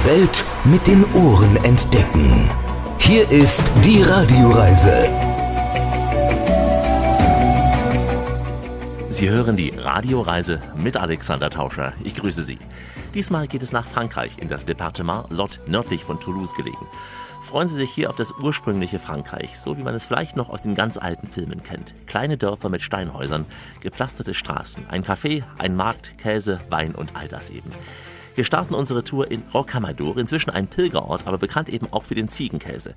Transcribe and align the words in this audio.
Die 0.00 0.08
Welt 0.08 0.44
mit 0.64 0.86
den 0.86 1.04
Ohren 1.12 1.56
entdecken. 1.56 2.48
Hier 2.98 3.30
ist 3.30 3.70
die 3.84 4.02
Radioreise. 4.02 5.08
Sie 9.10 9.28
hören 9.28 9.56
die 9.56 9.70
Radioreise 9.76 10.62
mit 10.76 10.96
Alexander 10.96 11.50
Tauscher. 11.50 11.92
Ich 12.02 12.14
grüße 12.14 12.44
Sie. 12.44 12.58
Diesmal 13.14 13.46
geht 13.46 13.62
es 13.62 13.72
nach 13.72 13.84
Frankreich, 13.84 14.38
in 14.38 14.48
das 14.48 14.64
Departement 14.64 15.30
Lot 15.30 15.60
nördlich 15.66 16.04
von 16.04 16.18
Toulouse 16.18 16.54
gelegen. 16.54 16.86
Freuen 17.42 17.68
Sie 17.68 17.76
sich 17.76 17.90
hier 17.90 18.08
auf 18.08 18.16
das 18.16 18.32
ursprüngliche 18.42 19.00
Frankreich, 19.00 19.58
so 19.58 19.76
wie 19.76 19.82
man 19.82 19.94
es 19.94 20.06
vielleicht 20.06 20.36
noch 20.36 20.48
aus 20.48 20.62
den 20.62 20.74
ganz 20.74 20.96
alten 20.96 21.26
Filmen 21.26 21.62
kennt. 21.62 21.92
Kleine 22.06 22.38
Dörfer 22.38 22.70
mit 22.70 22.80
Steinhäusern, 22.80 23.44
gepflasterte 23.80 24.32
Straßen, 24.32 24.88
ein 24.88 25.04
Café, 25.04 25.42
ein 25.58 25.76
Markt, 25.76 26.16
Käse, 26.16 26.60
Wein 26.70 26.94
und 26.94 27.16
all 27.16 27.28
das 27.28 27.50
eben. 27.50 27.70
Wir 28.36 28.44
starten 28.44 28.74
unsere 28.74 29.02
Tour 29.02 29.30
in 29.30 29.42
Rocamadour, 29.52 30.16
inzwischen 30.16 30.50
ein 30.50 30.68
Pilgerort, 30.68 31.26
aber 31.26 31.36
bekannt 31.36 31.68
eben 31.68 31.88
auch 31.90 32.04
für 32.04 32.14
den 32.14 32.28
Ziegenkäse. 32.28 32.94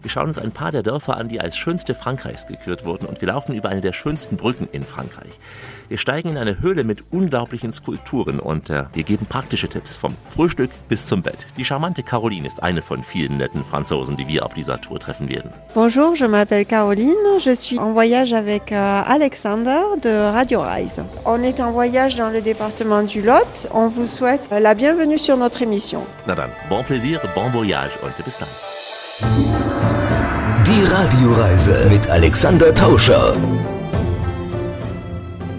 Wir 0.00 0.10
schauen 0.10 0.28
uns 0.28 0.38
ein 0.38 0.52
paar 0.52 0.70
der 0.70 0.84
Dörfer 0.84 1.16
an, 1.16 1.28
die 1.28 1.40
als 1.40 1.56
schönste 1.56 1.94
Frankreichs 1.94 2.46
gekürt 2.46 2.84
wurden 2.84 3.06
und 3.06 3.20
wir 3.20 3.28
laufen 3.28 3.54
über 3.54 3.68
eine 3.68 3.80
der 3.80 3.92
schönsten 3.92 4.36
Brücken 4.36 4.68
in 4.70 4.82
Frankreich. 4.82 5.40
Wir 5.88 5.98
steigen 5.98 6.30
in 6.30 6.36
eine 6.36 6.60
Höhle 6.60 6.84
mit 6.84 7.04
unglaublichen 7.10 7.72
Skulpturen 7.72 8.38
und 8.38 8.70
äh, 8.70 8.84
wir 8.92 9.02
geben 9.02 9.26
praktische 9.26 9.68
Tipps 9.68 9.96
vom 9.96 10.14
Frühstück 10.34 10.70
bis 10.88 11.06
zum 11.06 11.22
Bett. 11.22 11.46
Die 11.56 11.64
charmante 11.64 12.02
Caroline 12.02 12.46
ist 12.46 12.62
eine 12.62 12.82
von 12.82 13.02
vielen 13.02 13.38
netten 13.38 13.64
Franzosen, 13.64 14.16
die 14.16 14.28
wir 14.28 14.44
auf 14.44 14.54
dieser 14.54 14.80
Tour 14.80 15.00
treffen 15.00 15.28
werden. 15.28 15.50
Bonjour, 15.74 16.14
je 16.14 16.26
m'appelle 16.26 16.64
Caroline, 16.64 17.40
je 17.40 17.54
suis 17.54 17.78
en 17.78 17.92
voyage 17.92 18.32
avec 18.32 18.70
euh, 18.70 19.02
Alexander 19.04 19.80
de 20.02 20.30
Radio 20.32 20.60
Reise. 20.60 21.02
On 21.24 21.42
est 21.42 21.60
en 21.60 21.72
voyage 21.72 22.14
dans 22.14 22.30
le 22.30 22.40
département 22.40 23.02
du 23.02 23.20
Lot. 23.20 23.68
On 23.72 23.88
vous 23.88 24.06
souhaite 24.06 24.50
la 24.50 24.75
bienvenue 24.76 25.18
sur 25.18 25.36
notre 25.36 25.62
émission. 25.62 26.06
Na 26.26 26.34
dann, 26.34 26.50
bon 26.68 26.84
plaisir, 26.84 27.20
bon 27.34 27.50
voyage 27.50 27.92
und 28.02 28.12
bis 28.24 28.38
dann. 28.38 28.48
Die 30.66 30.84
Radioreise 30.84 31.86
mit 31.88 32.06
Alexander 32.08 32.74
Tauscher. 32.74 33.36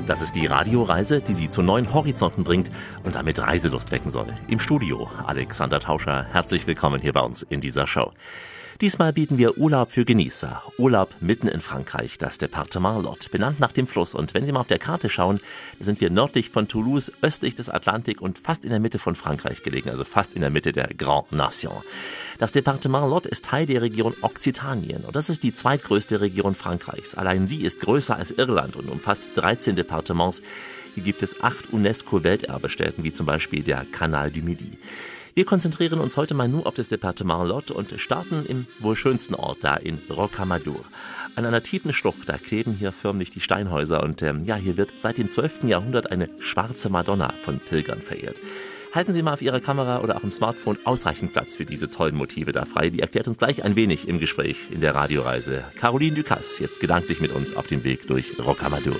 Das 0.05 0.21
ist 0.21 0.35
die 0.35 0.45
Radioreise, 0.45 1.21
die 1.21 1.33
Sie 1.33 1.49
zu 1.49 1.61
neuen 1.61 1.93
Horizonten 1.93 2.43
bringt 2.43 2.69
und 3.03 3.15
damit 3.15 3.39
Reiselust 3.39 3.91
wecken 3.91 4.11
soll. 4.11 4.27
Im 4.47 4.59
Studio 4.59 5.09
Alexander 5.25 5.79
Tauscher, 5.79 6.25
herzlich 6.31 6.65
willkommen 6.67 7.02
hier 7.02 7.13
bei 7.13 7.21
uns 7.21 7.43
in 7.43 7.59
dieser 7.59 7.87
Show. 7.87 8.11
Diesmal 8.80 9.11
bieten 9.11 9.39
wir 9.39 9.58
Urlaub 9.58 9.92
für 9.92 10.06
Genießer. 10.06 10.61
Urlaub 10.78 11.16
mitten 11.20 11.47
in 11.47 11.61
Frankreich, 11.61 12.20
das 12.20 12.38
Departement 12.38 13.03
Lot, 13.03 13.31
benannt 13.31 13.59
nach 13.59 13.72
dem 13.72 13.88
Fluss. 13.88 14.14
Und 14.14 14.36
wenn 14.36 14.45
Sie 14.45 14.52
mal 14.52 14.59
auf 14.59 14.67
der 14.67 14.78
Karte 14.78 15.09
schauen, 15.09 15.39
sind 15.80 16.00
wir 16.00 16.11
nördlich 16.11 16.52
von 16.52 16.67
Toulouse, 16.67 17.11
östlich 17.23 17.55
des 17.55 17.70
Atlantik 17.70 18.22
und 18.22 18.38
fast 18.38 18.66
in 18.66 18.70
der 18.70 18.80
Mitte 18.80 19.00
von 19.00 19.16
Frankreich 19.16 19.64
gelegen, 19.64 19.89
also 19.89 20.05
fast 20.05 20.36
in 20.36 20.42
der 20.42 20.52
Mitte 20.52 20.73
der 20.73 20.89
Grand 20.95 21.31
Nation. 21.31 21.81
Das 22.38 22.52
Departement 22.52 23.09
Lot 23.09 23.25
ist 23.25 23.45
Teil 23.45 23.66
der 23.66 23.81
Region 23.81 24.14
Occitanien 24.22 25.05
und 25.05 25.16
das 25.16 25.31
ist 25.31 25.42
die 25.42 25.55
zweitgrößte 25.55 26.22
Region 26.22 26.53
Frankreichs. 26.53 27.16
Allein 27.16 27.48
sie 27.48 27.64
ist 27.64 27.80
größer 27.80 28.16
als 28.16 28.30
Irland 28.30 28.75
und 28.75 28.89
umfasst 28.89 29.30
13 29.33 29.75
Departements. 29.75 30.44
Hier 30.94 31.03
gibt 31.03 31.23
es 31.23 31.42
acht 31.42 31.73
UNESCO-Welterbestätten, 31.73 33.03
wie 33.03 33.11
zum 33.11 33.25
Beispiel 33.25 33.64
der 33.64 33.86
Canal 33.86 34.30
du 34.30 34.42
Midi. 34.42 34.78
Wir 35.38 35.45
konzentrieren 35.45 35.99
uns 35.99 36.17
heute 36.17 36.33
mal 36.33 36.47
nur 36.47 36.66
auf 36.66 36.73
das 36.73 36.89
Departement 36.89 37.47
Lot 37.47 37.69
und 37.69 37.93
starten 38.02 38.43
im 38.47 38.66
wohl 38.80 38.95
schönsten 38.95 39.35
Ort 39.35 39.59
da 39.61 39.75
in 39.75 39.99
Rocamadour. 40.09 40.83
An 41.35 41.45
einer 41.45 41.61
tiefen 41.61 41.93
Schlucht, 41.93 42.27
da 42.27 42.39
kleben 42.39 42.71
hier 42.71 42.91
förmlich 42.91 43.30
die 43.30 43.39
Steinhäuser 43.39 44.02
und 44.02 44.23
ähm, 44.23 44.43
ja, 44.45 44.55
hier 44.55 44.77
wird 44.77 44.93
seit 44.97 45.19
dem 45.19 45.27
12. 45.27 45.65
Jahrhundert 45.65 46.09
eine 46.09 46.31
schwarze 46.41 46.89
Madonna 46.89 47.35
von 47.43 47.59
Pilgern 47.59 48.02
verehrt. 48.02 48.38
Halten 48.95 49.13
Sie 49.13 49.21
mal 49.21 49.33
auf 49.33 49.43
Ihrer 49.43 49.59
Kamera 49.59 50.02
oder 50.02 50.17
auch 50.17 50.23
im 50.23 50.31
Smartphone 50.31 50.80
ausreichend 50.85 51.33
Platz 51.33 51.55
für 51.55 51.65
diese 51.65 51.91
tollen 51.91 52.15
Motive 52.15 52.52
da 52.52 52.65
frei. 52.65 52.89
Die 52.89 53.02
erklärt 53.02 53.27
uns 53.27 53.38
gleich 53.38 53.63
ein 53.63 53.75
wenig 53.75 54.08
im 54.08 54.17
Gespräch 54.17 54.71
in 54.71 54.81
der 54.81 54.95
Radioreise. 54.95 55.65
Caroline 55.75 56.15
Ducasse, 56.15 56.63
jetzt 56.63 56.80
gedanklich 56.80 57.21
mit 57.21 57.31
uns 57.31 57.55
auf 57.55 57.67
dem 57.67 57.83
Weg 57.83 58.08
durch 58.08 58.39
Rocamadour. 58.39 58.98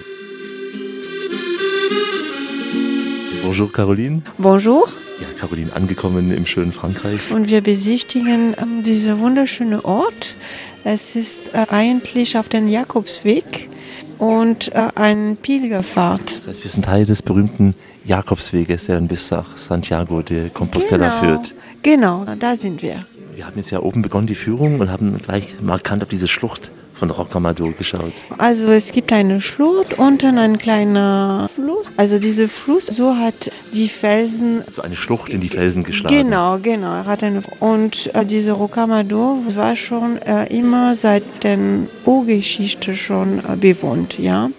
Bonjour 3.48 3.72
Caroline. 3.72 4.24
Bonjour. 4.38 4.90
Ja, 5.22 5.28
Caroline 5.40 5.74
angekommen 5.74 6.32
im 6.32 6.46
schönen 6.46 6.74
Frankreich. 6.74 7.32
Und 7.32 7.48
wir 7.48 7.62
besichtigen 7.62 8.54
ähm, 8.62 8.84
diesen 8.84 9.22
wunderschönen 9.22 9.80
Ort. 9.80 10.36
Es 10.84 11.16
ist 11.16 11.54
äh, 11.54 11.66
eigentlich 11.70 12.38
auf 12.38 12.50
dem 12.50 12.68
Jakobsweg 12.68 13.70
und 14.18 14.76
äh, 14.76 14.90
eine 14.96 15.36
Pilgerfahrt. 15.36 16.40
Das 16.40 16.48
heißt, 16.48 16.64
wir 16.66 16.70
sind 16.70 16.84
Teil 16.84 17.06
des 17.06 17.24
berühmten 17.24 17.74
Jakobsweges, 18.04 18.88
der 18.88 18.96
dann 18.96 19.08
bis 19.08 19.32
nach 19.32 19.56
Santiago 19.56 20.22
de 20.22 20.50
Compostela 20.50 21.08
genau, 21.08 21.20
führt. 21.22 21.54
Genau, 21.84 22.26
da 22.38 22.58
sind 22.58 22.82
wir. 22.82 23.06
Wir 23.34 23.46
haben 23.46 23.56
jetzt 23.56 23.72
ja 23.72 23.80
oben 23.80 24.02
begonnen 24.02 24.28
die 24.28 24.36
Führung 24.36 24.82
und 24.82 24.92
haben 24.92 25.16
gleich 25.20 25.56
markant 25.62 26.04
auf 26.04 26.10
diese 26.10 26.28
Schlucht 26.28 26.70
von 26.98 27.10
Rocamadour 27.12 27.74
geschaut. 27.74 28.14
Also 28.38 28.68
es 28.68 28.92
gibt 28.92 29.12
eine 29.14 29.42
Schlucht, 29.42 29.98
unten 29.98 30.38
ein 30.38 30.58
kleiner 30.58 31.50
Fluss. 31.54 31.86
Also 31.96 32.20
dieser 32.20 32.48
Fluss, 32.48 32.88
so 32.88 33.16
hat 33.16 33.52
die 33.74 33.88
Felsen... 33.88 34.64
So 34.72 34.82
eine 34.82 34.96
Schlucht 34.96 35.30
in 35.30 35.42
die 35.42 35.50
Felsen 35.50 35.84
geschlagen. 35.84 36.16
Genau, 36.16 36.58
genau. 36.58 37.06
Hat 37.06 37.24
eine, 37.24 37.44
und 37.60 38.14
äh, 38.16 38.26
diese 38.26 38.54
Rocamadour 38.54 39.38
war 39.56 39.76
schon 39.76 40.18
äh, 40.22 40.46
immer 40.48 40.96
seit 40.96 41.24
der 41.44 41.58
Urgeschichte 42.06 42.96
schon 42.96 43.40
äh, 43.40 43.56
bewohnt, 43.56 44.18
ja. 44.20 44.50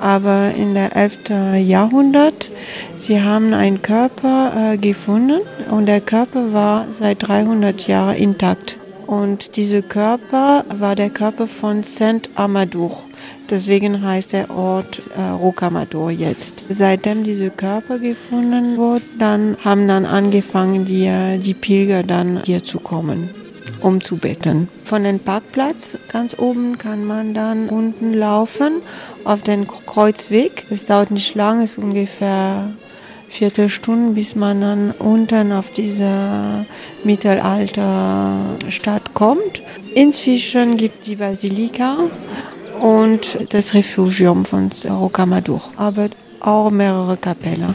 Aber 0.00 0.50
in 0.56 0.74
der 0.74 0.96
11. 0.96 1.18
Jahrhundert, 1.64 2.50
sie 2.96 3.22
haben 3.22 3.54
einen 3.54 3.82
Körper 3.82 4.72
äh, 4.72 4.76
gefunden 4.76 5.42
und 5.70 5.86
der 5.86 6.00
Körper 6.00 6.52
war 6.52 6.88
seit 6.98 7.28
300 7.28 7.86
Jahren 7.86 8.16
intakt. 8.16 8.78
Und 9.06 9.56
dieser 9.56 9.82
Körper 9.82 10.64
war 10.68 10.94
der 10.94 11.10
Körper 11.10 11.46
von 11.46 11.82
Saint 11.82 12.30
Amadou. 12.36 12.90
Deswegen 13.50 14.02
heißt 14.02 14.32
der 14.32 14.50
Ort 14.50 15.00
äh, 15.16 15.20
Rocamadour 15.20 16.10
jetzt. 16.10 16.64
Seitdem 16.68 17.22
dieser 17.24 17.50
Körper 17.50 17.98
gefunden 17.98 18.76
wurde, 18.76 19.04
dann 19.18 19.56
haben 19.62 19.86
dann 19.88 20.06
angefangen 20.06 20.84
die, 20.84 21.38
die 21.38 21.54
Pilger 21.54 22.02
dann 22.02 22.42
hier 22.44 22.62
zu 22.62 22.80
kommen, 22.80 23.28
um 23.80 24.00
zu 24.00 24.16
betten. 24.16 24.68
Von 24.84 25.04
dem 25.04 25.18
Parkplatz 25.18 25.98
ganz 26.08 26.38
oben 26.38 26.78
kann 26.78 27.04
man 27.04 27.34
dann 27.34 27.68
unten 27.68 28.14
laufen 28.14 28.80
auf 29.24 29.42
den 29.42 29.66
Kreuzweg. 29.66 30.64
Es 30.70 30.86
dauert 30.86 31.10
nicht 31.10 31.34
lang, 31.34 31.62
es 31.62 31.72
ist 31.72 31.78
ungefähr 31.78 32.70
Viertelstunde, 33.32 34.12
bis 34.12 34.34
man 34.34 34.60
dann 34.60 34.90
unten 34.98 35.52
auf 35.52 35.70
diese 35.70 36.66
Mittelalterstadt 37.02 39.14
kommt. 39.14 39.62
Inzwischen 39.94 40.76
gibt 40.76 41.06
die 41.06 41.16
Basilika 41.16 41.96
und 42.80 43.38
das 43.50 43.72
Refugium 43.72 44.44
von 44.44 44.70
Rocamadour, 44.84 45.62
aber 45.76 46.10
auch 46.40 46.70
mehrere 46.70 47.16
Kapellen. 47.16 47.74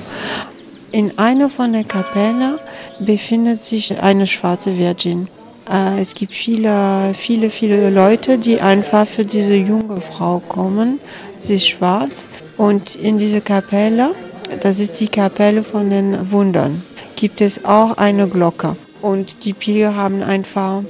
In 0.92 1.18
einer 1.18 1.50
von 1.50 1.74
den 1.74 1.88
Kapellen 1.88 2.60
befindet 3.00 3.64
sich 3.64 4.00
eine 4.00 4.28
schwarze 4.28 4.78
Virgin. 4.78 5.28
Äh, 5.70 6.02
Es 6.02 6.14
gibt 6.14 6.34
viele, 6.34 7.14
viele, 7.16 7.50
viele 7.50 7.90
Leute, 7.90 8.38
die 8.38 8.62
einfach 8.62 9.08
für 9.08 9.26
diese 9.26 9.56
junge 9.56 10.02
Frau 10.02 10.40
kommen. 10.40 11.00
Sie 11.40 11.56
ist 11.56 11.68
schwarz 11.68 12.30
und 12.58 12.96
in 12.96 13.18
diese 13.18 13.42
Kapelle, 13.42 14.14
das 14.62 14.80
ist 14.80 15.00
die 15.00 15.08
Kapelle 15.08 15.64
von 15.64 15.90
den 15.90 16.32
Wundern, 16.32 16.82
gibt 17.16 17.42
es 17.42 17.66
auch 17.66 17.98
eine 17.98 18.28
Glocke. 18.28 18.76
Und 19.02 19.46
die 19.46 19.54
Pilger 19.54 19.96
haben 19.96 20.24
einfach 20.24 20.84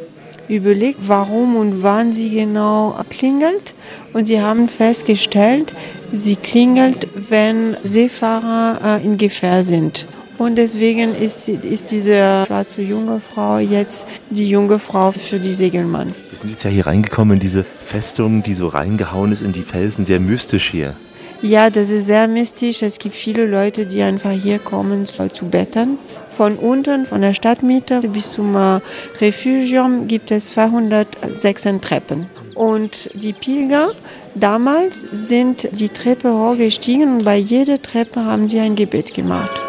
überlegt, 0.47 0.99
warum 1.07 1.55
und 1.55 1.83
wann 1.83 2.13
sie 2.13 2.29
genau 2.29 2.95
klingelt. 3.09 3.73
Und 4.13 4.25
sie 4.25 4.41
haben 4.41 4.69
festgestellt, 4.69 5.73
sie 6.13 6.35
klingelt, 6.35 7.07
wenn 7.29 7.75
Seefahrer 7.83 8.99
äh, 8.99 9.05
in 9.05 9.17
Gefahr 9.17 9.63
sind. 9.63 10.07
Und 10.37 10.55
deswegen 10.55 11.15
ist, 11.15 11.49
ist 11.49 11.89
diese 11.89 12.43
schwarze 12.45 12.83
junge 12.83 13.19
Frau 13.19 13.57
jetzt 13.57 14.05
die 14.29 14.47
junge 14.47 14.77
Frau 14.77 15.11
für 15.11 15.39
die 15.39 15.53
Segelmann. 15.53 16.13
Wir 16.29 16.37
sind 16.37 16.51
jetzt 16.51 16.63
ja 16.63 16.69
hier 16.69 16.85
reingekommen 16.85 17.35
in 17.35 17.39
diese 17.39 17.65
Festung, 17.83 18.43
die 18.43 18.53
so 18.53 18.67
reingehauen 18.67 19.31
ist 19.31 19.41
in 19.41 19.51
die 19.51 19.63
Felsen, 19.63 20.05
sehr 20.05 20.19
mystisch 20.19 20.69
hier. 20.69 20.93
Ja, 21.41 21.69
das 21.69 21.89
ist 21.89 22.07
sehr 22.07 22.27
mystisch. 22.27 22.81
Es 22.81 22.97
gibt 22.97 23.15
viele 23.15 23.45
Leute, 23.45 23.85
die 23.85 24.01
einfach 24.01 24.31
hier 24.31 24.57
kommen 24.57 25.05
zu, 25.05 25.27
zu 25.29 25.45
betten. 25.45 25.99
Von 26.35 26.55
unten, 26.55 27.05
von 27.05 27.21
der 27.21 27.33
Stadtmitte 27.33 28.01
bis 28.01 28.31
zum 28.31 28.55
äh, 28.55 28.79
Refugium 29.21 30.07
gibt 30.07 30.31
es 30.31 30.49
206 30.49 31.63
Treppen. 31.81 32.27
Und 32.55 33.09
die 33.13 33.33
Pilger 33.33 33.91
damals 34.33 35.01
sind 35.01 35.69
die 35.79 35.89
Treppe 35.89 36.33
hochgestiegen 36.33 37.17
und 37.17 37.23
bei 37.23 37.37
jeder 37.37 37.79
Treppe 37.81 38.25
haben 38.25 38.49
sie 38.49 38.59
ein 38.59 38.75
Gebet 38.75 39.13
gemacht. 39.13 39.66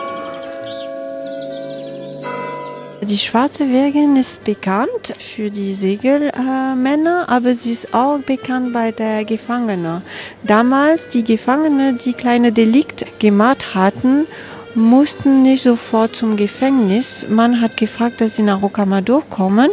Die 3.00 3.16
Schwarze 3.16 3.68
Virgin 3.70 4.16
ist 4.16 4.42
bekannt 4.42 5.14
für 5.20 5.50
die 5.50 5.72
Segelmänner, 5.72 7.28
aber 7.28 7.54
sie 7.54 7.72
ist 7.72 7.94
auch 7.94 8.18
bekannt 8.18 8.72
bei 8.72 8.90
der 8.90 9.24
Gefangenen. 9.24 10.02
Damals 10.42 11.06
die 11.06 11.22
Gefangenen, 11.22 11.98
die 11.98 12.12
kleine 12.12 12.50
Delikt 12.50 13.06
gemacht 13.20 13.74
hatten, 13.76 14.26
mussten 14.74 15.42
nicht 15.42 15.62
sofort 15.62 16.16
zum 16.16 16.36
Gefängnis. 16.36 17.24
Man 17.28 17.60
hat 17.60 17.76
gefragt, 17.76 18.20
dass 18.20 18.34
sie 18.34 18.42
nach 18.42 18.62
Rocamadour 18.62 19.22
kommen, 19.30 19.70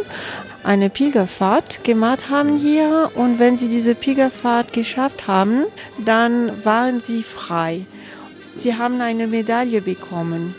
eine 0.62 0.88
Pilgerfahrt 0.88 1.82
gemacht 1.82 2.30
haben 2.30 2.56
hier 2.58 3.10
und 3.16 3.40
wenn 3.40 3.56
sie 3.56 3.68
diese 3.68 3.96
Pilgerfahrt 3.96 4.72
geschafft 4.72 5.26
haben, 5.26 5.64
dann 6.04 6.64
waren 6.64 7.00
sie 7.00 7.24
frei. 7.24 7.86
Sie 8.54 8.76
haben 8.76 9.00
eine 9.00 9.26
Medaille 9.26 9.82
bekommen, 9.82 10.54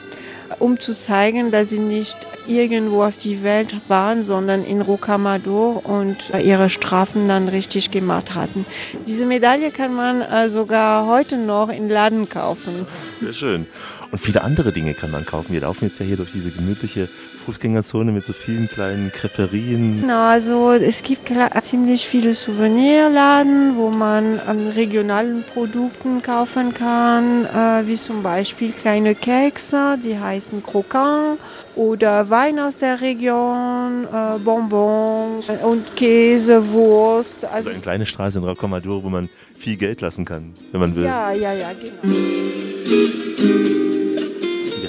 um 0.60 0.80
zu 0.80 0.94
zeigen, 0.94 1.52
dass 1.52 1.70
sie 1.70 1.80
nicht 1.80 2.16
irgendwo 2.48 3.04
auf 3.04 3.18
die 3.18 3.44
Welt 3.44 3.76
waren, 3.88 4.24
sondern 4.24 4.64
in 4.64 4.82
Rocamadour 4.82 5.86
und 5.86 6.32
ihre 6.44 6.70
Strafen 6.70 7.28
dann 7.28 7.50
richtig 7.50 7.92
gemacht 7.92 8.36
hatten. 8.36 8.66
Diese 9.06 9.26
Medaille 9.26 9.72
kann 9.72 9.94
man 9.94 10.22
äh, 10.22 10.50
sogar 10.50 11.08
heute 11.08 11.38
noch 11.38 11.70
in 11.70 11.90
Laden 11.90 12.30
kaufen. 12.30 12.86
Sehr 13.22 13.34
schön. 13.34 13.66
Und 14.12 14.20
viele 14.20 14.42
andere 14.44 14.72
Dinge 14.72 14.94
kann 14.94 15.12
man 15.12 15.26
kaufen. 15.26 15.54
Wir 15.54 15.62
laufen 15.62 15.86
jetzt 15.86 16.00
ja 16.00 16.06
hier 16.06 16.18
durch 16.18 16.32
diese 16.32 16.50
gemütliche 16.52 17.10
Fußgängerzone 17.46 18.12
mit 18.12 18.26
so 18.26 18.34
vielen 18.34 18.68
kleinen 18.70 19.12
Creperien. 19.12 20.02
Genau, 20.02 20.30
also 20.30 20.72
es 20.72 21.04
gibt 21.04 21.30
ziemlich 21.62 22.08
viele 22.08 22.34
Souvenirladen, 22.34 23.76
wo 23.76 23.90
man 23.90 24.40
an 24.46 24.68
regionalen 24.68 25.44
Produkten 25.44 26.22
kaufen 26.22 26.74
kann, 26.74 27.46
äh, 27.46 27.88
wie 27.88 27.96
zum 27.96 28.24
Beispiel 28.24 28.72
kleine 28.72 29.16
Kekse, 29.16 29.98
die 30.04 30.18
heißen 30.18 30.64
Croquant 30.64 31.40
oder 31.76 32.30
Wein 32.30 32.60
aus 32.60 32.78
der 32.78 33.00
Region, 33.02 34.06
äh, 34.06 34.40
Bonbons 34.40 35.48
und 35.64 35.96
Käse, 35.96 36.70
Wurst. 36.72 37.46
Also, 37.46 37.56
also 37.56 37.70
eine 37.70 37.80
kleine 37.80 38.06
Straße 38.06 38.40
in 38.40 38.44
Rocamadour, 38.44 39.04
wo 39.04 39.10
man 39.10 39.30
viel 39.56 39.78
Geld 39.78 40.02
lassen 40.02 40.26
kann, 40.26 40.54
wenn 40.72 40.82
man 40.82 40.96
will. 40.96 41.06
Ja, 41.06 41.32
ja, 41.32 41.54
ja, 41.54 41.70
genau 41.74 42.18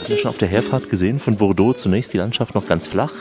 hatten 0.09 0.17
ja 0.17 0.23
schon 0.23 0.31
auf 0.31 0.39
der 0.39 0.49
Herfahrt 0.49 0.89
gesehen, 0.89 1.21
von 1.21 1.37
Bordeaux 1.37 1.75
zunächst 1.75 2.13
die 2.13 2.19
Landschaft 2.19 2.55
noch 2.55 2.67
ganz 2.67 2.87
flach, 2.87 3.13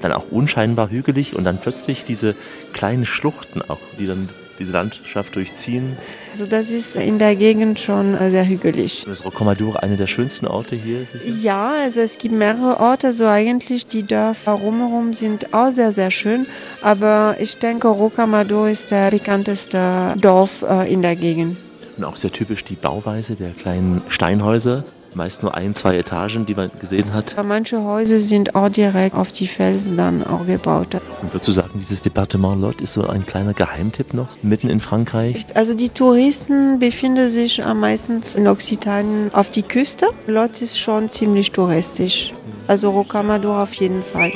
dann 0.00 0.12
auch 0.12 0.30
unscheinbar 0.30 0.90
hügelig 0.90 1.36
und 1.36 1.44
dann 1.44 1.58
plötzlich 1.58 2.04
diese 2.04 2.34
kleinen 2.72 3.06
Schluchten 3.06 3.62
auch, 3.62 3.78
die 3.98 4.06
dann 4.06 4.28
diese 4.58 4.72
Landschaft 4.72 5.34
durchziehen. 5.34 5.96
Also 6.32 6.46
das 6.46 6.70
ist 6.70 6.96
in 6.96 7.18
der 7.18 7.36
Gegend 7.36 7.80
schon 7.80 8.14
äh, 8.14 8.30
sehr 8.30 8.46
hügelig. 8.46 9.06
Ist 9.06 9.24
Rocamadour 9.24 9.82
einer 9.82 9.96
der 9.96 10.06
schönsten 10.06 10.46
Orte 10.46 10.76
hier? 10.76 11.06
Sicher? 11.06 11.24
Ja, 11.40 11.72
also 11.82 12.00
es 12.00 12.18
gibt 12.18 12.34
mehrere 12.34 12.78
Orte, 12.78 13.12
so 13.12 13.26
eigentlich 13.26 13.86
die 13.86 14.02
Dörfer 14.02 14.52
rumherum 14.52 15.14
sind 15.14 15.54
auch 15.54 15.72
sehr, 15.72 15.92
sehr 15.92 16.10
schön. 16.10 16.46
Aber 16.82 17.36
ich 17.40 17.56
denke, 17.58 17.88
Rocamadour 17.88 18.68
ist 18.68 18.90
der 18.90 19.10
bekannteste 19.10 20.14
Dorf 20.20 20.62
äh, 20.62 20.92
in 20.92 21.02
der 21.02 21.16
Gegend. 21.16 21.58
Und 21.96 22.04
auch 22.04 22.16
sehr 22.16 22.30
typisch 22.30 22.64
die 22.64 22.76
Bauweise 22.76 23.34
der 23.34 23.50
kleinen 23.50 24.02
Steinhäuser 24.08 24.84
meist 25.14 25.42
nur 25.42 25.54
ein, 25.54 25.74
zwei 25.74 25.96
Etagen, 25.96 26.46
die 26.46 26.54
man 26.54 26.70
gesehen 26.80 27.12
hat. 27.12 27.34
Manche 27.44 27.82
Häuser 27.82 28.18
sind 28.18 28.54
auch 28.54 28.68
direkt 28.68 29.14
auf 29.16 29.32
die 29.32 29.46
Felsen 29.46 29.96
dann 29.96 30.24
auch 30.26 30.46
gebaut. 30.46 30.94
Und 31.22 31.32
würdest 31.32 31.48
du 31.48 31.52
sagen, 31.52 31.70
dieses 31.74 32.02
Departement 32.02 32.60
Lot 32.60 32.80
ist 32.80 32.94
so 32.94 33.06
ein 33.06 33.26
kleiner 33.26 33.54
Geheimtipp 33.54 34.14
noch 34.14 34.28
mitten 34.42 34.68
in 34.68 34.80
Frankreich? 34.80 35.46
Also 35.54 35.74
die 35.74 35.88
Touristen 35.88 36.78
befinden 36.78 37.30
sich 37.30 37.64
am 37.64 37.80
meisten 37.80 38.22
in 38.34 38.46
Occitanien 38.46 39.32
auf 39.34 39.50
die 39.50 39.62
Küste. 39.62 40.06
Lot 40.26 40.62
ist 40.62 40.78
schon 40.78 41.08
ziemlich 41.08 41.50
touristisch. 41.52 42.32
Also 42.68 42.90
Rocamadour 42.90 43.62
auf 43.62 43.74
jeden 43.74 44.02
Fall. 44.02 44.32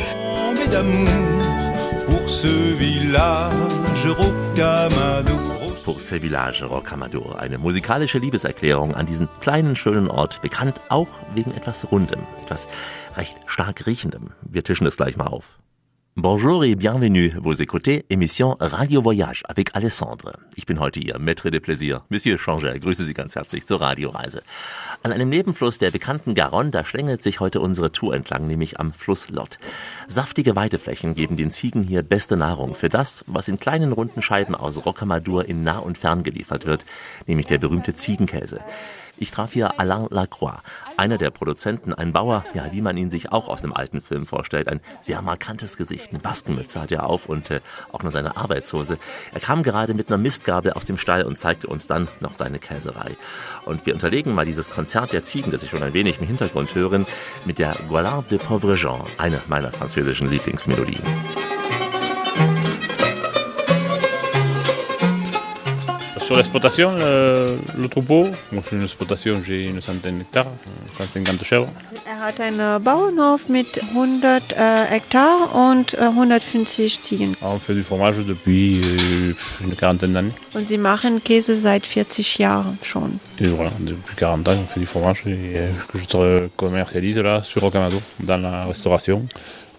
Pour 2.06 2.28
ce 2.28 2.48
village 2.78 4.08
Rocamadour 4.08 5.45
pour 5.86 6.00
ce 6.00 6.16
village 6.18 6.64
Rocamadour. 6.64 7.38
Eine 7.38 7.58
musikalische 7.58 8.18
Liebeserklärung 8.18 8.96
an 8.96 9.06
diesen 9.06 9.28
kleinen, 9.40 9.76
schönen 9.76 10.08
Ort, 10.08 10.42
bekannt 10.42 10.80
auch 10.88 11.06
wegen 11.32 11.52
etwas 11.52 11.92
Rundem, 11.92 12.18
etwas 12.42 12.66
recht 13.16 13.36
stark 13.46 13.86
Riechendem. 13.86 14.32
Wir 14.42 14.64
tischen 14.64 14.88
es 14.88 14.96
gleich 14.96 15.16
mal 15.16 15.28
auf. 15.28 15.60
Bonjour 16.18 16.64
et 16.64 16.76
bienvenue. 16.76 17.34
Vous 17.42 17.60
écoutez 17.60 18.06
émission 18.08 18.56
Radio 18.58 19.02
Voyage 19.02 19.42
avec 19.50 19.76
Alessandre. 19.76 20.32
Ich 20.54 20.64
bin 20.64 20.80
heute 20.80 20.98
Ihr 20.98 21.18
Maître 21.18 21.50
de 21.50 21.58
Plaisir. 21.58 22.04
Monsieur 22.08 22.38
Changer, 22.38 22.78
grüße 22.78 23.04
Sie 23.04 23.12
ganz 23.12 23.36
herzlich 23.36 23.66
zur 23.66 23.82
Radioreise. 23.82 24.42
An 25.02 25.12
einem 25.12 25.28
Nebenfluss 25.28 25.76
der 25.76 25.90
bekannten 25.90 26.34
Garonne, 26.34 26.70
da 26.70 26.86
schlängelt 26.86 27.22
sich 27.22 27.40
heute 27.40 27.60
unsere 27.60 27.92
Tour 27.92 28.14
entlang, 28.14 28.46
nämlich 28.46 28.80
am 28.80 28.94
Fluss 28.94 29.28
Lot. 29.28 29.58
Saftige 30.08 30.56
Weideflächen 30.56 31.14
geben 31.14 31.36
den 31.36 31.50
Ziegen 31.50 31.82
hier 31.82 32.02
beste 32.02 32.38
Nahrung 32.38 32.74
für 32.74 32.88
das, 32.88 33.22
was 33.26 33.48
in 33.48 33.60
kleinen 33.60 33.92
runden 33.92 34.22
Scheiben 34.22 34.54
aus 34.54 34.86
Rocamadour 34.86 35.44
in 35.44 35.64
nah 35.64 35.80
und 35.80 35.98
fern 35.98 36.22
geliefert 36.22 36.64
wird, 36.64 36.86
nämlich 37.26 37.44
der 37.44 37.58
berühmte 37.58 37.94
Ziegenkäse. 37.94 38.60
Ich 39.18 39.30
traf 39.30 39.52
hier 39.52 39.80
Alain 39.80 40.06
Lacroix, 40.10 40.60
einer 40.98 41.16
der 41.16 41.30
Produzenten, 41.30 41.94
ein 41.94 42.12
Bauer, 42.12 42.44
ja, 42.52 42.70
wie 42.72 42.82
man 42.82 42.98
ihn 42.98 43.10
sich 43.10 43.32
auch 43.32 43.48
aus 43.48 43.62
dem 43.62 43.72
alten 43.72 44.02
Film 44.02 44.26
vorstellt. 44.26 44.68
Ein 44.68 44.80
sehr 45.00 45.22
markantes 45.22 45.78
Gesicht, 45.78 46.10
eine 46.10 46.18
Baskenmütze 46.18 46.80
hat 46.82 46.92
er 46.92 47.06
auf 47.06 47.26
und 47.26 47.50
äh, 47.50 47.60
auch 47.92 48.02
noch 48.02 48.10
seine 48.10 48.36
Arbeitshose. 48.36 48.98
Er 49.32 49.40
kam 49.40 49.62
gerade 49.62 49.94
mit 49.94 50.08
einer 50.08 50.18
Mistgabel 50.18 50.72
aus 50.74 50.84
dem 50.84 50.98
Stall 50.98 51.22
und 51.22 51.38
zeigte 51.38 51.66
uns 51.66 51.86
dann 51.86 52.08
noch 52.20 52.34
seine 52.34 52.58
Käserei. 52.58 53.16
Und 53.64 53.86
wir 53.86 53.94
unterlegen 53.94 54.34
mal 54.34 54.44
dieses 54.44 54.68
Konzert 54.70 55.14
der 55.14 55.24
Ziegen, 55.24 55.50
das 55.50 55.62
Sie 55.62 55.68
schon 55.68 55.82
ein 55.82 55.94
wenig 55.94 56.20
im 56.20 56.26
Hintergrund 56.26 56.74
hören, 56.74 57.06
mit 57.46 57.58
der 57.58 57.74
Goualard 57.88 58.30
de 58.30 58.38
Pauvre 58.38 58.74
Jean, 58.74 59.00
eine 59.16 59.40
meiner 59.48 59.72
französischen 59.72 60.28
Lieblingsmelodien. 60.28 61.02
Sur 66.26 66.36
l'exploitation, 66.36 66.90
le, 66.90 67.56
le, 67.78 67.88
troupeau, 67.88 68.26
moi 68.50 68.60
je 68.68 68.74
une 68.74 68.82
exploitation, 68.82 69.40
j'ai 69.46 69.66
une 69.66 69.80
centaine 69.80 70.18
d'hectares, 70.18 70.48
150 70.98 71.44
chèvres. 71.44 71.68
Er 72.04 72.18
hat 72.18 72.40
einen 72.40 72.82
Bauernhof 72.82 73.48
mit 73.48 73.80
100 73.94 74.52
äh, 74.52 74.86
Hektar 74.90 75.54
und 75.54 75.94
äh, 75.94 75.98
150 75.98 77.00
Ziegen. 77.00 77.36
On 77.42 77.60
fait 77.60 77.74
du 77.74 77.84
fromage 77.84 78.24
depuis 78.26 78.80
euh, 78.80 79.34
une 79.64 79.76
quarantaine 79.76 80.14
d'années. 80.14 80.32
Und 80.54 80.66
sie 80.66 80.78
machen 80.78 81.22
Käse 81.22 81.54
seit 81.54 81.86
40 81.86 82.38
Jahren 82.38 82.76
schon. 82.82 83.20
Et 83.38 83.46
voilà, 83.46 83.70
depuis 83.78 84.16
40 84.16 84.48
ans, 84.48 84.56
on 84.64 84.66
fait 84.66 84.80
du 84.80 84.86
fromage 84.86 85.22
et, 85.26 85.54
euh, 85.54 85.70
que 85.92 85.98
je 85.98 86.48
commercialise 86.56 87.18
là 87.18 87.42
sur 87.42 87.60
Rocamadour, 87.62 88.02
dans 88.18 88.38
la 88.38 88.64
restauration. 88.64 89.26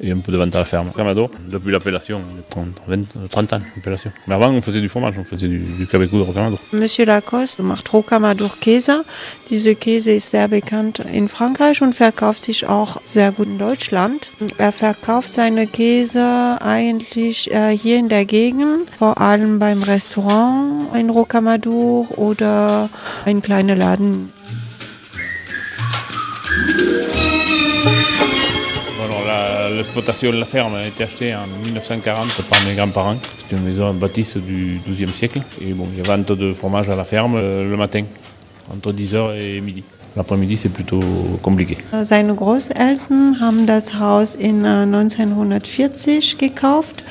Et 0.01 0.11
un 0.11 0.17
peu 0.17 0.31
de 0.31 0.38
vente 0.38 0.55
à 0.55 0.59
la 0.59 0.65
ferme. 0.65 0.91
Camado, 0.95 1.29
depuis 1.49 1.71
l'appellation, 1.71 2.21
30, 2.49 2.67
20, 2.88 3.29
30 3.29 3.53
ans 3.53 3.61
l'appellation. 3.75 4.11
Mais 4.27 4.35
avant, 4.35 4.49
on 4.49 4.61
faisait 4.61 4.81
du 4.81 4.89
fromage, 4.89 5.15
on 5.17 5.23
faisait 5.23 5.47
du, 5.47 5.59
du 5.59 5.88
Québécois 5.88 6.19
de 6.19 6.23
Rocamadour. 6.23 6.59
Monsieur 6.71 7.05
Lacoste 7.05 7.61
macht 7.61 7.88
Rocamadour 7.89 8.59
Käse. 8.59 9.03
Diese 9.49 9.75
Käse 9.75 10.11
ist 10.11 10.31
sehr 10.31 10.47
bekannt 10.47 11.01
in 11.13 11.29
Frankreich 11.29 11.81
und 11.81 11.94
verkauft 11.94 12.44
sich 12.44 12.67
auch 12.67 13.01
sehr 13.05 13.31
gut 13.31 13.47
in 13.47 13.57
Deutschland. 13.57 14.29
Er 14.57 14.71
verkauft 14.71 15.33
seine 15.33 15.67
Käse 15.67 16.57
eigentlich 16.62 17.51
äh, 17.51 17.77
hier 17.77 17.98
in 17.98 18.10
der 18.10 18.25
Gegend, 18.25 18.89
vor 18.98 19.19
allem 19.19 19.60
beim 19.60 19.83
Restaurant 19.83 20.95
in 20.95 21.10
Rocamadour 21.10 22.17
oder 22.17 22.89
in 23.25 23.41
kleinen 23.41 23.77
Laden. 23.77 24.31
L'exploitation 29.69 30.31
de 30.31 30.38
la 30.38 30.45
ferme 30.45 30.75
a 30.75 30.86
été 30.86 31.03
achetée 31.03 31.36
en 31.36 31.47
1940 31.65 32.41
par 32.50 32.59
mes 32.67 32.75
grands-parents. 32.75 33.17
C'est 33.38 33.55
une 33.55 33.63
maison 33.63 33.93
bâtisse 33.93 34.38
du 34.38 34.79
XIIe 34.89 35.09
siècle. 35.09 35.41
Et 35.62 35.74
bon, 35.74 35.88
il 35.93 35.97
y 35.97 36.01
a 36.01 36.15
vente 36.15 36.31
de 36.31 36.53
fromage 36.53 36.89
à 36.89 36.95
la 36.95 37.03
ferme 37.03 37.36
euh, 37.36 37.69
le 37.69 37.77
matin, 37.77 38.03
entre 38.74 38.91
10h 38.91 39.39
et 39.39 39.62
midi. 39.62 39.83
L'après-midi, 40.15 40.57
c'est 40.57 40.69
plutôt 40.69 41.00
compliqué. 41.43 41.77
Seine 42.03 42.33
Großeltern 42.33 43.39
haben 43.39 43.67
das 43.67 43.93
Haus 44.00 44.36
in 44.36 44.65
1940 44.65 46.07
äh, 46.07 46.47
gekauft 46.47 47.03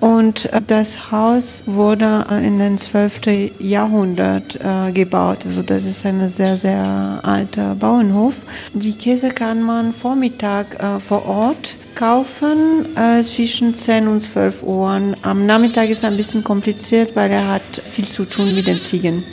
und 0.00 0.48
das 0.66 1.10
Haus 1.10 1.62
wurde 1.66 2.24
in 2.42 2.58
den 2.58 2.78
12. 2.78 3.52
Jahrhundert 3.58 4.56
äh, 4.56 4.92
gebaut. 4.92 5.38
Also 5.44 5.62
das 5.62 5.84
ist 5.84 6.04
ein 6.06 6.28
sehr, 6.30 6.56
sehr 6.56 7.20
alter 7.22 7.74
Bauernhof. 7.74 8.34
Die 8.74 8.96
Käse 8.96 9.30
kann 9.30 9.62
man 9.62 9.92
Vormittag 9.92 10.82
äh, 10.82 11.00
vor 11.00 11.26
Ort 11.26 11.76
kaufen 11.94 12.96
äh, 12.96 13.22
zwischen 13.22 13.74
10 13.74 14.08
und 14.08 14.20
12 14.20 14.62
Uhr. 14.62 15.00
Am 15.22 15.46
Nachmittag 15.46 15.88
ist 15.88 15.98
es 15.98 16.04
ein 16.04 16.16
bisschen 16.16 16.44
kompliziert, 16.44 17.16
weil 17.16 17.30
er 17.30 17.48
hat 17.48 17.82
viel 17.92 18.06
zu 18.06 18.24
tun 18.24 18.54
mit 18.54 18.66
den 18.66 18.80
Ziegen. 18.80 19.24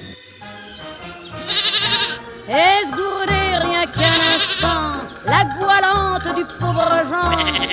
rien 3.66 3.86
qu'un 3.92 4.04
instant 4.36 4.96
la 5.26 5.44
du 6.34 6.46
pauvre 6.60 7.04
Jean 7.10 7.65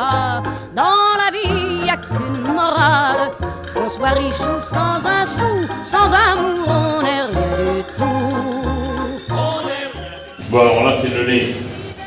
pas, 0.00 0.42
dans 0.74 1.08
la 1.22 1.28
vie 1.36 1.86
y 1.86 1.90
a 1.90 1.96
qu'une 1.96 2.42
morale, 2.60 3.30
qu'on 3.74 3.90
soit 3.96 4.14
riche 4.22 4.42
ou 4.52 4.58
sans 4.74 4.98
un 5.16 5.26
sou, 5.26 5.54
sans 5.92 6.08
amour 6.28 6.66
on 6.68 7.02
n'est 7.02 7.08
rien 7.08 7.28
du 7.28 7.82
tout. 7.98 8.30
Bon 10.50 10.60
alors 10.60 10.84
là 10.86 10.92
c'est 11.00 11.12
le 11.18 11.22
lait 11.30 11.48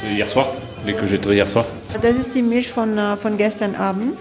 de 0.04 0.08
hier 0.18 0.28
soir, 0.28 0.48
le 0.82 0.92
lait 0.92 0.98
que 1.00 1.06
j'ai 1.06 1.20
traité 1.20 1.36
hier 1.36 1.50
soir. 1.50 1.66
Das 2.02 2.18
ist 2.18 2.34
die 2.34 2.42
Milch 2.42 2.70
von, 2.72 2.98
äh, 2.98 3.16
von 3.16 3.38
gestern 3.38 3.76
Abend. 3.76 4.16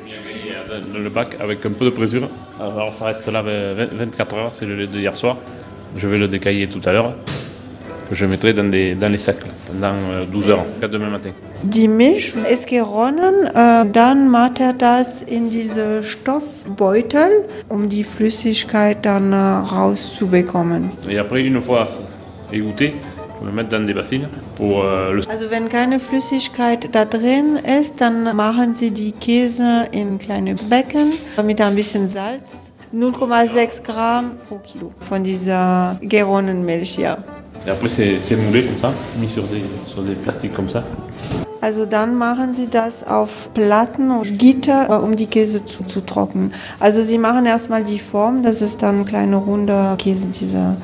le 1.04 1.10
bac 1.10 1.36
avec 1.40 1.64
un 1.66 1.72
peu 1.78 1.86
de 1.86 1.90
présure. 1.90 2.28
Alors 2.60 2.94
ça 2.94 3.06
reste 3.06 3.26
là 3.28 3.42
24 3.42 4.34
heures, 4.34 4.52
c'est 4.54 4.66
le 4.66 4.76
lait 4.76 4.86
de 4.86 4.98
hier 4.98 5.14
soir. 5.16 5.36
Je 5.96 6.06
vais 6.08 6.18
le 6.18 6.28
décailler 6.28 6.66
tout 6.68 6.80
à 6.88 6.92
l'heure, 6.92 7.12
que 8.12 8.18
je 8.18 8.26
mettrai 8.26 8.52
dans, 8.52 8.70
des, 8.70 8.94
dans 8.94 9.10
les 9.10 9.16
sacs 9.16 9.42
pendant 9.66 9.94
euh, 10.12 10.26
12 10.26 10.50
heures, 10.50 10.66
jusqu'à 10.74 10.88
demain 10.88 11.08
matin. 11.08 11.30
Die 11.62 11.88
Milch 11.88 12.34
ist 12.50 12.66
geronnen, 12.66 13.46
äh, 13.46 13.86
dann 13.90 14.28
macht 14.28 14.60
er 14.60 14.74
das 14.74 15.22
in 15.22 15.48
diese 15.48 16.04
Stoffbeutel, 16.04 17.46
um 17.70 17.88
die 17.88 18.04
Flüssigkeit 18.04 18.98
dann 19.06 19.32
äh, 19.32 19.36
rauszubekommen. 19.36 20.90
Et 21.08 21.18
après, 21.18 21.42
une 21.42 21.62
fois 21.62 21.88
égoutté, 22.52 22.92
on 23.40 23.46
le 23.46 23.52
mettre 23.52 23.70
dans 23.70 23.86
des 23.86 23.94
bassines 23.94 24.28
pour 24.56 24.84
euh, 24.84 25.14
le 25.14 25.22
Also 25.30 25.50
wenn 25.50 25.70
keine 25.70 25.98
Flüssigkeit 25.98 26.94
da 26.94 27.06
drin 27.06 27.56
ist, 27.80 27.98
dann 27.98 28.36
machen 28.36 28.74
Sie 28.74 28.90
die 28.90 29.12
Käse 29.12 29.88
in 29.92 30.18
kleine 30.18 30.56
Becken 30.68 31.12
mit 31.42 31.62
ein 31.62 31.74
bisschen 31.74 32.08
Salz. 32.08 32.70
0,6 32.94 33.82
Gramm 33.84 34.32
pro 34.46 34.58
Kilo 34.58 34.92
von 35.08 35.24
dieser 35.24 35.98
geronnenen 36.02 36.66
Milch, 36.66 36.98
ja. 36.98 37.16
Et 37.66 37.70
après, 37.70 37.88
c'est 37.88 38.36
moulé 38.36 38.64
comme 38.64 38.78
ça, 38.78 38.92
mis 39.20 39.28
sur 39.28 39.44
des, 39.44 39.62
sur 39.86 40.02
des 40.02 40.14
plastiques 40.14 40.54
comme 40.54 40.68
ça. 40.68 40.82
Also 41.60 41.86
dann 41.86 42.16
machen 42.16 42.54
Sie 42.54 42.66
das 42.68 43.06
auf 43.06 43.48
Platten 43.54 44.10
und 44.10 44.36
Gitter, 44.36 44.88
äh, 44.90 44.94
um 44.94 45.14
die 45.14 45.26
Käse 45.26 45.64
zu, 45.64 45.84
zu 45.84 46.00
trocknen. 46.04 46.52
Also 46.80 47.02
Sie 47.02 47.18
machen 47.18 47.46
erstmal 47.46 47.84
die 47.84 48.00
Form, 48.00 48.42
das 48.42 48.62
ist 48.62 48.82
dann 48.82 49.04
kleine 49.04 49.36
runde 49.36 49.94
Käse, 49.96 50.26
dieser 50.26 50.74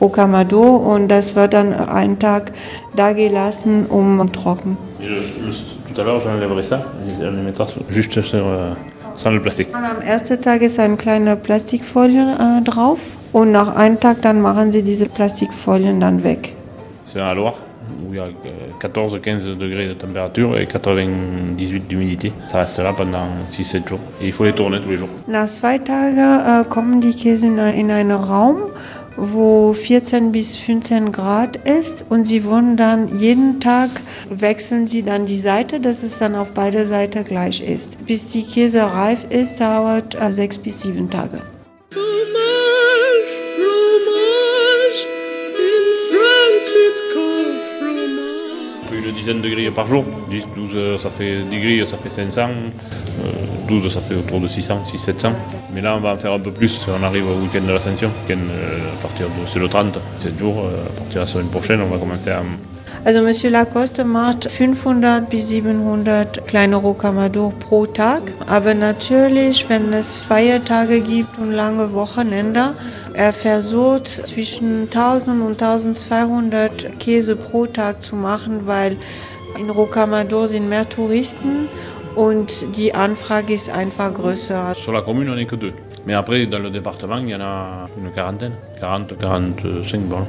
Rocamadour 0.00 0.86
und 0.86 1.08
das 1.08 1.34
wird 1.34 1.54
dann 1.54 1.72
einen 1.74 2.20
Tag 2.20 2.52
da 2.94 3.12
gelassen, 3.12 3.86
um 3.88 4.24
trocken. 4.32 4.76
Tout 5.92 6.00
à 6.00 6.04
l'heure, 6.04 6.20
j'enlèverai 6.20 6.62
ça, 6.62 6.84
et 7.20 7.26
on 7.26 7.32
les 7.32 7.42
mettra 7.42 7.66
sur- 7.66 7.82
juste 7.90 8.22
sur, 8.22 8.46
euh, 8.46 8.70
sans 9.16 9.30
le 9.32 9.42
plastique. 9.42 9.68
Und 9.70 9.84
am 9.84 10.00
ersten 10.06 10.40
Tag 10.40 10.62
ist 10.62 10.78
eine 10.78 10.96
kleine 10.96 11.34
Plastikfolie 11.34 12.20
äh, 12.38 12.62
drauf 12.62 13.00
und 13.32 13.52
nach 13.52 13.76
einem 13.76 14.00
Tag 14.00 14.22
dann 14.22 14.40
machen 14.40 14.72
Sie 14.72 14.82
diese 14.82 15.06
Plastikfolien 15.06 16.00
dann 16.00 16.22
weg. 16.22 16.54
C'est 17.06 17.20
un 17.20 17.34
Loire, 17.34 17.54
où 18.06 18.12
il 18.12 18.16
y 18.16 18.20
a 18.20 18.24
euh, 18.24 18.30
14-15 18.80 19.56
degrés 19.56 19.88
de 19.88 19.94
température 19.94 20.58
et 20.58 20.66
98 20.66 21.88
d'humidité. 21.88 22.32
Ça 22.48 22.58
reste 22.58 22.78
là 22.78 22.92
pendant 22.92 23.26
6-7 23.52 23.88
jours. 23.88 24.00
Et 24.20 24.26
il 24.26 24.32
faut 24.32 24.44
les 24.44 24.52
tourner 24.52 24.78
tous 24.80 24.90
les 24.90 24.98
jours. 24.98 25.08
Nach 25.26 25.46
zwei 25.46 25.78
Tagen 25.78 26.18
äh, 26.18 26.64
kommen 26.68 27.00
die 27.00 27.12
Käse 27.12 27.46
in, 27.46 27.58
in 27.58 27.90
einen 27.90 28.12
Raum, 28.12 28.56
wo 29.16 29.72
14 29.72 30.32
bis 30.32 30.56
15 30.56 31.10
Grad 31.10 31.56
ist 31.56 32.04
und 32.08 32.26
sie 32.26 32.44
wollen 32.44 32.76
dann 32.76 33.08
jeden 33.18 33.58
Tag 33.58 33.90
wechseln 34.30 34.86
sie 34.86 35.02
dann 35.02 35.26
die 35.26 35.38
Seite, 35.38 35.80
dass 35.80 36.02
es 36.02 36.18
dann 36.18 36.34
auf 36.34 36.52
beide 36.52 36.86
Seiten 36.86 37.24
gleich 37.24 37.60
ist. 37.60 38.06
Bis 38.06 38.28
die 38.28 38.44
Käse 38.44 38.82
reif 38.82 39.26
ist, 39.30 39.60
dauert 39.60 40.14
äh, 40.20 40.32
sechs 40.32 40.58
bis 40.58 40.82
sieben 40.82 41.10
Tage. 41.10 41.40
Dizaine 49.34 49.66
de 49.66 49.70
par 49.70 49.86
jour. 49.86 50.04
10, 50.30 50.44
12, 50.56 50.70
euh, 50.74 50.98
ça 50.98 51.10
fait 51.10 51.42
10 51.50 51.60
grilles, 51.60 51.86
ça 51.86 51.96
fait 51.96 52.08
500. 52.10 52.42
euh, 52.42 53.68
12, 53.68 53.92
ça 53.92 54.00
fait 54.00 54.14
autour 54.14 54.40
de 54.40 54.48
600, 54.48 54.82
600-700. 54.84 55.32
Mais 55.74 55.80
là, 55.80 55.94
on 55.96 56.00
va 56.00 56.14
en 56.14 56.16
faire 56.16 56.32
un 56.32 56.38
peu 56.38 56.50
plus. 56.50 56.80
On 56.88 57.02
arrive 57.04 57.24
au 57.26 57.42
week-end 57.42 57.66
de 57.66 57.72
l'Ascension. 57.72 58.10
week-end, 58.28 58.40
euh, 58.50 58.78
à 58.98 59.02
partir 59.02 59.26
de, 59.26 59.32
c'est 59.52 59.58
le 59.58 59.68
30, 59.68 59.98
7 60.20 60.38
jours. 60.38 60.64
euh, 60.64 60.84
à 60.86 60.98
partir 60.98 61.14
de 61.14 61.20
la 61.20 61.26
semaine 61.26 61.48
prochaine, 61.48 61.80
on 61.82 61.92
va 61.92 61.98
commencer 61.98 62.30
à, 62.30 62.42
Also 63.04 63.22
Monsieur 63.22 63.48
Lacoste 63.50 64.00
macht 64.04 64.48
500 64.50 65.28
bis 65.30 65.48
700 65.48 66.42
kleine 66.46 66.74
Rocamadour 66.74 67.52
pro 67.52 67.86
Tag. 67.86 68.22
Aber 68.48 68.74
natürlich, 68.74 69.66
wenn 69.68 69.92
es 69.92 70.18
Feiertage 70.18 71.00
gibt 71.00 71.38
und 71.38 71.52
lange 71.52 71.94
Wochenende, 71.94 72.74
er 73.18 73.32
versucht 73.32 74.28
zwischen 74.28 74.82
1000 74.84 75.42
und 75.42 75.60
1200 75.60 77.00
Käse 77.00 77.34
pro 77.34 77.66
Tag 77.66 78.00
zu 78.00 78.14
machen, 78.14 78.66
weil 78.66 78.96
in 79.58 79.70
Rocamadour 79.70 80.46
sind 80.46 80.68
mehr 80.68 80.88
Touristen 80.88 81.68
und 82.14 82.76
die 82.76 82.94
Anfrage 82.94 83.54
ist 83.54 83.70
einfach 83.70 84.14
größer. 84.14 84.76
Sur 84.76 84.94
la 84.94 85.02
commune, 85.02 85.30
on 85.30 85.34
n'est 85.34 85.46
que 85.46 85.56
deux. 85.56 85.72
Mais 86.06 86.14
après, 86.14 86.46
dans 86.46 86.62
le 86.62 86.70
département, 86.70 87.18
il 87.18 87.30
y 87.30 87.34
en 87.34 87.40
a 87.40 87.88
une 87.96 88.12
quarantaine. 88.12 88.52
40, 88.78 89.16
45 89.18 90.08
bon. 90.08 90.24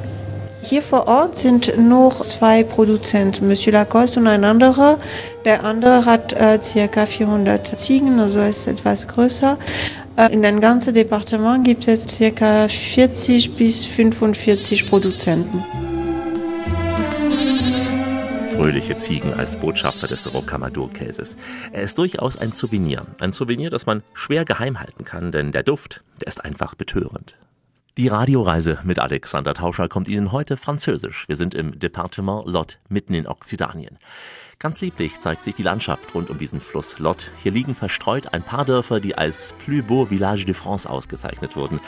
Hier 0.61 0.81
vor 0.81 1.07
Ort 1.07 1.37
sind 1.37 1.71
noch 1.77 2.19
zwei 2.21 2.63
Produzenten, 2.63 3.47
Monsieur 3.47 3.71
Lacoste 3.71 4.19
und 4.19 4.27
ein 4.27 4.43
anderer. 4.43 4.97
Der 5.45 5.63
andere 5.63 6.05
hat 6.05 6.33
äh, 6.33 6.59
ca. 6.91 7.05
400 7.05 7.79
Ziegen, 7.79 8.19
also 8.19 8.41
ist 8.41 8.67
etwas 8.67 9.07
größer. 9.07 9.57
Äh, 10.19 10.33
in 10.33 10.41
dem 10.41 10.59
ganzen 10.59 10.93
Departement 10.93 11.63
gibt 11.63 11.87
es 11.87 12.05
ca. 12.05 12.67
40 12.67 13.55
bis 13.55 13.85
45 13.85 14.89
Produzenten. 14.89 15.63
Fröhliche 18.53 18.97
Ziegen 18.97 19.33
als 19.33 19.57
Botschafter 19.57 20.07
des 20.07 20.33
Rocamadour-Käses. 20.33 21.37
Er 21.71 21.83
ist 21.83 21.97
durchaus 21.97 22.35
ein 22.35 22.51
Souvenir. 22.51 23.05
Ein 23.19 23.31
Souvenir, 23.31 23.69
das 23.69 23.85
man 23.85 24.03
schwer 24.13 24.43
geheim 24.43 24.81
halten 24.81 25.05
kann, 25.05 25.31
denn 25.31 25.53
der 25.53 25.63
Duft, 25.63 26.03
der 26.19 26.27
ist 26.27 26.43
einfach 26.43 26.75
betörend. 26.75 27.37
Die 27.97 28.09
Radioreise 28.09 28.79
mit 28.83 28.99
Alexander 28.99 29.53
Tauscher 29.53 29.87
kommt 29.87 30.09
Ihnen 30.09 30.33
heute 30.33 30.57
französisch. 30.57 31.27
Wir 31.29 31.37
sind 31.37 31.55
im 31.55 31.79
Departement 31.79 32.45
Lot, 32.45 32.79
mitten 32.89 33.13
in 33.13 33.25
Okzitanien. 33.25 33.97
Ganz 34.61 34.81
lieblich 34.81 35.21
zeigt 35.21 35.45
sich 35.45 35.55
die 35.55 35.63
Landschaft 35.63 36.13
rund 36.13 36.29
um 36.29 36.37
diesen 36.37 36.59
Fluss 36.59 36.99
Lot. 36.99 37.31
Hier 37.41 37.53
liegen 37.53 37.75
verstreut 37.75 38.33
ein 38.33 38.43
paar 38.43 38.65
Dörfer, 38.65 38.99
die 38.99 39.17
als 39.17 39.55
Plus 39.57 39.81
Beau 39.81 40.07
Village 40.07 40.43
de 40.43 40.53
France 40.53 40.89
ausgezeichnet 40.89 41.55
wurden. 41.55 41.79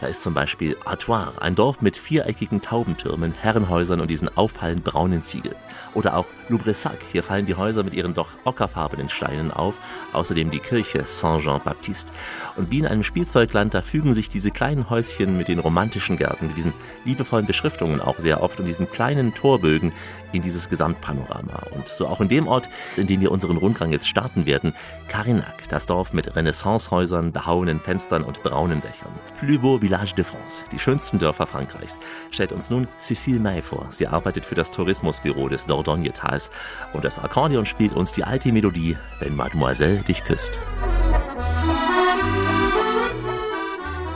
Da 0.00 0.06
ist 0.06 0.22
zum 0.22 0.32
Beispiel 0.32 0.76
Artois, 0.86 1.32
ein 1.40 1.54
Dorf 1.54 1.82
mit 1.82 1.96
viereckigen 1.96 2.62
Taubentürmen, 2.62 3.32
Herrenhäusern 3.32 4.00
und 4.00 4.08
diesen 4.08 4.34
auffallend 4.34 4.82
braunen 4.82 5.24
Ziegeln. 5.24 5.56
Oder 5.92 6.16
auch 6.16 6.24
Loubressac, 6.48 6.98
hier 7.12 7.22
fallen 7.22 7.44
die 7.44 7.54
Häuser 7.54 7.82
mit 7.82 7.92
ihren 7.92 8.14
doch 8.14 8.28
ockerfarbenen 8.44 9.10
Steinen 9.10 9.50
auf, 9.50 9.74
außerdem 10.14 10.50
die 10.50 10.58
Kirche 10.58 11.04
Saint-Jean-Baptiste. 11.04 12.12
Und 12.56 12.70
wie 12.70 12.78
in 12.78 12.86
einem 12.86 13.02
Spielzeugland, 13.02 13.74
da 13.74 13.82
fügen 13.82 14.14
sich 14.14 14.28
diese 14.28 14.50
kleinen 14.50 14.88
Häuschen 14.88 15.36
mit 15.36 15.48
den 15.48 15.58
romantischen 15.58 16.16
Gärten, 16.16 16.46
mit 16.46 16.56
diesen 16.56 16.72
liebevollen 17.04 17.46
Beschriftungen 17.46 18.00
auch 18.00 18.18
sehr 18.18 18.42
oft 18.42 18.58
und 18.58 18.66
diesen 18.66 18.90
kleinen 18.90 19.34
Torbögen 19.34 19.92
in 20.32 20.42
dieses 20.42 20.68
Gesamtpanorama. 20.68 21.62
Und 21.72 21.88
so 21.88 22.06
auch 22.06 22.20
in 22.20 22.28
dem 22.28 22.48
Ort, 22.48 22.68
in 22.96 23.06
dem 23.06 23.20
wir 23.20 23.32
unseren 23.32 23.56
Rundgang 23.56 23.92
jetzt 23.92 24.08
starten 24.08 24.46
werden, 24.46 24.74
Carinac, 25.08 25.68
das 25.68 25.86
Dorf 25.86 26.12
mit 26.12 26.36
Renaissancehäusern, 26.36 27.32
behauenen 27.32 27.80
Fenstern 27.80 28.22
und 28.22 28.42
braunen 28.42 28.80
Dächern. 28.80 29.12
Plus 29.38 29.58
beau 29.58 29.78
village 29.90 30.14
de 30.14 30.24
France, 30.24 30.64
die 30.70 30.78
schönsten 30.78 31.18
Dörfer 31.18 31.46
Frankreichs, 31.46 31.98
stellt 32.30 32.52
uns 32.52 32.70
nun 32.70 32.86
Cécile 33.00 33.40
May 33.40 33.60
vor. 33.60 33.88
Sie 33.90 34.06
arbeitet 34.06 34.46
für 34.46 34.54
das 34.54 34.70
Tourismusbüro 34.70 35.48
des 35.48 35.66
Dordogne-Tals 35.66 36.52
und 36.92 37.04
das 37.04 37.18
Akkordeon 37.18 37.66
spielt 37.66 37.94
uns 37.94 38.12
die 38.12 38.22
alte 38.22 38.52
Melodie, 38.52 38.96
wenn 39.18 39.34
Mademoiselle 39.34 39.96
dich 40.02 40.22
küsst. 40.22 40.56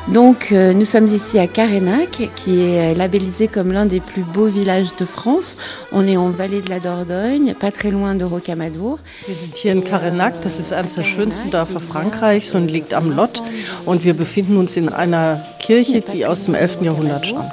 Donc 0.08 0.50
euh, 0.52 0.74
nous 0.74 0.84
sommes 0.84 1.06
ici 1.06 1.38
à 1.38 1.46
Carénac, 1.46 2.28
qui 2.36 2.60
est 2.60 2.94
labellisé 2.94 3.48
comme 3.48 3.72
l'un 3.72 3.86
des 3.86 4.00
plus 4.00 4.22
beaux 4.22 4.46
villages 4.46 4.94
de 4.96 5.06
France. 5.06 5.56
On 5.92 6.06
est 6.06 6.18
en 6.18 6.28
vallée 6.28 6.60
de 6.60 6.68
la 6.68 6.78
Dordogne, 6.78 7.54
pas 7.54 7.70
très 7.70 7.90
loin 7.90 8.14
de 8.14 8.24
Rocamadour. 8.24 8.98
Wir 9.26 9.34
sind 9.34 9.56
hier 9.56 9.72
in 9.72 9.82
Carenac, 9.82 10.42
das 10.42 10.58
ist 10.58 10.74
eines 10.74 10.96
der 10.96 11.04
schönsten 11.04 11.50
Dörfer 11.50 11.80
Frankreichs 11.80 12.54
und 12.54 12.68
liegt 12.68 12.92
am 12.92 13.16
Lot. 13.16 13.42
Und 13.86 14.04
wir 14.04 14.12
befinden 14.12 14.58
uns 14.58 14.76
in 14.76 14.90
einer 14.90 15.40
Kirche, 15.58 16.02
die 16.12 16.26
aus 16.26 16.44
dem 16.44 16.54
11. 16.54 16.82
Jahrhundert 16.82 17.26
stammt. 17.26 17.52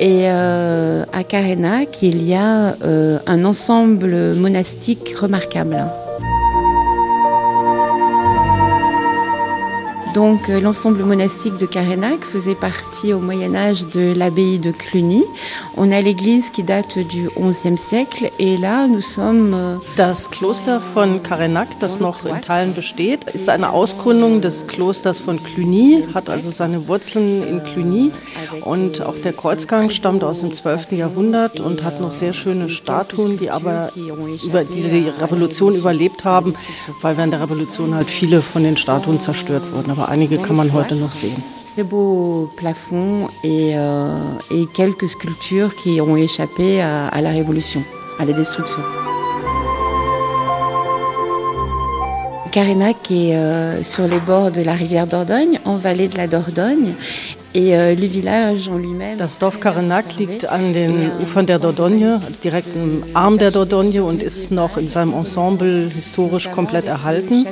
Et 0.00 0.24
euh, 0.24 1.04
à 1.12 1.22
Carénac, 1.22 2.02
il 2.02 2.26
y 2.26 2.34
a 2.34 2.74
euh, 2.82 3.18
un 3.26 3.44
ensemble 3.44 4.34
monastique 4.34 5.14
remarquable. 5.20 5.92
Donc 10.14 10.50
euh, 10.50 10.60
l'ensemble 10.60 11.02
monastique 11.04 11.56
de 11.56 11.64
Carénac 11.64 12.20
faisait 12.20 12.54
partie 12.54 13.14
au 13.14 13.18
Moyen 13.18 13.54
Âge 13.54 13.86
de 13.86 14.12
l'abbaye 14.14 14.58
de 14.58 14.70
Cluny. 14.70 15.24
On 15.76 15.90
a 15.90 16.02
l'église 16.02 16.50
qui 16.50 16.62
date 16.62 16.98
du 16.98 17.30
XIe 17.38 17.78
siècle 17.78 18.30
et 18.38 18.58
là 18.58 18.86
nous 18.86 19.00
sommes 19.00 19.54
euh, 19.54 19.76
Das 19.96 20.28
Kloster 20.30 20.80
von 20.80 21.20
Carenac, 21.22 21.78
das 21.78 21.98
noch 21.98 22.26
in 22.26 22.40
Teilen 22.42 22.74
besteht, 22.74 23.24
ist 23.32 23.48
eine 23.48 23.70
Ausgründung 23.70 24.42
des 24.42 24.66
Klosters 24.66 25.18
von 25.18 25.42
Cluny, 25.42 26.04
hat 26.14 26.28
also 26.28 26.50
seine 26.50 26.88
Wurzeln 26.88 27.42
in 27.42 27.62
Cluny. 27.64 28.12
Und 28.64 29.00
auch 29.00 29.16
der 29.16 29.32
Kreuzgang 29.32 29.88
stammt 29.88 30.24
aus 30.24 30.40
dem 30.40 30.52
12. 30.52 30.92
Jahrhundert 30.92 31.60
und 31.60 31.82
hat 31.84 32.00
noch 32.00 32.12
sehr 32.12 32.34
schöne 32.34 32.68
Statuen, 32.68 33.38
die 33.38 33.50
aber 33.50 33.90
über 33.96 34.64
die, 34.64 34.82
die 34.82 35.08
Revolution 35.08 35.74
überlebt 35.74 36.24
haben, 36.24 36.54
weil 37.00 37.16
während 37.16 37.32
der 37.32 37.40
Revolution 37.40 37.94
halt 37.94 38.10
viele 38.10 38.42
von 38.42 38.62
den 38.62 38.76
Statuen 38.76 39.18
zerstört 39.18 39.72
wurden. 39.72 40.01
Aber 40.02 40.10
einige 40.10 40.36
kann 40.38 40.56
man 40.56 40.72
heute 40.72 40.96
noch 40.96 41.12
sehen. 41.12 41.40
Très 41.76 41.84
beau 41.84 42.50
plafond 42.56 43.28
et, 43.44 43.74
euh, 43.76 44.18
et 44.50 44.66
quelques 44.74 45.08
sculptures 45.08 45.76
qui 45.76 46.00
ont 46.00 46.16
échappé 46.16 46.80
à, 46.82 47.06
à 47.06 47.20
la 47.20 47.30
Révolution, 47.30 47.84
à 48.18 48.24
la 48.24 48.32
destruction. 48.32 48.82
Carénac 52.50 53.10
est 53.12 53.36
euh, 53.36 53.84
sur 53.84 54.08
les 54.08 54.18
bords 54.18 54.50
de 54.50 54.62
la 54.62 54.72
rivière 54.72 55.06
Dordogne, 55.06 55.60
en 55.64 55.76
vallée 55.76 56.08
de 56.08 56.16
la 56.16 56.26
Dordogne. 56.26 56.94
Euh. 57.54 57.96
Das 59.18 59.38
Dorf 59.38 59.60
Karenak 59.60 60.16
liegt 60.16 60.46
an 60.46 60.72
den 60.72 61.10
Ufern 61.20 61.46
der 61.46 61.58
Dordogne, 61.58 62.20
direkt 62.42 62.74
im 62.74 63.04
Arm 63.14 63.38
der 63.38 63.50
Dordogne 63.50 64.04
und 64.04 64.22
ist 64.22 64.50
noch 64.50 64.76
in 64.76 64.88
seinem 64.88 65.12
Ensemble 65.12 65.90
historisch 65.94 66.50
komplett 66.50 66.86
erhalten. 66.86 67.46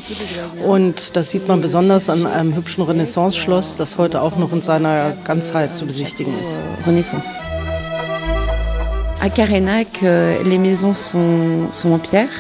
Und 0.67 1.17
das 1.17 1.31
sieht 1.31 1.49
man 1.49 1.61
besonders 1.61 2.09
an 2.09 2.27
einem 2.27 2.55
hübschen 2.55 2.85
Renaissance-Schloss, 2.85 3.77
das 3.77 3.99
heute 3.99 4.23
auch 4.23 4.37
noch 4.37 4.53
in 4.53 4.63
seiner 4.63 5.13
Ganzheit 5.25 5.77
zu 5.77 5.87
besichtigen 5.87 6.33
ist. 6.41 6.59
Renaissance. 6.87 7.41
À 9.23 9.29
Carénac, 9.29 10.01
euh, 10.03 10.43
les 10.45 10.57
maisons 10.57 10.95
sont, 10.95 11.71
sont 11.73 11.93
en 11.93 11.99
pierre, 11.99 12.31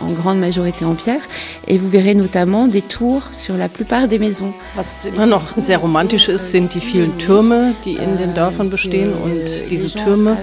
en 0.00 0.10
grande 0.10 0.38
majorité 0.40 0.86
en 0.86 0.94
pierre, 0.94 1.20
et 1.68 1.76
vous 1.76 1.90
verrez 1.90 2.14
notamment 2.14 2.66
des 2.66 2.80
tours 2.80 3.24
sur 3.30 3.58
la 3.58 3.68
plupart 3.68 4.08
des 4.08 4.18
maisons. 4.18 4.54
Was 4.74 5.04
immer 5.06 5.26
noch 5.26 5.42
sehr 5.58 5.76
romantisch 5.78 6.28
ist, 6.30 6.50
sind 6.50 6.72
die 6.74 6.80
vielen 6.80 7.18
Türme, 7.18 7.74
die 7.84 7.96
in 7.96 8.16
den 8.16 8.32
Dörfern 8.32 8.70
bestehen. 8.70 9.12
Und 9.12 9.70
diese 9.70 9.90
Türme 9.90 10.38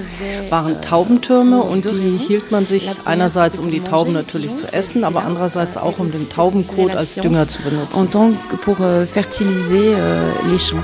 waren 0.51 0.79
Taubentürme 0.81 1.61
und 1.63 1.85
die 1.85 2.17
hielt 2.19 2.51
man 2.51 2.67
sich 2.67 2.91
einerseits, 3.05 3.57
um 3.57 3.71
die 3.71 3.79
Tauben 3.81 4.13
natürlich 4.13 4.55
zu 4.55 4.71
essen, 4.71 5.03
aber 5.03 5.23
andererseits 5.23 5.77
auch, 5.77 5.97
um 5.97 6.11
den 6.11 6.29
Taubenkot 6.29 6.95
als 6.95 7.15
Dünger 7.15 7.47
zu 7.47 7.57
En 7.59 7.69
benutzen. 7.71 8.09
tant 8.11 8.35
que 8.49 8.55
pour 8.57 8.79
euh, 8.81 9.07
fertiliser 9.07 9.97
euh, 9.97 10.31
les 10.51 10.59
champs. 10.59 10.83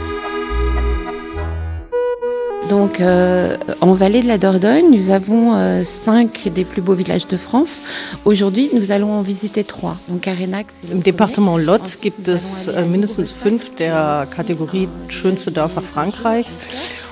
Donc, 2.73 2.99
euh, 3.01 3.55
en 3.81 3.93
vallée 3.93 4.23
de 4.23 4.27
la 4.27 4.39
Dordogne, 4.39 4.89
nous 4.89 5.11
avons 5.11 5.53
euh, 5.53 5.83
cinq 5.83 6.49
des 6.55 6.65
plus 6.65 6.81
beaux 6.81 6.95
villages 6.95 7.27
de 7.27 7.37
France. 7.37 7.83
Aujourd'hui, 8.25 8.71
nous 8.73 8.89
allons 8.89 9.13
en 9.13 9.21
visiter 9.21 9.63
trois. 9.63 9.95
Donc, 10.07 10.25
le 10.25 10.31
Im. 10.31 11.01
Departement 11.03 11.59
Lot 11.59 11.99
gibt 12.01 12.27
es 12.27 12.67
äh, 12.69 12.81
mindestens 12.81 13.31
fünf 13.31 13.75
der 13.75 14.25
Kategorie 14.35 14.89
schönste 15.07 15.51
Dörfer 15.51 15.83
Frankreichs. 15.83 16.57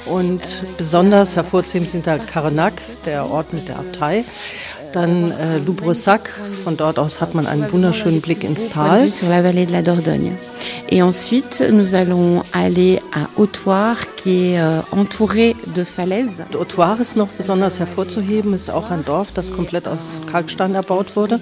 Und 0.08 0.64
besonders 0.80 1.36
hervorzuheben 1.36 1.88
sind 1.88 2.08
halt 2.08 2.26
Carenac, 2.26 2.82
der 3.06 3.30
Ort 3.30 3.54
mit 3.54 3.68
der 3.68 3.78
Abtei. 3.78 4.26
Dann 4.94 5.32
äh, 5.32 5.58
Loubressac, 5.60 6.30
von 6.64 6.78
dort 6.78 7.00
aus 7.00 7.22
hat 7.22 7.34
man 7.34 7.48
einen 7.48 7.72
wunderschönen 7.72 8.22
Blick 8.22 8.44
ins 8.44 8.70
Tal. 8.70 9.10
sur 9.10 9.30
la 9.30 9.42
vallée 9.44 9.66
de 9.66 9.72
la 9.72 9.82
Dordogne. 9.82 10.36
Et 10.90 11.02
ensuite, 11.02 11.64
nous 11.72 11.96
allons 11.96 12.44
aller 12.52 13.00
à 13.14 13.30
Hautoire, 13.38 13.98
qui 14.16 14.54
est 14.54 14.60
euh, 14.60 14.82
entouré 14.92 15.56
de 15.76 15.84
falaises. 15.84 16.44
Autoire 16.60 17.00
ist 17.00 17.16
noch 17.16 17.30
besonders 17.30 17.80
hervorzuheben, 17.80 18.54
ist 18.54 18.70
auch 18.70 18.92
ein 18.92 19.04
Dorf, 19.06 19.32
das 19.34 19.54
komplett 19.54 19.88
aus 19.88 20.22
Kalkstein 20.30 20.76
erbaut 20.76 21.16
wurde. 21.16 21.40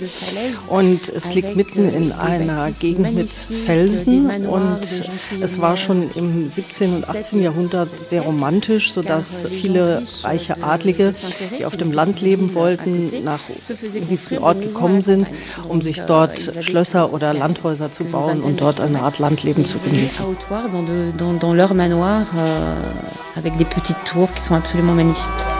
Und 0.67 1.09
es 1.09 1.33
liegt 1.33 1.55
mitten 1.55 1.89
in 1.89 2.11
einer 2.11 2.69
Gegend 2.71 3.15
mit 3.15 3.33
Felsen 3.33 4.45
und 4.45 5.09
es 5.41 5.59
war 5.59 5.77
schon 5.77 6.09
im 6.15 6.47
17. 6.47 6.95
und 6.95 7.09
18. 7.09 7.41
Jahrhundert 7.41 7.89
sehr 7.97 8.21
romantisch, 8.21 8.93
sodass 8.93 9.47
viele 9.49 10.03
reiche 10.23 10.63
Adlige, 10.63 11.11
die 11.57 11.65
auf 11.65 11.75
dem 11.75 11.91
Land 11.91 12.21
leben 12.21 12.53
wollten, 12.53 13.23
nach 13.23 13.38
diesen 14.09 14.39
Ort 14.39 14.61
gekommen 14.61 15.01
sind, 15.01 15.29
um 15.67 15.81
sich 15.81 16.01
dort 16.01 16.39
Schlösser 16.61 17.13
oder 17.13 17.33
Landhäuser 17.33 17.91
zu 17.91 18.05
bauen 18.05 18.41
und 18.41 18.61
dort 18.61 18.79
eine 18.81 19.01
Art 19.01 19.19
Landleben 19.19 19.65
zu 19.65 19.79
genießen. 19.79 20.25
euh, 22.35 22.75
avec 23.35 23.57
des 23.57 23.65
petites 23.65 24.03
tours 24.05 24.29
qui 24.35 24.41
sont 24.41 24.55
absolument 24.55 24.95
magnifiques. 24.95 25.58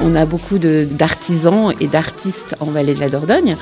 On 0.00 0.14
a 0.16 0.24
beaucoup 0.24 0.58
d'artisans 0.58 1.72
et 1.80 1.86
d'artistes 1.86 2.54
en 2.60 2.66
vallée 2.66 2.94
de 2.94 3.00
la 3.00 3.08
Dordogne. 3.08 3.56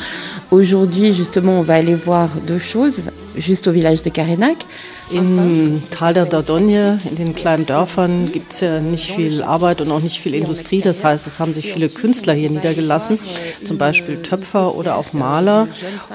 Aujourd'hui, 0.51 1.13
justement, 1.15 1.59
on 1.61 1.63
va 1.63 1.75
aller 1.75 1.95
voir 1.95 2.29
deux 2.47 2.59
choses, 2.59 3.11
juste 3.37 3.67
au 3.69 3.73
village 3.73 4.03
de 4.03 4.11
Carénac. 4.11 4.67
Im 5.13 5.83
Tal 5.91 6.15
der 6.15 6.27
Dordogne, 6.27 6.99
in 7.11 7.17
den 7.17 7.35
kleinen 7.35 7.67
Dörfern, 7.67 8.31
gibt 8.31 8.53
es 8.53 8.61
ja 8.61 8.79
nicht 8.81 9.11
viel 9.11 9.43
Arbeit 9.43 9.81
und 9.81 9.91
auch 9.91 10.01
nicht 10.01 10.21
viel 10.21 10.35
Industrie. 10.35 10.81
Das 10.81 11.03
heißt, 11.03 11.27
es 11.27 11.41
haben 11.41 11.53
sich 11.53 11.73
viele 11.73 11.89
Künstler 11.89 12.33
hier 12.35 12.51
niedergelassen, 12.51 13.19
zum 13.65 13.77
Beispiel 13.77 14.23
Töpfer 14.23 14.77
oder 14.77 14.97
auch 14.97 15.13
Maler. 15.13 15.67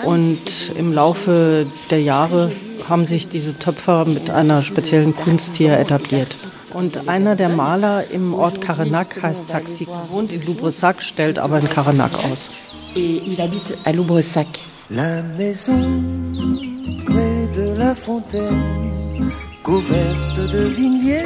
Und 0.04 0.72
im 0.78 0.94
Laufe 0.94 1.66
der 1.90 2.02
Jahre 2.02 2.52
haben 2.88 3.06
sich 3.06 3.28
diese 3.28 3.58
Töpfer 3.58 4.06
mit 4.06 4.30
einer 4.30 4.62
speziellen 4.62 5.16
Kunst 5.16 5.56
hier 5.56 5.78
etabliert. 5.78 6.38
Und 6.76 7.08
einer 7.08 7.38
der 7.38 7.48
Maler 7.48 8.04
im 8.12 8.34
Ort 8.34 8.60
Karenac 8.60 9.24
heißt 9.24 9.48
Saxi, 9.48 9.88
wohnt 10.12 10.34
in 10.34 10.46
Loubressac, 10.46 11.02
stellt 11.02 11.40
aber 11.40 11.60
in 11.60 11.70
Karenac 11.70 12.12
aus. 12.26 12.50
Et 12.98 13.22
il 13.26 13.40
habite 13.40 13.78
à 13.86 13.94
Loubressac. 13.94 14.48
La 14.90 15.24
maison 15.24 15.86
près 17.06 17.48
de 17.56 17.68
la 17.78 17.96
fontaine, 17.96 19.32
couverte 19.64 20.40
de 20.52 20.64
vignes 20.80 21.24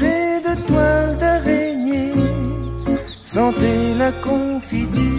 et 0.00 0.40
de 0.48 0.54
toiles 0.66 1.18
d'araignée, 1.18 2.14
sentez 3.20 3.94
la 3.98 4.12
confiture 4.12 5.09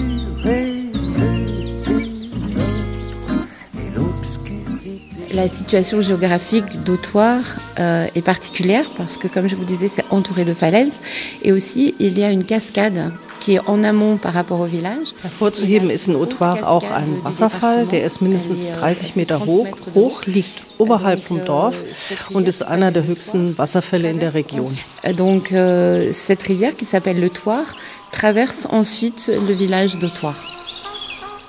La 5.33 5.47
situation 5.47 6.01
géographique 6.01 6.83
d'Autoire 6.83 7.39
euh, 7.79 8.05
est 8.15 8.21
particulière 8.21 8.85
parce 8.97 9.17
que, 9.17 9.29
comme 9.29 9.47
je 9.47 9.55
vous 9.55 9.63
disais, 9.63 9.87
c'est 9.87 10.03
entouré 10.09 10.43
de 10.43 10.53
falaises. 10.53 10.99
Et 11.41 11.53
aussi, 11.53 11.95
il 11.99 12.19
y 12.19 12.23
a 12.23 12.31
une 12.31 12.43
cascade 12.43 13.11
qui 13.39 13.55
est 13.55 13.61
en 13.65 13.81
amont 13.85 14.17
par 14.17 14.33
rapport 14.33 14.59
au 14.59 14.65
village. 14.65 15.13
Hervorzuheben 15.23 15.89
ist 15.89 16.09
in 16.09 16.15
Autoire 16.15 16.69
auch 16.69 16.83
ein 16.91 17.23
Wasserfall, 17.23 17.87
der 17.87 18.05
ist 18.05 18.21
mindestens 18.21 18.71
30 18.71 19.15
Meter 19.15 19.45
hoch, 19.45 19.67
hoch, 19.95 20.21
liegt 20.25 20.51
oberhalb 20.77 21.23
vom 21.23 21.43
Dorf 21.45 21.75
und 22.33 22.47
ist 22.47 22.61
einer 22.61 22.91
der 22.91 23.05
höchsten 23.07 23.57
Wasserfälle 23.57 24.09
in 24.11 24.19
der 24.19 24.33
Region. 24.33 24.77
Euh, 25.05 25.13
Donc, 25.13 25.53
euh, 25.53 26.11
cette 26.11 26.43
rivière 26.43 26.75
qui 26.75 26.85
s'appelle 26.85 27.19
le 27.19 27.29
Toire 27.29 27.75
traverse 28.11 28.67
ensuite 28.69 29.31
le 29.33 29.53
village 29.53 29.97
d'Autoire. 29.97 30.60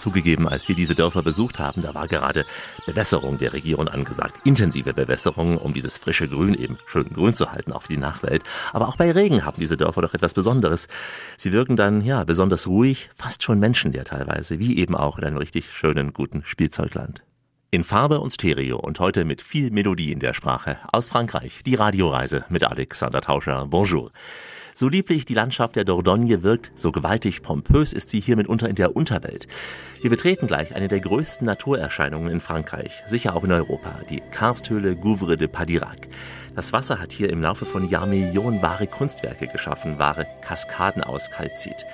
Zugegeben, 0.02 0.48
als 0.48 0.66
wir 0.66 0.74
diese 0.74 0.96
Dörfer 0.96 1.22
besucht 1.22 1.60
haben, 1.60 1.80
da 1.80 1.94
war 1.94 2.08
gerade 2.08 2.44
Bewässerung 2.86 3.38
der 3.38 3.52
Region 3.52 3.86
angesagt. 3.86 4.40
Intensive 4.44 4.94
Bewässerung, 4.94 5.58
um 5.58 5.72
dieses 5.72 5.96
frische 5.96 6.26
Grün 6.26 6.54
eben 6.54 6.76
schön 6.86 7.08
grün 7.10 7.34
zu 7.34 7.52
halten, 7.52 7.70
auch 7.70 7.82
für 7.82 7.92
die 7.92 8.00
Nachwelt. 8.00 8.42
Aber 8.72 8.88
auch 8.88 8.96
bei 8.96 9.12
Regen 9.12 9.44
haben 9.44 9.60
diese 9.60 9.76
Dörfer 9.76 10.02
doch 10.02 10.12
etwas 10.12 10.34
Besonderes. 10.34 10.88
Sie 11.36 11.52
wirken 11.52 11.76
dann, 11.76 12.02
ja, 12.02 12.24
besonders 12.24 12.66
ruhig, 12.66 13.10
fast 13.14 13.44
schon 13.44 13.60
menschenleer 13.60 14.04
teilweise, 14.04 14.58
wie 14.58 14.76
eben 14.76 14.96
auch 14.96 15.18
in 15.18 15.24
einem 15.24 15.36
richtig 15.36 15.70
schönen, 15.70 16.12
guten 16.12 16.42
Spielzeugland. 16.44 17.22
In 17.70 17.84
Farbe 17.84 18.18
und 18.18 18.32
Stereo 18.32 18.80
und 18.80 18.98
heute 18.98 19.24
mit 19.24 19.40
viel 19.40 19.70
Melodie 19.70 20.10
in 20.10 20.18
der 20.18 20.34
Sprache. 20.34 20.78
Aus 20.90 21.10
Frankreich, 21.10 21.60
die 21.64 21.76
Radioreise 21.76 22.44
mit 22.48 22.64
Alexander 22.64 23.20
Tauscher. 23.20 23.66
Bonjour. 23.66 24.10
So 24.74 24.88
lieblich 24.88 25.26
die 25.26 25.34
Landschaft 25.34 25.76
der 25.76 25.84
Dordogne 25.84 26.42
wirkt, 26.42 26.72
so 26.74 26.92
gewaltig 26.92 27.42
pompös 27.42 27.92
ist 27.92 28.08
sie 28.08 28.20
hier 28.20 28.36
mitunter 28.36 28.70
in 28.70 28.74
der 28.74 28.96
Unterwelt. 28.96 29.46
Wir 30.00 30.08
betreten 30.08 30.46
gleich 30.46 30.74
eine 30.74 30.88
der 30.88 31.00
größten 31.00 31.46
Naturerscheinungen 31.46 32.32
in 32.32 32.40
Frankreich, 32.40 33.02
sicher 33.06 33.36
auch 33.36 33.44
in 33.44 33.52
Europa, 33.52 33.98
die 34.08 34.22
Karsthöhle 34.30 34.96
Gouvre 34.96 35.36
de 35.36 35.48
Padirac. 35.48 36.08
Das 36.54 36.72
Wasser 36.72 36.98
hat 36.98 37.12
hier 37.12 37.30
im 37.30 37.42
Laufe 37.42 37.66
von 37.66 37.88
Jahrmillionen 37.88 38.62
wahre 38.62 38.86
Kunstwerke 38.86 39.46
geschaffen, 39.46 39.98
wahre 39.98 40.26
Kaskaden 40.40 41.04
aus 41.04 41.30
Kalzit. 41.30 41.86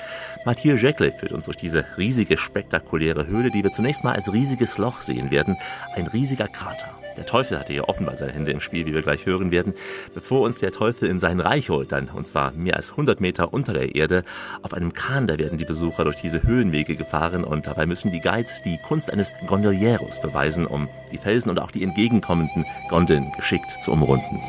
Mathieu 0.45 0.77
Jekyll 0.77 1.13
führt 1.13 1.33
uns 1.33 1.47
durch 1.47 1.57
diese 1.57 1.85
riesige, 1.97 2.39
spektakuläre 2.39 3.27
Höhle, 3.27 3.51
die 3.51 3.65
wir 3.65 3.73
zunächst 3.73 4.05
mal 4.05 4.15
als 4.15 4.33
riesiges 4.33 4.79
Loch 4.79 5.01
sehen 5.01 5.31
werden. 5.31 5.57
Ein 5.95 6.07
riesiger 6.07 6.49
Krater. 6.49 6.98
Der 7.19 7.27
Teufel 7.27 7.59
hatte 7.59 7.73
hier 7.73 7.89
offenbar 7.89 8.17
seine 8.17 8.33
Hände 8.33 8.53
im 8.53 8.61
Spiel, 8.61 8.87
wie 8.87 8.95
wir 8.95 9.03
gleich 9.03 9.27
hören 9.27 9.51
werden, 9.51 9.75
bevor 10.15 10.43
uns 10.43 10.61
der 10.61 10.71
Teufel 10.71 11.09
in 11.09 11.19
sein 11.19 11.41
Reich 11.41 11.69
holt, 11.69 11.91
dann, 11.93 12.09
und 12.09 12.27
zwar 12.27 12.53
mehr 12.53 12.77
als 12.77 12.93
100 12.93 13.21
Meter 13.21 13.53
unter 13.53 13.73
der 13.73 13.95
Erde. 13.97 14.23
Auf 14.63 14.73
einem 14.73 14.93
Kahn, 14.93 15.27
da 15.27 15.37
werden 15.39 15.59
die 15.59 15.65
Besucher 15.65 16.05
durch 16.05 16.21
diese 16.23 16.45
Höhenwege 16.45 16.95
gefahren 16.95 17.43
und 17.45 17.67
dabei 17.67 17.87
müssen 17.87 18.13
die 18.13 18.21
Guides 18.21 18.63
die 18.63 18.79
Kunst 18.87 19.13
eines 19.13 19.33
Gondolieros 19.47 20.21
beweisen, 20.21 20.65
um 20.67 20.89
die 21.13 21.19
Felsen 21.19 21.51
und 21.51 21.59
auch 21.59 21.73
die 21.73 21.83
entgegenkommenden 21.83 22.65
Gondeln 22.89 23.33
geschickt 23.37 23.83
zu 23.83 23.91
umrunden. 23.93 24.41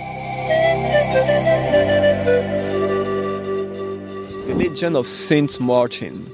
the 4.49 4.55
legend 4.55 4.95
of 4.95 5.07
Saint 5.07 5.59
Martin. 5.59 6.25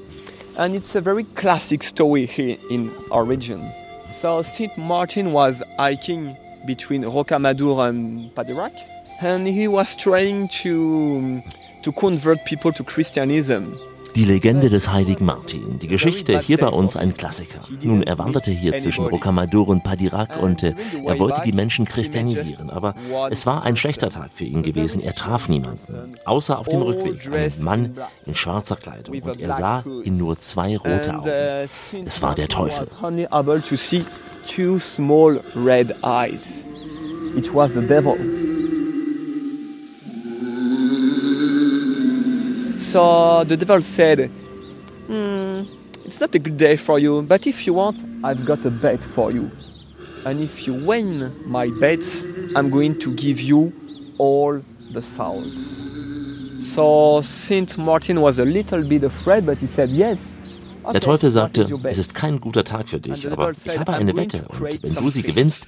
And 0.56 0.74
it's 0.74 0.94
a 0.94 1.02
very 1.02 1.24
classic 1.34 1.82
story 1.82 2.24
here 2.24 2.56
in 2.70 2.90
our 3.10 3.24
region. 3.24 3.70
So 4.18 4.40
Saint 4.40 4.74
Martin 4.78 5.32
was 5.32 5.62
hiking 5.76 6.38
between 6.64 7.02
Rocamadour 7.02 7.86
and 7.86 8.34
Padirac, 8.34 8.72
and 9.20 9.46
he 9.46 9.68
was 9.68 9.94
trying 9.94 10.48
to 10.64 11.42
to 11.82 11.92
convert 11.92 12.42
people 12.46 12.72
to 12.72 12.82
Christianism. 12.82 13.78
Die 14.16 14.24
Legende 14.24 14.70
des 14.70 14.90
heiligen 14.90 15.26
Martin. 15.26 15.78
Die 15.78 15.88
Geschichte 15.88 16.40
hier 16.40 16.56
bei 16.56 16.68
uns 16.68 16.96
ein 16.96 17.12
Klassiker. 17.12 17.60
Nun, 17.82 18.02
er 18.02 18.18
wanderte 18.18 18.50
hier 18.50 18.74
zwischen 18.78 19.04
Rocamadour 19.04 19.68
und 19.68 19.84
Padirac 19.84 20.42
und 20.42 20.62
äh, 20.62 20.74
er 21.04 21.18
wollte 21.18 21.42
die 21.44 21.52
Menschen 21.52 21.84
christianisieren. 21.84 22.70
Aber 22.70 22.94
es 23.30 23.44
war 23.44 23.62
ein 23.62 23.76
schlechter 23.76 24.08
Tag 24.08 24.30
für 24.32 24.44
ihn 24.44 24.62
gewesen. 24.62 25.02
Er 25.02 25.14
traf 25.14 25.50
niemanden. 25.50 26.14
Außer 26.24 26.58
auf 26.58 26.66
dem 26.66 26.80
Rückweg 26.80 27.30
einen 27.30 27.62
Mann 27.62 27.96
in 28.24 28.34
schwarzer 28.34 28.76
Kleidung. 28.76 29.20
Und 29.20 29.38
er 29.38 29.52
sah 29.52 29.84
in 30.02 30.16
nur 30.16 30.40
zwei 30.40 30.78
rote 30.78 31.14
Augen. 31.14 31.28
uh, 31.28 32.04
Es 32.06 32.22
war 32.22 32.34
der 32.34 32.48
Teufel. 32.48 32.86
It 37.36 37.52
was 37.52 37.74
the 37.74 37.86
devil. 37.86 38.45
So 42.86 43.42
the 43.42 43.56
devil 43.56 43.82
said, 43.82 44.30
"Hmm, 45.08 45.62
It's 46.04 46.20
not 46.20 46.32
a 46.36 46.38
good 46.38 46.56
day 46.56 46.76
for 46.76 47.00
you, 47.00 47.22
but 47.22 47.44
if 47.44 47.66
you 47.66 47.74
want, 47.74 47.98
I've 48.22 48.44
got 48.44 48.64
a 48.64 48.70
bet 48.70 49.00
for 49.14 49.32
you. 49.32 49.50
And 50.24 50.40
if 50.40 50.68
you 50.68 50.74
win 50.74 51.32
my 51.46 51.68
bets, 51.80 52.22
I'm 52.54 52.70
going 52.70 52.96
to 53.00 53.12
give 53.16 53.40
you 53.40 53.72
all 54.18 54.62
the 54.92 55.02
souls. 55.02 55.82
So 56.60 57.22
Saint 57.22 57.76
Martin 57.76 58.20
was 58.20 58.38
a 58.38 58.44
little 58.44 58.84
bit 58.84 59.02
afraid, 59.02 59.44
but 59.46 59.58
he 59.58 59.66
said 59.66 59.90
yes. 59.90 60.35
Der 60.92 61.00
Teufel 61.00 61.30
sagte, 61.30 61.68
es 61.84 61.98
ist 61.98 62.14
kein 62.14 62.40
guter 62.40 62.64
Tag 62.64 62.88
für 62.88 63.00
dich, 63.00 63.30
aber 63.30 63.52
ich 63.52 63.78
habe 63.78 63.92
eine 63.94 64.16
Wette 64.16 64.46
und 64.48 64.60
wenn 64.60 64.94
du 64.94 65.10
sie 65.10 65.22
gewinnst, 65.22 65.66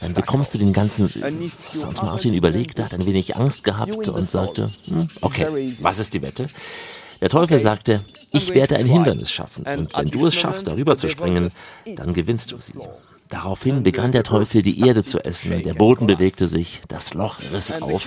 dann 0.00 0.14
bekommst 0.14 0.54
du 0.54 0.58
den 0.58 0.72
ganzen 0.72 1.08
Süden. 1.08 1.52
St. 1.72 2.02
Martin 2.02 2.34
überlegte, 2.34 2.84
hat 2.84 2.94
ein 2.94 3.06
wenig 3.06 3.36
Angst 3.36 3.64
gehabt 3.64 4.08
und 4.08 4.30
sagte, 4.30 4.70
hm, 4.86 5.08
okay, 5.20 5.74
was 5.80 5.98
ist 5.98 6.14
die 6.14 6.22
Wette? 6.22 6.46
Der 7.20 7.28
Teufel 7.28 7.58
sagte, 7.58 8.02
ich 8.30 8.54
werde 8.54 8.76
ein 8.76 8.86
Hindernis 8.86 9.30
schaffen 9.30 9.66
und 9.66 9.94
wenn 9.96 10.10
du 10.10 10.26
es 10.26 10.34
schaffst, 10.34 10.66
darüber 10.66 10.96
zu 10.96 11.10
springen, 11.10 11.50
dann 11.96 12.14
gewinnst 12.14 12.52
du 12.52 12.58
sie. 12.58 12.72
Daraufhin 13.30 13.84
begann 13.84 14.10
der 14.10 14.24
Teufel 14.24 14.62
die 14.62 14.80
Erde 14.86 15.04
zu 15.04 15.24
essen, 15.24 15.62
der 15.62 15.74
Boden 15.74 16.08
bewegte 16.08 16.48
sich, 16.48 16.82
das 16.88 17.14
Loch 17.14 17.38
riss 17.52 17.70
auf. 17.70 18.02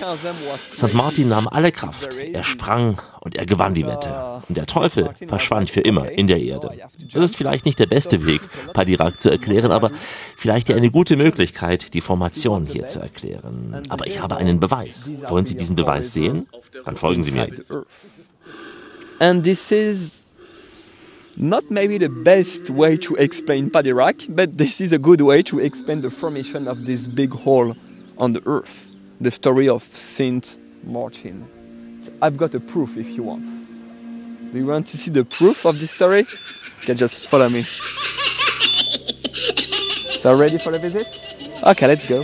St. 0.76 0.92
Martin 0.92 1.28
nahm 1.28 1.48
alle 1.48 1.72
Kraft, 1.72 2.14
er 2.14 2.44
sprang 2.44 3.00
und 3.20 3.34
er 3.34 3.46
gewann 3.46 3.72
die 3.72 3.86
Wette. 3.86 4.42
Und 4.46 4.56
der 4.56 4.66
Teufel 4.66 5.10
verschwand 5.26 5.70
für 5.70 5.80
immer 5.80 6.10
in 6.10 6.26
der 6.26 6.42
Erde. 6.42 6.70
Das 7.10 7.24
ist 7.24 7.36
vielleicht 7.36 7.64
nicht 7.64 7.78
der 7.78 7.86
beste 7.86 8.26
Weg, 8.26 8.42
Padirac 8.74 9.18
zu 9.18 9.30
erklären, 9.30 9.72
aber 9.72 9.92
vielleicht 10.36 10.70
eine 10.70 10.90
gute 10.90 11.16
Möglichkeit, 11.16 11.94
die 11.94 12.02
Formation 12.02 12.66
hier 12.66 12.86
zu 12.86 13.00
erklären. 13.00 13.82
Aber 13.88 14.06
ich 14.06 14.20
habe 14.20 14.36
einen 14.36 14.60
Beweis. 14.60 15.10
Wollen 15.28 15.46
Sie 15.46 15.56
diesen 15.56 15.74
Beweis 15.74 16.12
sehen? 16.12 16.48
Dann 16.84 16.98
folgen 16.98 17.22
Sie 17.22 17.32
mir. 17.32 17.48
And 19.20 19.42
this 19.42 19.70
is 19.70 20.23
not 21.36 21.70
maybe 21.70 21.98
the 21.98 22.08
best 22.08 22.70
way 22.70 22.96
to 22.98 23.16
explain 23.16 23.70
Padirac, 23.70 24.34
but 24.34 24.56
this 24.56 24.80
is 24.80 24.92
a 24.92 24.98
good 24.98 25.20
way 25.20 25.42
to 25.42 25.58
explain 25.58 26.00
the 26.00 26.10
formation 26.10 26.68
of 26.68 26.86
this 26.86 27.06
big 27.06 27.30
hole 27.30 27.76
on 28.18 28.32
the 28.32 28.42
earth, 28.46 28.86
the 29.20 29.30
story 29.30 29.68
of 29.68 29.82
Saint 29.94 30.56
Martin. 30.84 31.48
I've 32.22 32.36
got 32.36 32.54
a 32.54 32.60
proof 32.60 32.96
if 32.96 33.08
you 33.08 33.22
want. 33.22 33.44
Do 34.52 34.58
you 34.58 34.66
want 34.66 34.86
to 34.88 34.96
see 34.96 35.10
the 35.10 35.24
proof 35.24 35.64
of 35.64 35.80
this 35.80 35.90
story? 35.90 36.20
You 36.20 36.82
can 36.82 36.96
just 36.96 37.26
follow 37.28 37.48
me. 37.48 37.64
So 40.20 40.36
ready 40.38 40.58
for 40.58 40.70
the 40.70 40.78
visit? 40.78 41.06
Okay, 41.64 41.86
let's 41.86 42.08
go. 42.08 42.22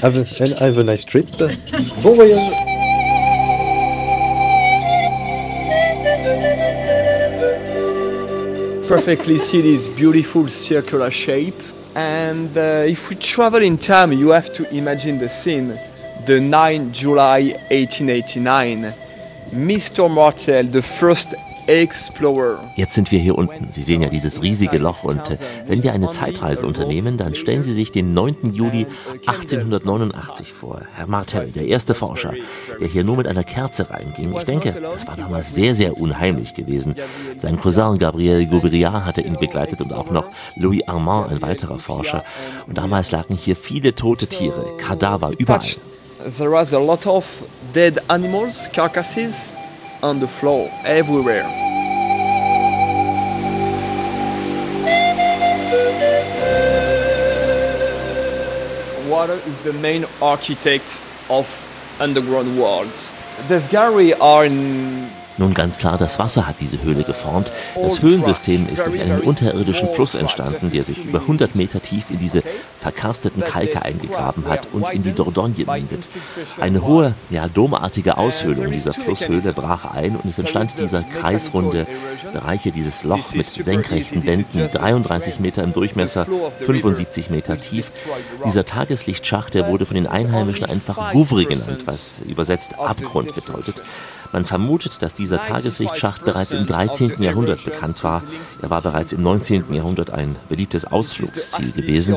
Have 0.00 0.16
a, 0.16 0.24
have 0.60 0.78
a 0.78 0.84
nice 0.84 1.02
trip. 1.02 1.26
Bon 1.38 2.14
voyage. 2.14 2.67
Perfectly 8.88 9.36
see 9.36 9.60
this 9.60 9.86
beautiful 9.86 10.48
circular 10.48 11.10
shape. 11.10 11.60
And 11.94 12.56
uh, 12.56 12.86
if 12.86 13.10
we 13.10 13.16
travel 13.16 13.62
in 13.62 13.76
time, 13.76 14.12
you 14.12 14.30
have 14.30 14.50
to 14.54 14.74
imagine 14.74 15.18
the 15.18 15.28
scene. 15.28 15.78
The 16.24 16.40
9 16.40 16.92
July 16.94 17.52
1889. 17.70 18.94
Mr. 19.50 20.10
Martel, 20.10 20.64
the 20.64 20.80
first 20.80 21.34
Explorer. 21.68 22.62
Jetzt 22.76 22.94
sind 22.94 23.12
wir 23.12 23.18
hier 23.18 23.36
unten. 23.36 23.68
Sie 23.72 23.82
sehen 23.82 24.00
ja 24.00 24.08
dieses 24.08 24.42
riesige 24.42 24.78
Loch 24.78 25.04
und 25.04 25.28
äh, 25.28 25.36
wenn 25.66 25.82
wir 25.82 25.92
eine 25.92 26.08
Zeitreise 26.08 26.64
unternehmen, 26.64 27.18
dann 27.18 27.34
stellen 27.34 27.62
Sie 27.62 27.74
sich 27.74 27.92
den 27.92 28.14
9. 28.14 28.54
Juli 28.54 28.86
1889 29.26 30.54
vor. 30.54 30.80
Herr 30.94 31.06
Martel, 31.06 31.50
der 31.52 31.66
erste 31.66 31.94
Forscher, 31.94 32.32
der 32.80 32.88
hier 32.88 33.04
nur 33.04 33.18
mit 33.18 33.26
einer 33.26 33.44
Kerze 33.44 33.90
reinging. 33.90 34.34
Ich 34.38 34.44
denke, 34.44 34.80
das 34.80 35.06
war 35.06 35.16
damals 35.16 35.54
sehr, 35.54 35.74
sehr 35.74 36.00
unheimlich 36.00 36.54
gewesen. 36.54 36.94
Sein 37.36 37.60
Cousin 37.60 37.98
Gabriel 37.98 38.46
Goberiat 38.46 39.04
hatte 39.04 39.20
ihn 39.20 39.36
begleitet 39.38 39.82
und 39.82 39.92
auch 39.92 40.10
noch 40.10 40.30
Louis 40.56 40.88
Armand, 40.88 41.30
ein 41.30 41.42
weiterer 41.42 41.78
Forscher. 41.78 42.24
Und 42.66 42.78
damals 42.78 43.10
lagen 43.10 43.36
hier 43.36 43.56
viele 43.56 43.94
tote 43.94 44.26
Tiere, 44.26 44.78
Kadaver 44.78 45.32
überall. 45.36 45.68
There 46.38 46.50
was 46.50 46.72
a 46.72 46.78
lot 46.78 47.06
of 47.06 47.26
dead 47.74 48.02
animals, 48.08 48.70
carcasses 48.72 49.52
on 50.02 50.20
the 50.20 50.28
floor, 50.28 50.70
everywhere. 50.84 51.46
Water 59.08 59.34
is 59.34 59.60
the 59.62 59.72
main 59.72 60.06
architect 60.22 61.02
of 61.28 61.46
underground 61.98 62.58
worlds. 62.58 63.10
This 63.48 63.66
gallery 63.68 64.14
are 64.14 64.44
in 64.44 65.10
Nun 65.38 65.54
ganz 65.54 65.78
klar, 65.78 65.98
das 65.98 66.18
Wasser 66.18 66.48
hat 66.48 66.56
diese 66.60 66.82
Höhle 66.82 67.04
geformt. 67.04 67.52
Das 67.80 68.02
Höhlensystem 68.02 68.68
ist 68.68 68.84
durch 68.84 69.00
einen 69.00 69.20
unterirdischen 69.20 69.88
Fluss 69.94 70.16
entstanden, 70.16 70.72
der 70.72 70.82
sich 70.82 71.04
über 71.04 71.20
100 71.20 71.54
Meter 71.54 71.80
tief 71.80 72.10
in 72.10 72.18
diese 72.18 72.42
verkarsteten 72.80 73.44
Kalke 73.44 73.82
eingegraben 73.82 74.46
hat 74.48 74.68
und 74.72 74.90
in 74.92 75.04
die 75.04 75.12
Dordogne 75.12 75.64
mündet. 75.64 76.08
Eine 76.60 76.84
hohe, 76.84 77.14
ja, 77.30 77.46
domartige 77.46 78.18
Aushöhlung 78.18 78.70
dieser 78.72 78.92
Flusshöhle 78.92 79.52
brach 79.52 79.84
ein 79.84 80.16
und 80.16 80.28
es 80.28 80.38
entstand 80.38 80.72
dieser 80.76 81.02
kreisrunde 81.02 81.86
Bereiche, 82.32 82.72
dieses 82.72 83.04
Loch 83.04 83.32
mit 83.32 83.46
senkrechten 83.46 84.26
Wänden, 84.26 84.68
33 84.68 85.38
Meter 85.38 85.62
im 85.62 85.72
Durchmesser, 85.72 86.26
75 86.66 87.30
Meter 87.30 87.56
tief. 87.58 87.92
Dieser 88.44 88.64
Tageslichtschacht, 88.64 89.54
der 89.54 89.68
wurde 89.68 89.86
von 89.86 89.94
den 89.94 90.08
Einheimischen 90.08 90.64
einfach 90.64 91.12
Gouvre 91.12 91.44
genannt, 91.44 91.82
was 91.86 92.20
übersetzt 92.26 92.78
Abgrund 92.78 93.34
bedeutet. 93.36 93.82
Man 94.32 94.44
vermutet, 94.44 95.00
dass 95.00 95.14
dieser 95.28 95.40
Tageslichtschacht 95.40 96.24
bereits 96.24 96.52
im 96.52 96.66
13. 96.66 97.22
Jahrhundert 97.22 97.64
bekannt 97.64 98.02
war. 98.02 98.22
Er 98.62 98.70
war 98.70 98.80
bereits 98.80 99.12
im 99.12 99.22
19. 99.22 99.72
Jahrhundert 99.74 100.10
ein 100.10 100.36
beliebtes 100.48 100.86
Ausflugsziel 100.86 101.72
gewesen. 101.72 102.16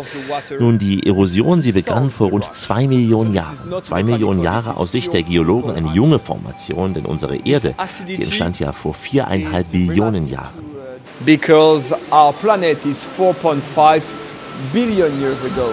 Nun, 0.60 0.80
die 0.80 1.06
Erosion, 1.06 1.62
sie 1.62 1.74
begann 1.74 2.10
vor 2.10 2.30
rund 2.30 2.54
zwei 2.54 2.88
Millionen 2.88 3.34
Jahren. 3.34 3.58
Zwei 3.82 4.04
Millionen 4.04 4.41
Jahre 4.41 4.78
aus 4.78 4.91
Sicht 4.91 5.13
der 5.13 5.24
Geologen 5.24 5.71
eine 5.71 5.91
junge 5.93 6.19
Formation, 6.19 6.93
denn 6.93 7.06
unsere 7.06 7.36
Erde, 7.36 7.76
sie 8.08 8.15
entstand 8.15 8.60
ja 8.60 8.71
vor 8.71 8.93
viereinhalb 8.93 9.71
Billionen 9.71 10.28
Jahren. 10.28 10.71
Because 11.26 11.95
our 12.12 12.34
planet 12.34 12.84
is 12.86 13.08
4.5 13.17 14.02
billion 14.74 15.19
years 15.19 15.43
ago. 15.43 15.71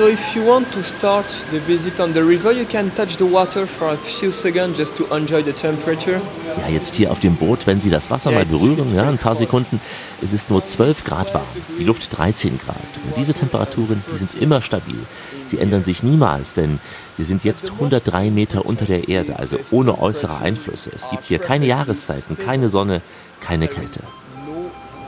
So 0.00 0.08
if 0.08 0.34
you 0.34 0.46
want 0.46 0.72
to 0.72 0.82
start 0.82 1.26
the 1.50 1.60
visit 1.60 2.00
on 2.00 2.14
the 2.14 2.24
river, 2.24 2.52
you 2.52 2.64
can 2.64 2.90
touch 2.94 3.18
the 3.18 3.26
water 3.26 3.66
for 3.66 3.90
a 3.90 3.98
few 3.98 4.32
seconds 4.32 4.78
just 4.78 4.96
to 4.96 5.04
enjoy 5.14 5.42
the 5.42 5.52
temperature. 5.52 6.22
Ja, 6.56 6.68
jetzt 6.72 6.94
hier 6.94 7.10
auf 7.10 7.20
dem 7.20 7.36
Boot, 7.36 7.66
wenn 7.66 7.82
Sie 7.82 7.90
das 7.90 8.10
Wasser 8.10 8.30
mal 8.30 8.46
berühren, 8.46 8.96
ja, 8.96 9.06
ein 9.06 9.18
paar 9.18 9.36
Sekunden, 9.36 9.78
es 10.22 10.32
ist 10.32 10.48
nur 10.48 10.64
12 10.64 11.04
Grad 11.04 11.34
warm, 11.34 11.44
die 11.78 11.84
Luft 11.84 12.16
13 12.16 12.58
Grad. 12.58 12.76
Und 13.04 13.18
diese 13.18 13.34
Temperaturen, 13.34 14.02
die 14.10 14.16
sind 14.16 14.40
immer 14.40 14.62
stabil. 14.62 14.96
Sie 15.44 15.58
ändern 15.58 15.84
sich 15.84 16.02
niemals, 16.02 16.54
denn 16.54 16.80
wir 17.18 17.26
sind 17.26 17.44
jetzt 17.44 17.70
103 17.70 18.30
Meter 18.30 18.64
unter 18.64 18.86
der 18.86 19.06
Erde, 19.06 19.38
also 19.38 19.58
ohne 19.70 20.00
äußere 20.00 20.38
Einflüsse. 20.38 20.92
Es 20.96 21.10
gibt 21.10 21.26
hier 21.26 21.40
keine 21.40 21.66
Jahreszeiten, 21.66 22.38
keine 22.38 22.70
Sonne, 22.70 23.02
keine 23.42 23.68
Kälte. 23.68 24.00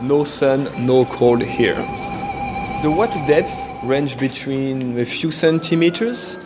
No 0.02 0.26
sun, 0.26 0.68
no 0.76 1.06
cold 1.06 1.42
here. 1.42 1.82
The 2.82 2.88
water 2.88 3.20
depth 3.26 3.71
range 3.82 4.16
between 4.18 4.98
a 4.98 5.04
few 5.04 5.30
centimeters 5.30 6.38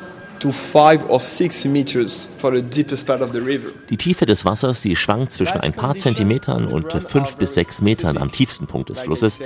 Die 3.90 3.96
Tiefe 3.96 4.26
des 4.26 4.44
Wassers, 4.44 4.82
die 4.82 4.96
schwankt 4.96 5.32
zwischen 5.32 5.58
ein 5.58 5.72
paar 5.72 5.96
Zentimetern 5.96 6.66
und 6.66 6.92
fünf 6.92 7.36
bis 7.36 7.54
sechs 7.54 7.80
Metern 7.80 8.16
am 8.16 8.30
tiefsten 8.32 8.66
Punkt 8.66 8.88
des 8.88 9.00
Flusses. 9.00 9.40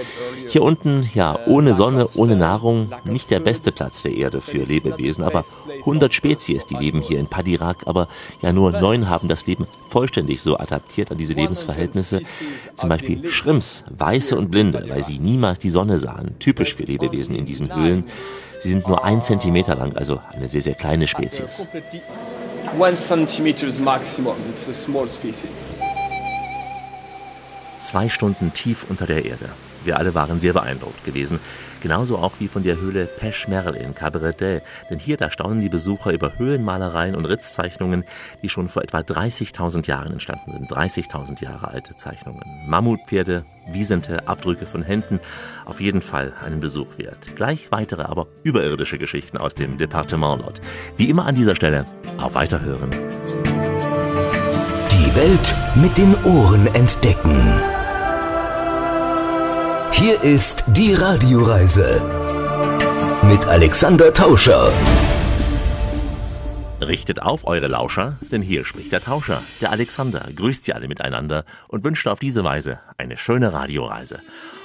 Hier 0.48 0.62
unten, 0.62 1.08
ja, 1.14 1.38
ohne 1.46 1.74
Sonne, 1.74 2.08
ohne 2.14 2.36
Nahrung, 2.36 2.92
nicht 3.04 3.30
der 3.30 3.40
beste 3.40 3.72
Platz 3.72 4.02
der 4.02 4.12
Erde 4.12 4.40
für 4.40 4.58
Lebewesen, 4.58 5.24
aber 5.24 5.44
100 5.80 6.12
Spezies, 6.12 6.66
die 6.66 6.76
leben 6.76 7.00
hier 7.00 7.18
in 7.18 7.28
Padirac, 7.28 7.86
aber 7.86 8.08
ja 8.42 8.52
nur 8.52 8.72
neun 8.72 9.08
haben 9.08 9.28
das 9.28 9.46
Leben 9.46 9.66
vollständig 9.88 10.42
so 10.42 10.58
adaptiert 10.58 11.10
an 11.10 11.18
diese 11.18 11.34
Lebensverhältnisse. 11.34 12.22
Zum 12.76 12.88
Beispiel 12.88 13.30
Schrimps, 13.30 13.84
weiße 13.96 14.36
und 14.36 14.50
blinde, 14.50 14.84
weil 14.88 15.04
sie 15.04 15.18
niemals 15.18 15.58
die 15.58 15.70
Sonne 15.70 15.98
sahen, 15.98 16.38
typisch 16.38 16.74
für 16.74 16.84
Lebewesen 16.84 17.34
in 17.34 17.46
diesen 17.46 17.74
Höhlen. 17.74 18.04
Sie 18.60 18.68
sind 18.68 18.86
nur 18.86 19.02
ein 19.04 19.22
Zentimeter 19.22 19.74
lang, 19.74 19.96
also 19.96 20.20
eine 20.34 20.46
sehr, 20.46 20.60
sehr 20.60 20.74
kleine 20.74 21.08
Spezies. 21.08 21.66
One 22.78 22.94
centimeter 22.94 23.66
maximum. 23.80 24.36
It's 24.50 24.68
a 24.68 24.74
small 24.74 25.08
species. 25.08 25.72
Zwei 27.78 28.10
Stunden 28.10 28.52
tief 28.52 28.84
unter 28.90 29.06
der 29.06 29.24
Erde. 29.24 29.48
Wir 29.82 29.96
alle 29.96 30.14
waren 30.14 30.38
sehr 30.40 30.52
beeindruckt 30.52 31.02
gewesen. 31.04 31.40
Genauso 31.80 32.18
auch 32.18 32.34
wie 32.38 32.48
von 32.48 32.62
der 32.62 32.80
Höhle 32.80 33.06
Pêche-Merle 33.06 33.78
in 33.78 33.94
Cabaretet. 33.94 34.62
Denn 34.90 34.98
hier, 34.98 35.16
da 35.16 35.30
staunen 35.30 35.60
die 35.60 35.68
Besucher 35.68 36.12
über 36.12 36.38
Höhlenmalereien 36.38 37.14
und 37.14 37.24
Ritzzeichnungen, 37.24 38.04
die 38.42 38.48
schon 38.48 38.68
vor 38.68 38.82
etwa 38.82 38.98
30.000 38.98 39.86
Jahren 39.86 40.12
entstanden 40.12 40.52
sind. 40.52 40.70
30.000 40.70 41.42
Jahre 41.42 41.68
alte 41.68 41.96
Zeichnungen. 41.96 42.42
Mammutpferde, 42.66 43.44
wiesente 43.72 44.28
Abdrücke 44.28 44.66
von 44.66 44.82
Händen. 44.82 45.20
Auf 45.64 45.80
jeden 45.80 46.02
Fall 46.02 46.34
einen 46.44 46.60
Besuch 46.60 46.98
wert. 46.98 47.34
Gleich 47.36 47.70
weitere, 47.70 48.02
aber 48.02 48.26
überirdische 48.42 48.98
Geschichten 48.98 49.38
aus 49.38 49.54
dem 49.54 49.78
Departement 49.78 50.42
Lot. 50.42 50.60
Wie 50.96 51.08
immer 51.08 51.26
an 51.26 51.34
dieser 51.34 51.56
Stelle, 51.56 51.86
auf 52.18 52.34
Weiterhören. 52.34 52.90
Die 54.92 55.16
Welt 55.16 55.54
mit 55.76 55.96
den 55.96 56.14
Ohren 56.24 56.66
entdecken. 56.68 57.79
Hier 59.92 60.22
ist 60.22 60.64
die 60.68 60.94
Radioreise 60.94 62.02
mit 63.24 63.46
Alexander 63.46 64.14
Tauscher. 64.14 64.72
Richtet 66.80 67.20
auf 67.20 67.46
eure 67.46 67.66
Lauscher, 67.66 68.16
denn 68.32 68.40
hier 68.40 68.64
spricht 68.64 68.92
der 68.92 69.02
Tauscher, 69.02 69.42
der 69.60 69.70
Alexander, 69.70 70.26
grüßt 70.34 70.64
sie 70.64 70.72
alle 70.72 70.88
miteinander 70.88 71.44
und 71.68 71.84
wünscht 71.84 72.06
auf 72.06 72.18
diese 72.18 72.44
Weise 72.44 72.80
eine 72.96 73.18
schöne 73.18 73.52
Radioreise. 73.52 74.20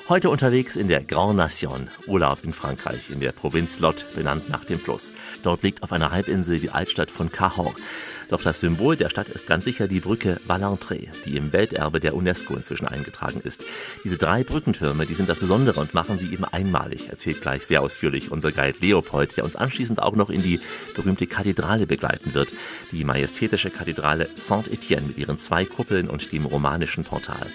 Heute 0.07 0.29
unterwegs 0.29 0.75
in 0.75 0.88
der 0.88 1.03
Grand 1.03 1.35
Nation, 1.35 1.89
Urlaub 2.07 2.43
in 2.43 2.53
Frankreich, 2.53 3.09
in 3.09 3.19
der 3.19 3.31
Provinz 3.31 3.79
Lot, 3.79 4.05
benannt 4.15 4.49
nach 4.49 4.63
dem 4.63 4.79
Fluss. 4.79 5.11
Dort 5.41 5.63
liegt 5.63 5.81
auf 5.81 5.91
einer 5.91 6.11
Halbinsel 6.11 6.59
die 6.59 6.69
Altstadt 6.69 7.09
von 7.09 7.31
Cahors. 7.31 7.73
Doch 8.29 8.41
das 8.41 8.61
Symbol 8.61 8.95
der 8.95 9.09
Stadt 9.09 9.29
ist 9.29 9.47
ganz 9.47 9.65
sicher 9.65 9.88
die 9.88 9.99
Brücke 9.99 10.39
Valentré, 10.47 11.09
die 11.25 11.38
im 11.38 11.53
Welterbe 11.53 11.99
der 11.99 12.15
UNESCO 12.15 12.55
inzwischen 12.55 12.88
eingetragen 12.88 13.41
ist. 13.43 13.63
Diese 14.03 14.17
drei 14.17 14.43
Brückentürme, 14.43 15.05
die 15.05 15.13
sind 15.13 15.29
das 15.29 15.39
Besondere 15.39 15.79
und 15.79 15.93
machen 15.93 16.17
sie 16.17 16.33
eben 16.33 16.45
einmalig, 16.45 17.09
erzählt 17.09 17.41
gleich 17.41 17.65
sehr 17.65 17.81
ausführlich 17.81 18.31
unser 18.31 18.51
Guide 18.51 18.79
Leopold, 18.79 19.38
der 19.38 19.43
uns 19.43 19.55
anschließend 19.55 20.01
auch 20.01 20.15
noch 20.15 20.29
in 20.29 20.41
die 20.41 20.59
berühmte 20.95 21.27
Kathedrale 21.27 21.85
begleiten 21.85 22.33
wird. 22.33 22.49
Die 22.91 23.03
majestätische 23.03 23.69
Kathedrale 23.69 24.29
Saint-Étienne 24.35 25.07
mit 25.07 25.17
ihren 25.17 25.38
zwei 25.38 25.65
Kuppeln 25.65 26.09
und 26.09 26.31
dem 26.31 26.45
romanischen 26.45 27.03
Portal. 27.03 27.47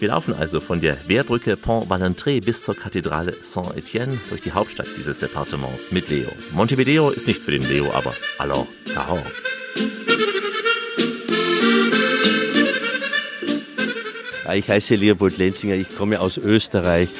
Wir 0.00 0.08
laufen 0.08 0.32
also 0.32 0.62
von 0.62 0.80
der 0.80 0.96
Wehrbrücke 1.08 1.58
Pont 1.58 1.90
Valentré 1.90 2.42
bis 2.42 2.64
zur 2.64 2.74
Kathedrale 2.74 3.32
Saint-Étienne 3.42 4.16
durch 4.30 4.40
die 4.40 4.52
Hauptstadt 4.52 4.86
dieses 4.96 5.18
Departements 5.18 5.92
mit 5.92 6.08
Leo. 6.08 6.30
Montevideo 6.52 7.10
ist 7.10 7.26
nichts 7.26 7.44
für 7.44 7.50
den 7.50 7.68
Leo, 7.68 7.92
aber 7.92 8.14
alors, 8.38 8.66
Cahors. 8.94 9.20
Ich 14.54 14.70
heiße 14.70 14.94
Leopold 14.94 15.36
Lenzinger, 15.36 15.74
ich 15.74 15.94
komme 15.94 16.18
aus 16.18 16.38
Österreich, 16.38 17.10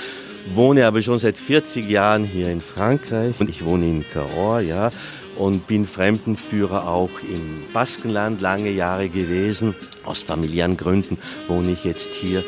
wohne 0.54 0.86
aber 0.86 1.02
schon 1.02 1.18
seit 1.18 1.36
40 1.36 1.86
Jahren 1.86 2.24
hier 2.24 2.48
in 2.48 2.62
Frankreich 2.62 3.38
und 3.40 3.50
ich 3.50 3.62
wohne 3.62 3.88
in 3.88 4.08
Cahors, 4.08 4.64
ja, 4.64 4.90
und 5.36 5.66
bin 5.66 5.84
Fremdenführer 5.84 6.88
auch 6.88 7.10
im 7.30 7.62
Baskenland 7.74 8.40
lange 8.40 8.70
Jahre 8.70 9.10
gewesen. 9.10 9.74
Aus 10.02 10.22
familiären 10.22 10.78
Gründen 10.78 11.18
wohne 11.46 11.72
ich 11.72 11.84
jetzt 11.84 12.14
hier. 12.14 12.42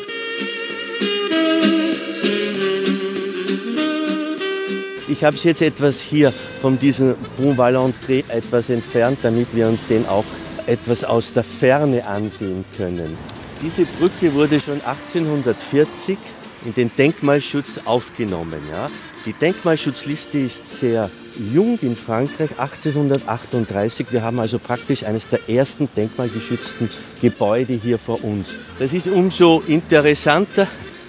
Ich 5.12 5.24
habe 5.24 5.36
es 5.36 5.44
jetzt 5.44 5.60
etwas 5.60 6.00
hier 6.00 6.32
von 6.62 6.78
diesem 6.78 7.14
Pont 7.36 7.58
Valentré 7.58 8.24
etwas 8.28 8.70
entfernt, 8.70 9.18
damit 9.20 9.54
wir 9.54 9.68
uns 9.68 9.80
den 9.86 10.08
auch 10.08 10.24
etwas 10.66 11.04
aus 11.04 11.34
der 11.34 11.44
Ferne 11.44 12.06
ansehen 12.06 12.64
können. 12.78 13.18
Diese 13.62 13.84
Brücke 13.84 14.32
wurde 14.32 14.58
schon 14.58 14.80
1840 14.80 16.16
in 16.64 16.72
den 16.72 16.90
Denkmalschutz 16.96 17.80
aufgenommen. 17.84 18.62
Ja. 18.70 18.88
Die 19.26 19.34
Denkmalschutzliste 19.34 20.38
ist 20.38 20.80
sehr 20.80 21.10
jung 21.52 21.78
in 21.82 21.94
Frankreich, 21.94 22.52
1838. 22.56 24.06
Wir 24.12 24.22
haben 24.22 24.40
also 24.40 24.58
praktisch 24.58 25.04
eines 25.04 25.28
der 25.28 25.46
ersten 25.46 25.90
denkmalgeschützten 25.94 26.88
Gebäude 27.20 27.74
hier 27.74 27.98
vor 27.98 28.24
uns. 28.24 28.54
Das 28.78 28.94
ist 28.94 29.08
umso 29.08 29.62
interessanter, 29.66 30.66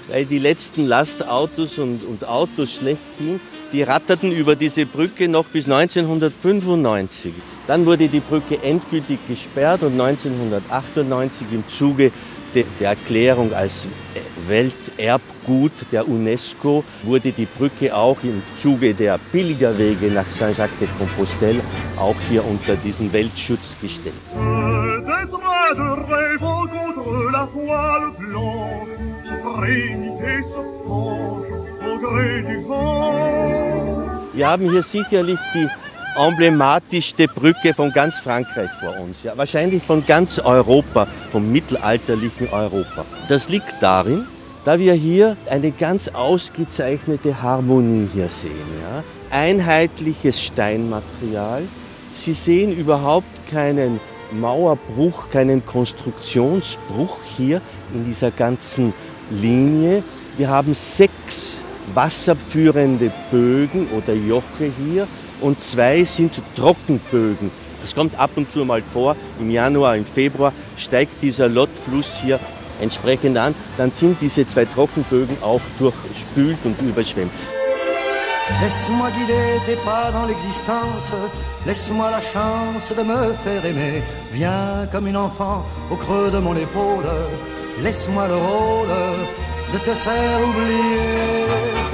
weil 0.10 0.26
die 0.26 0.40
letzten 0.40 0.88
Lastautos 0.88 1.78
und, 1.78 2.04
und 2.04 2.28
Autos 2.28 2.74
schlechthin, 2.74 3.40
die 3.74 3.82
ratterten 3.82 4.32
über 4.32 4.56
diese 4.56 4.86
Brücke 4.86 5.28
noch 5.28 5.46
bis 5.46 5.66
1995. 5.66 7.34
Dann 7.66 7.86
wurde 7.86 8.08
die 8.08 8.20
Brücke 8.20 8.62
endgültig 8.62 9.20
gesperrt 9.28 9.82
und 9.82 10.00
1998 10.00 11.48
im 11.52 11.68
Zuge 11.68 12.12
der 12.54 12.90
Erklärung 12.90 13.52
als 13.52 13.88
Welterbgut 14.48 15.72
der 15.92 16.08
UNESCO 16.08 16.84
wurde 17.02 17.32
die 17.32 17.48
Brücke 17.48 17.96
auch 17.96 18.18
im 18.22 18.44
Zuge 18.62 18.94
der 18.94 19.18
Pilgerwege 19.32 20.12
nach 20.12 20.30
Saint-Jacques-de-Compostelle 20.38 21.62
auch 21.98 22.16
hier 22.30 22.46
unter 22.46 22.76
diesen 22.76 23.12
Weltschutz 23.12 23.76
gestellt. 23.82 24.14
Wir 34.34 34.50
haben 34.50 34.68
hier 34.70 34.82
sicherlich 34.82 35.38
die 35.54 35.68
emblematischste 36.16 37.28
Brücke 37.28 37.72
von 37.74 37.92
ganz 37.92 38.18
Frankreich 38.18 38.70
vor 38.80 39.00
uns, 39.00 39.22
ja, 39.22 39.38
wahrscheinlich 39.38 39.84
von 39.84 40.04
ganz 40.04 40.40
Europa, 40.40 41.08
vom 41.32 41.52
mittelalterlichen 41.52 42.50
Europa. 42.50 43.06
Das 43.28 43.48
liegt 43.50 43.76
darin, 43.80 44.26
da 44.66 44.80
wir 44.80 44.94
hier 44.94 45.38
eine 45.50 45.70
ganz 45.72 46.08
ausgezeichnete 46.08 47.44
Harmonie 47.44 48.08
hier 48.12 48.30
sehen. 48.30 48.66
Ja. 48.82 49.04
Einheitliches 49.30 50.42
Steinmaterial. 50.42 51.64
Sie 52.16 52.34
sehen 52.34 52.76
überhaupt 52.76 53.48
keinen 53.52 54.00
Mauerbruch, 54.32 55.30
keinen 55.32 55.64
Konstruktionsbruch 55.64 57.20
hier 57.38 57.62
in 57.94 58.06
dieser 58.06 58.32
ganzen 58.32 58.94
Linie. 59.30 60.04
Wir 60.38 60.50
haben 60.50 60.74
sechs 60.74 61.53
wasserführende 61.94 63.12
Bögen 63.32 63.88
oder 63.90 64.14
Joche 64.14 64.72
hier 64.78 65.08
und 65.42 65.62
zwei 65.62 66.04
sind 66.04 66.42
Trockenbögen. 66.56 67.52
Das 67.82 67.94
kommt 67.94 68.18
ab 68.18 68.32
und 68.36 68.52
zu 68.52 68.64
mal 68.64 68.82
vor. 68.82 69.16
Im 69.40 69.50
Januar, 69.52 69.98
im 69.98 70.06
Februar 70.06 70.54
steigt 70.78 71.22
dieser 71.22 71.50
Lottfluss 71.50 72.12
hier 72.22 72.40
entsprechend 72.82 73.38
an. 73.38 73.54
Dann 73.78 73.92
sind 73.92 74.18
diese 74.22 74.46
zwei 74.46 74.66
Trockenbögen 74.66 75.38
auch 75.42 75.62
durchspült 75.80 76.60
und 76.64 76.80
überschwemmt. 76.82 77.32
Laisse-moi 78.62 79.10
guider 79.12 79.66
tes 79.66 79.82
pas 79.84 80.12
dans 80.12 80.28
l'existence, 80.28 81.14
laisse-moi 81.66 82.10
la 82.12 82.20
chance 82.20 82.94
de 82.94 83.02
me 83.02 83.34
faire 83.44 83.64
aimer. 83.64 84.04
Viens 84.34 84.86
comme 84.92 85.08
une 85.08 85.16
enfant 85.16 85.64
au 85.90 85.96
creux 85.96 86.30
de 86.30 86.40
mon 86.40 86.54
épaule, 86.56 87.06
laisse-moi 87.82 88.28
le 88.28 88.36
rôle 88.36 88.90
de 89.74 89.80
te 89.80 89.96
faire 89.96 90.38
oublier. 90.38 91.48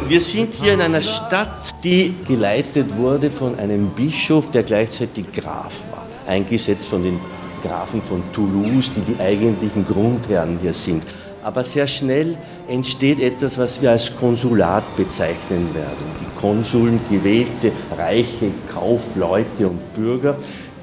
Wir 0.09 0.19
sind 0.19 0.53
hier 0.53 0.73
in 0.73 0.81
einer 0.81 1.01
Stadt, 1.01 1.73
die 1.83 2.13
geleitet 2.27 2.97
wurde 2.97 3.31
von 3.31 3.57
einem 3.57 3.89
Bischof, 3.91 4.51
der 4.51 4.63
gleichzeitig 4.63 5.31
Graf 5.31 5.73
war, 5.91 6.05
eingesetzt 6.27 6.87
von 6.87 7.03
den 7.03 7.19
Grafen 7.63 8.01
von 8.01 8.21
Toulouse, 8.33 8.91
die 8.95 9.13
die 9.13 9.19
eigentlichen 9.21 9.85
Grundherren 9.85 10.59
hier 10.61 10.73
sind. 10.73 11.03
Aber 11.41 11.63
sehr 11.63 11.87
schnell 11.87 12.37
entsteht 12.67 13.21
etwas, 13.21 13.57
was 13.57 13.81
wir 13.81 13.91
als 13.91 14.13
Konsulat 14.17 14.83
bezeichnen 14.97 15.73
werden. 15.73 16.05
Die 16.19 16.39
Konsuln, 16.39 16.99
gewählte 17.09 17.71
reiche 17.97 18.51
Kaufleute 18.73 19.69
und 19.69 19.93
Bürger, 19.93 20.35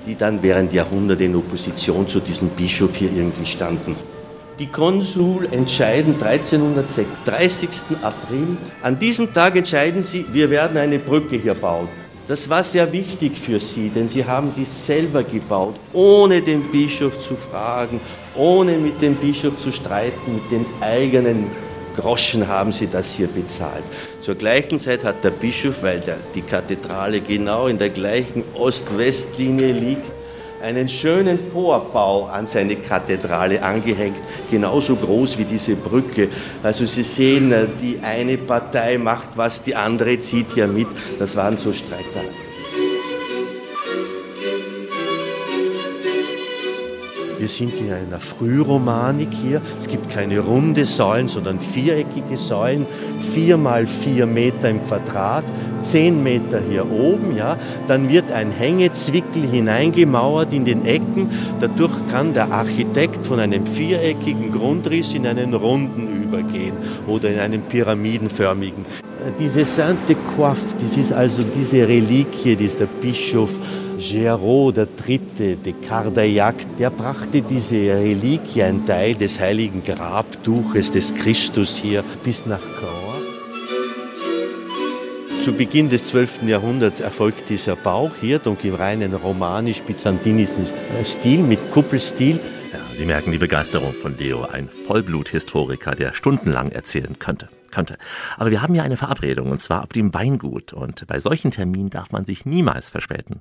die 0.06 0.14
dann 0.14 0.42
während 0.42 0.72
Jahrhunderte 0.72 1.24
in 1.24 1.36
Opposition 1.36 2.08
zu 2.08 2.20
diesem 2.20 2.48
Bischof 2.50 2.96
hier 2.96 3.12
irgendwie 3.12 3.44
standen. 3.44 3.96
Die 4.58 4.68
Konsul 4.68 5.48
entscheiden 5.52 6.14
1306, 6.14 7.06
30. 7.26 7.68
April. 8.00 8.56
An 8.80 8.98
diesem 8.98 9.34
Tag 9.34 9.54
entscheiden 9.54 10.02
sie, 10.02 10.24
wir 10.32 10.48
werden 10.48 10.78
eine 10.78 10.98
Brücke 10.98 11.36
hier 11.36 11.52
bauen. 11.52 11.88
Das 12.26 12.48
war 12.48 12.64
sehr 12.64 12.90
wichtig 12.90 13.38
für 13.38 13.60
sie, 13.60 13.90
denn 13.90 14.08
sie 14.08 14.24
haben 14.24 14.52
die 14.56 14.64
selber 14.64 15.22
gebaut, 15.22 15.74
ohne 15.92 16.40
den 16.40 16.62
Bischof 16.72 17.20
zu 17.20 17.36
fragen, 17.36 18.00
ohne 18.34 18.78
mit 18.78 19.02
dem 19.02 19.14
Bischof 19.16 19.58
zu 19.58 19.70
streiten, 19.70 20.36
mit 20.36 20.50
den 20.50 20.64
eigenen 20.80 21.50
Groschen 21.94 22.48
haben 22.48 22.72
sie 22.72 22.86
das 22.86 23.12
hier 23.12 23.28
bezahlt. 23.28 23.84
Zur 24.22 24.36
gleichen 24.36 24.78
Zeit 24.78 25.04
hat 25.04 25.22
der 25.22 25.30
Bischof, 25.30 25.82
weil 25.82 26.00
der, 26.00 26.18
die 26.34 26.42
Kathedrale 26.42 27.20
genau 27.20 27.66
in 27.66 27.78
der 27.78 27.90
gleichen 27.90 28.42
Ost-West-Linie 28.54 29.72
liegt, 29.72 30.10
einen 30.62 30.88
schönen 30.88 31.38
Vorbau 31.38 32.26
an 32.26 32.46
seine 32.46 32.76
Kathedrale 32.76 33.62
angehängt, 33.62 34.22
genauso 34.50 34.96
groß 34.96 35.38
wie 35.38 35.44
diese 35.44 35.76
Brücke. 35.76 36.28
Also 36.62 36.86
Sie 36.86 37.02
sehen, 37.02 37.52
äh, 37.52 37.66
die 37.80 38.00
eine 38.02 38.38
Partei 38.38 38.98
macht 38.98 39.30
was, 39.36 39.62
die 39.62 39.74
andere 39.74 40.18
zieht 40.18 40.52
hier 40.54 40.66
mit. 40.66 40.88
Das 41.18 41.36
waren 41.36 41.56
so 41.56 41.72
Streitereien. 41.72 42.45
Wir 47.46 47.50
sind 47.52 47.78
in 47.78 47.92
einer 47.92 48.18
Frühromanik 48.18 49.28
hier. 49.32 49.62
Es 49.78 49.86
gibt 49.86 50.10
keine 50.10 50.40
runde 50.40 50.84
Säulen, 50.84 51.28
sondern 51.28 51.60
viereckige 51.60 52.36
Säulen, 52.36 52.86
vier 53.32 53.56
mal 53.56 53.86
vier 53.86 54.26
Meter 54.26 54.68
im 54.68 54.82
Quadrat, 54.82 55.44
zehn 55.80 56.24
Meter 56.24 56.60
hier 56.68 56.90
oben. 56.90 57.36
Ja. 57.36 57.56
Dann 57.86 58.08
wird 58.08 58.32
ein 58.32 58.50
Hängezwickel 58.50 59.46
hineingemauert 59.48 60.52
in 60.52 60.64
den 60.64 60.84
Ecken. 60.84 61.30
Dadurch 61.60 61.94
kann 62.10 62.34
der 62.34 62.50
Architekt 62.50 63.24
von 63.24 63.38
einem 63.38 63.64
viereckigen 63.64 64.50
Grundriss 64.50 65.14
in 65.14 65.24
einen 65.24 65.54
runden 65.54 66.24
übergehen 66.24 66.74
oder 67.06 67.30
in 67.30 67.38
einen 67.38 67.62
pyramidenförmigen. 67.62 68.84
Diese 69.38 69.64
Sainte 69.64 70.16
Coiffe, 70.36 70.64
das 70.80 70.96
ist 70.96 71.12
also 71.12 71.44
diese 71.44 71.86
Reliquie, 71.86 72.56
die 72.56 72.64
ist 72.64 72.80
der 72.80 72.86
Bischof 72.86 73.50
Géraud 73.98 74.76
III. 74.76 75.56
de 75.56 75.72
Cardaillac, 75.88 76.54
der 76.78 76.90
brachte 76.90 77.40
diese 77.40 77.74
Reliquie, 77.74 78.62
ein 78.62 78.84
Teil 78.86 79.14
des 79.14 79.40
heiligen 79.40 79.82
Grabtuches 79.82 80.90
des 80.90 81.14
Christus 81.14 81.76
hier, 81.76 82.04
bis 82.22 82.44
nach 82.44 82.60
Caen. 82.80 83.22
Zu 85.42 85.52
Beginn 85.52 85.88
des 85.88 86.04
12. 86.04 86.42
Jahrhunderts 86.42 87.00
erfolgt 87.00 87.48
dieser 87.48 87.76
Bau 87.76 88.10
hier, 88.20 88.38
donc 88.38 88.64
im 88.64 88.74
reinen 88.74 89.14
romanisch-byzantinischen 89.14 90.66
Stil 91.02 91.38
mit 91.42 91.70
Kuppelstil. 91.70 92.40
Ja, 92.72 92.80
Sie 92.92 93.06
merken 93.06 93.32
die 93.32 93.38
Begeisterung 93.38 93.94
von 93.94 94.18
Leo, 94.18 94.42
ein 94.42 94.68
Vollbluthistoriker, 94.68 95.94
der 95.94 96.12
stundenlang 96.14 96.70
erzählen 96.70 97.18
könnte. 97.18 97.48
könnte. 97.70 97.96
Aber 98.36 98.50
wir 98.50 98.60
haben 98.60 98.74
ja 98.74 98.82
eine 98.82 98.96
Verabredung, 98.96 99.50
und 99.50 99.62
zwar 99.62 99.84
auf 99.84 99.90
dem 99.90 100.12
Weingut. 100.12 100.72
Und 100.72 101.06
bei 101.06 101.18
solchen 101.20 101.50
Terminen 101.50 101.90
darf 101.90 102.10
man 102.10 102.24
sich 102.24 102.44
niemals 102.44 102.90
verspäten. 102.90 103.40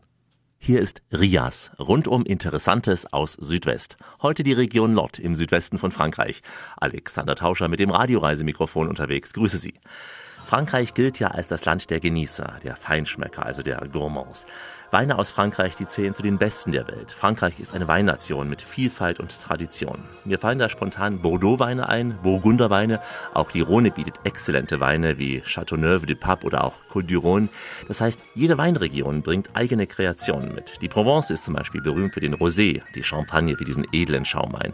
Hier 0.58 0.82
ist 0.82 1.04
Rias, 1.12 1.72
rundum 1.78 2.26
Interessantes 2.26 3.12
aus 3.14 3.34
Südwest. 3.34 3.98
Heute 4.22 4.44
die 4.44 4.54
Region 4.54 4.94
Lot 4.94 5.20
im 5.20 5.36
Südwesten 5.36 5.78
von 5.78 5.92
Frankreich. 5.92 6.42
Alexander 6.78 7.36
Tauscher 7.36 7.68
mit 7.68 7.80
dem 7.80 7.92
Radioreisemikrofon 7.92 8.88
unterwegs. 8.88 9.34
Grüße 9.34 9.58
Sie. 9.60 9.76
Frankreich 10.46 10.94
gilt 10.94 11.20
ja 11.20 11.30
als 11.30 11.48
das 11.48 11.66
Land 11.66 11.90
der 11.90 12.00
Genießer, 12.00 12.60
der 12.64 12.76
Feinschmecker, 12.76 13.46
also 13.46 13.62
der 13.62 13.78
Gourmands. 13.92 14.46
Weine 14.92 15.18
aus 15.18 15.32
Frankreich, 15.32 15.76
die 15.76 15.88
zählen 15.88 16.14
zu 16.14 16.22
den 16.22 16.38
besten 16.38 16.72
der 16.72 16.88
Welt. 16.88 17.12
Frankreich 17.12 17.60
ist 17.60 17.74
eine 17.74 17.88
Weinnation 17.88 18.48
mit 18.48 18.62
Vielfalt 18.62 19.20
und 19.20 19.40
Tradition. 19.40 20.04
Mir 20.24 20.40
fallen 20.40 20.60
da 20.60 20.70
spontan 20.70 21.22
Bordeaux-Weine 21.22 21.90
ein, 21.90 22.18
Burgunderweine. 22.22 23.00
Auch 23.34 23.52
die 23.52 23.62
Rhone 23.62 23.92
bietet 23.92 24.16
exzellente 24.24 24.80
Weine 24.80 25.18
wie 25.18 25.42
Châteauneuf 25.42 26.06
du 26.06 26.16
Pape 26.16 26.46
oder 26.46 26.64
auch 26.64 26.74
Côte 26.92 27.08
du 27.08 27.20
Rhône. 27.20 27.50
Das 27.88 28.02
heißt, 28.02 28.22
jede 28.36 28.58
Weinregion 28.58 29.22
bringt 29.22 29.50
eigene 29.54 29.88
Kreationen 29.88 30.54
mit. 30.54 30.82
Die 30.82 30.88
Provence 30.88 31.32
ist 31.32 31.46
zum 31.46 31.56
Beispiel 31.56 31.82
berühmt 31.82 32.14
für 32.14 32.20
den 32.20 32.36
Rosé, 32.36 32.82
die 32.94 33.04
Champagne 33.04 33.58
für 33.58 33.66
diesen 33.66 33.86
edlen 33.92 34.26
Schaumwein. 34.26 34.74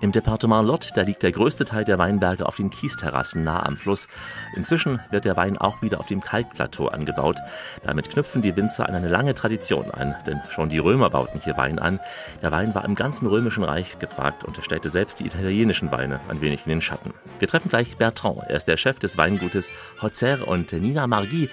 Im 0.00 0.12
Departement 0.12 0.66
Lot, 0.66 0.90
da 0.94 1.02
liegt 1.02 1.22
der 1.22 1.32
größte 1.32 1.64
Teil 1.64 1.84
der 1.84 1.98
Weinberge 1.98 2.46
auf 2.46 2.56
den 2.56 2.70
Kiesterrassen 2.70 3.44
nah 3.44 3.64
am 3.66 3.76
Fluss. 3.76 4.08
Inzwischen 4.56 5.00
wird 5.10 5.24
der 5.24 5.36
Wein 5.36 5.58
auch 5.58 5.82
wieder 5.82 6.00
auf 6.00 6.06
dem 6.06 6.20
Kalkplateau 6.20 6.88
angebaut. 6.88 7.36
Damit 7.82 8.10
knüpfen 8.10 8.42
die 8.42 8.56
Winzer 8.56 8.88
an 8.88 8.94
eine 8.94 9.08
lange 9.08 9.34
Tradition 9.40 9.90
an, 9.90 10.14
denn 10.26 10.40
schon 10.50 10.68
die 10.68 10.78
Römer 10.78 11.08
bauten 11.08 11.40
hier 11.42 11.56
Wein 11.56 11.78
an. 11.78 11.98
Der 12.42 12.52
Wein 12.52 12.74
war 12.74 12.84
im 12.84 12.94
ganzen 12.94 13.26
römischen 13.26 13.64
Reich 13.64 13.98
gefragt 13.98 14.44
und 14.44 14.62
stellte 14.62 14.90
selbst 14.90 15.20
die 15.20 15.26
italienischen 15.26 15.90
Weine 15.90 16.20
ein 16.28 16.40
wenig 16.42 16.60
in 16.66 16.70
den 16.70 16.82
Schatten. 16.82 17.14
Wir 17.38 17.48
treffen 17.48 17.70
gleich 17.70 17.96
Bertrand, 17.96 18.42
er 18.48 18.56
ist 18.56 18.68
der 18.68 18.76
Chef 18.76 18.98
des 18.98 19.16
Weingutes 19.16 19.70
Hotzer 20.02 20.46
und 20.46 20.72
Nina 20.72 21.06
Margui, 21.06 21.48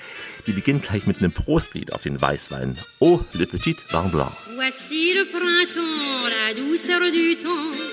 die 0.46 0.52
beginnt 0.52 0.84
gleich 0.84 1.08
mit 1.08 1.20
einem 1.20 1.32
Prostlied 1.32 1.94
auf 1.94 2.02
den 2.02 2.22
Weißwein. 2.22 2.78
Oh, 3.00 3.22
le 3.32 3.48
petit 3.48 3.78
vin 3.90 4.12
blanc. 4.12 4.34
Voici 4.56 5.14
le 5.14 5.26
printemps, 5.26 6.28
la 6.28 6.54
douceur 6.54 7.00
du 7.12 7.38
temps 7.38 7.88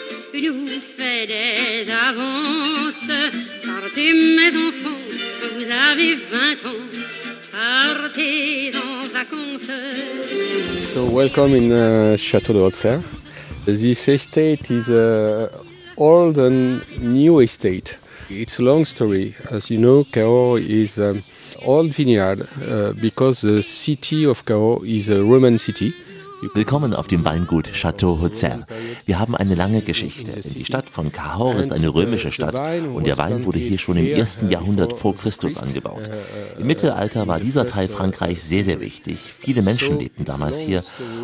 nous 0.50 0.80
fait 0.96 1.26
des 1.26 1.90
avances. 1.90 3.08
Partez 3.64 4.12
mes 4.12 4.56
enfants, 4.56 5.00
vous 5.54 5.70
avez 5.70 6.16
20 6.16 6.66
ans. 6.68 7.13
So 10.92 11.06
welcome 11.08 11.54
in 11.54 11.70
uh, 11.70 12.16
Château 12.16 12.52
de 12.52 12.58
Haute 12.58 13.04
This 13.64 14.08
estate 14.08 14.72
is 14.72 14.88
a 14.88 15.50
old 15.96 16.36
and 16.36 16.82
new 16.98 17.38
estate. 17.38 17.96
It's 18.28 18.58
a 18.58 18.62
long 18.62 18.84
story. 18.84 19.36
As 19.52 19.70
you 19.70 19.78
know, 19.78 20.02
Cahors 20.02 20.62
is 20.68 20.98
an 20.98 21.22
old 21.62 21.92
vineyard 21.92 22.48
uh, 22.68 22.92
because 23.00 23.42
the 23.42 23.62
city 23.62 24.26
of 24.26 24.44
Cahors 24.44 24.82
is 24.82 25.08
a 25.08 25.22
Roman 25.22 25.56
city. 25.58 25.94
Willkommen 26.52 26.94
auf 26.94 27.08
dem 27.08 27.24
Weingut 27.24 27.68
Château 27.68 28.20
Hotzer. 28.20 28.66
Wir 29.06 29.18
haben 29.18 29.34
eine 29.34 29.54
lange 29.54 29.80
Geschichte. 29.80 30.40
Die 30.40 30.64
Stadt 30.64 30.90
von 30.90 31.10
Cahors 31.10 31.66
ist 31.66 31.72
eine 31.72 31.94
römische 31.94 32.30
Stadt 32.30 32.54
und 32.94 33.06
der 33.06 33.16
Wein 33.16 33.44
wurde 33.44 33.58
hier 33.58 33.78
schon 33.78 33.96
im 33.96 34.06
ersten 34.06 34.50
Jahrhundert 34.50 34.92
vor 34.98 35.16
Christus 35.16 35.56
angebaut. 35.56 36.10
Im 36.58 36.66
Mittelalter 36.66 37.26
war 37.26 37.40
dieser 37.40 37.66
Teil 37.66 37.88
Frankreichs 37.88 38.48
sehr, 38.48 38.64
sehr 38.64 38.80
wichtig. 38.80 39.18
Viele 39.38 39.62
Menschen 39.62 39.98
lebten 39.98 40.24
damals 40.24 40.60
hier 40.60 40.82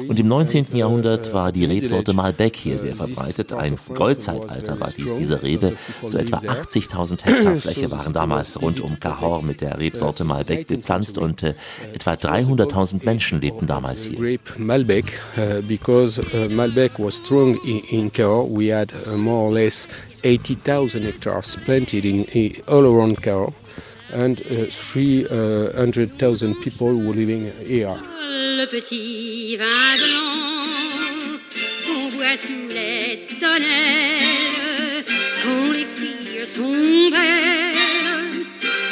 und 0.09 0.19
im 0.19 0.29
19. 0.29 0.75
Jahrhundert 0.75 1.35
war 1.35 1.53
die 1.53 1.65
Rebsorte 1.65 2.15
Malbec 2.15 2.57
hier 2.57 2.79
sehr 2.79 2.97
verbreitet. 2.97 3.53
Ein 3.53 3.77
Goldzeitalter 3.93 4.81
war 4.81 4.91
dies 4.91 5.13
diese 5.13 5.43
Rebe. 5.43 5.75
So 6.05 6.19
etwa 6.19 6.39
80.000 6.39 7.25
Hektar 7.25 7.57
Fläche 7.57 7.91
waren 7.91 8.13
damals 8.13 8.61
rund 8.61 8.81
um 8.81 8.99
Cahors 8.99 9.43
mit 9.43 9.61
der 9.61 9.79
Rebsorte 9.79 10.25
Malbec 10.25 10.67
bepflanzt 10.69 11.19
und 11.19 11.43
äh, 11.43 11.55
etwa 11.93 12.13
300.000 12.13 13.05
Menschen 13.05 13.41
lebten 13.41 13.67
damals 13.67 14.05
hier. 14.05 14.39
Malbec, 14.57 15.10
uh, 15.37 15.61
because 15.63 16.19
uh, 16.19 16.49
Malbec 16.51 16.99
was 16.99 17.17
strong 17.17 17.59
in, 17.67 17.81
in 17.91 18.11
Cahors. 18.11 18.49
We 18.51 18.69
had 18.69 18.93
uh, 19.07 19.17
more 19.17 19.49
or 19.49 19.53
less 19.53 19.89
80,000 20.25 21.03
hectares 21.05 21.57
planted 21.65 22.05
in, 22.05 22.25
in, 22.25 22.61
all 22.69 22.85
around 22.87 23.23
Cahors, 23.23 23.53
and 24.13 24.43
300,000 24.71 26.55
people 26.63 26.95
were 26.95 27.15
living 27.15 27.53
here. 27.67 27.97
Le 28.29 28.67
petit 28.67 29.57
vin 29.57 29.69
blanc 29.69 31.39
qu'on 31.87 32.11
boit 32.17 32.37
sous 32.37 32.69
les 32.69 33.27
tonnelles, 33.41 35.05
quand 35.43 35.73
les 35.73 35.87
filles 35.87 36.47
sont 36.47 37.11
belles, 37.11 38.45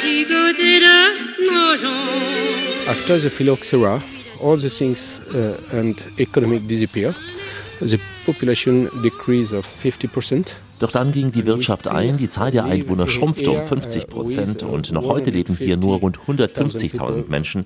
du 0.03 0.25
côté 0.25 0.79
de 0.79 1.51
nos 1.51 1.75
gens. 1.77 2.89
After 2.89 3.19
the 3.19 3.29
phylloxera, 3.29 4.01
all 4.41 4.57
the 4.57 4.69
things 4.69 5.15
uh, 5.33 5.57
and 5.71 6.03
economic 6.17 6.67
disappear. 6.67 7.13
The 7.81 7.99
population 8.25 8.89
decrease 9.01 9.53
of 9.53 9.65
50%. 9.65 10.55
Doch 10.79 10.91
dann 10.91 11.11
ging 11.11 11.31
die 11.31 11.45
Wirtschaft 11.45 11.89
ein, 11.89 12.17
die 12.17 12.29
Zahl 12.29 12.51
der 12.51 12.63
Einwohner 12.63 13.07
schrumpfte 13.07 13.51
um 13.51 13.65
50 13.65 14.07
Prozent 14.07 14.63
und 14.63 14.91
noch 14.91 15.03
heute 15.03 15.29
leben 15.29 15.57
hier 15.57 15.75
nur 15.75 15.97
rund 15.97 16.19
150.000 16.19 17.27
Menschen. 17.27 17.65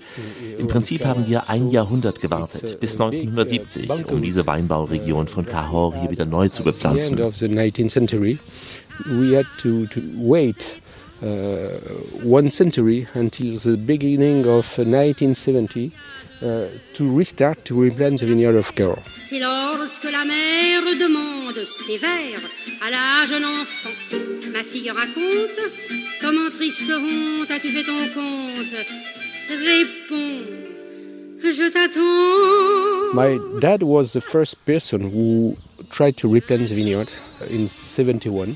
Im 0.58 0.68
Prinzip 0.68 1.06
haben 1.06 1.28
wir 1.28 1.48
ein 1.48 1.70
Jahrhundert 1.70 2.22
gewartet, 2.22 2.80
bis 2.80 2.94
1970, 2.94 3.90
um 4.12 4.22
diese 4.24 4.48
Weinbauregion 4.48 5.28
von 5.28 5.46
Cahors 5.46 5.96
hier 6.00 6.10
wieder 6.10 6.26
neu 6.26 6.50
zu 6.50 6.64
bepflanzen. 6.64 7.20
Uh, 11.22 11.80
one 12.22 12.52
century 12.52 13.08
until 13.14 13.56
the 13.56 13.78
beginning 13.78 14.46
of 14.46 14.78
1970 14.78 15.88
uh, 15.88 16.13
to 16.94 17.18
restart 17.18 17.64
to 17.66 17.82
replant 17.82 18.20
the 18.20 18.26
vineyard 18.26 18.56
of 18.56 18.74
Cahors. 18.76 19.02
C'est 19.30 19.40
lorsque 19.40 20.04
la 20.04 20.26
mère 20.26 20.84
demande 21.00 21.58
ses 21.66 21.98
vers 21.98 22.42
à 22.86 22.90
la 22.90 23.26
jeune 23.28 23.46
enfant. 23.46 23.90
Ma 24.52 24.64
fille 24.64 24.92
raconte 24.92 25.60
comment 26.22 26.50
triste 26.52 26.84
honte 26.90 27.50
as-tu 27.50 27.70
fait 27.70 27.84
ton 27.84 28.08
compte. 28.14 28.76
Réponds, 29.50 30.46
je 31.44 31.72
t'attends. 31.72 33.14
My 33.14 33.40
dad 33.60 33.84
was 33.84 34.14
the 34.14 34.22
first 34.22 34.56
person 34.66 35.12
who 35.12 35.56
tried 35.90 36.18
to 36.18 36.28
replant 36.28 36.68
the 36.68 36.76
vineyard 36.76 37.12
in 37.50 37.68
71 37.68 38.56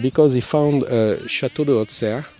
because 0.00 0.32
he 0.32 0.40
found 0.40 0.84
uh, 0.84 1.18
Château 1.26 1.64
de 1.64 1.72
Haute 1.72 1.90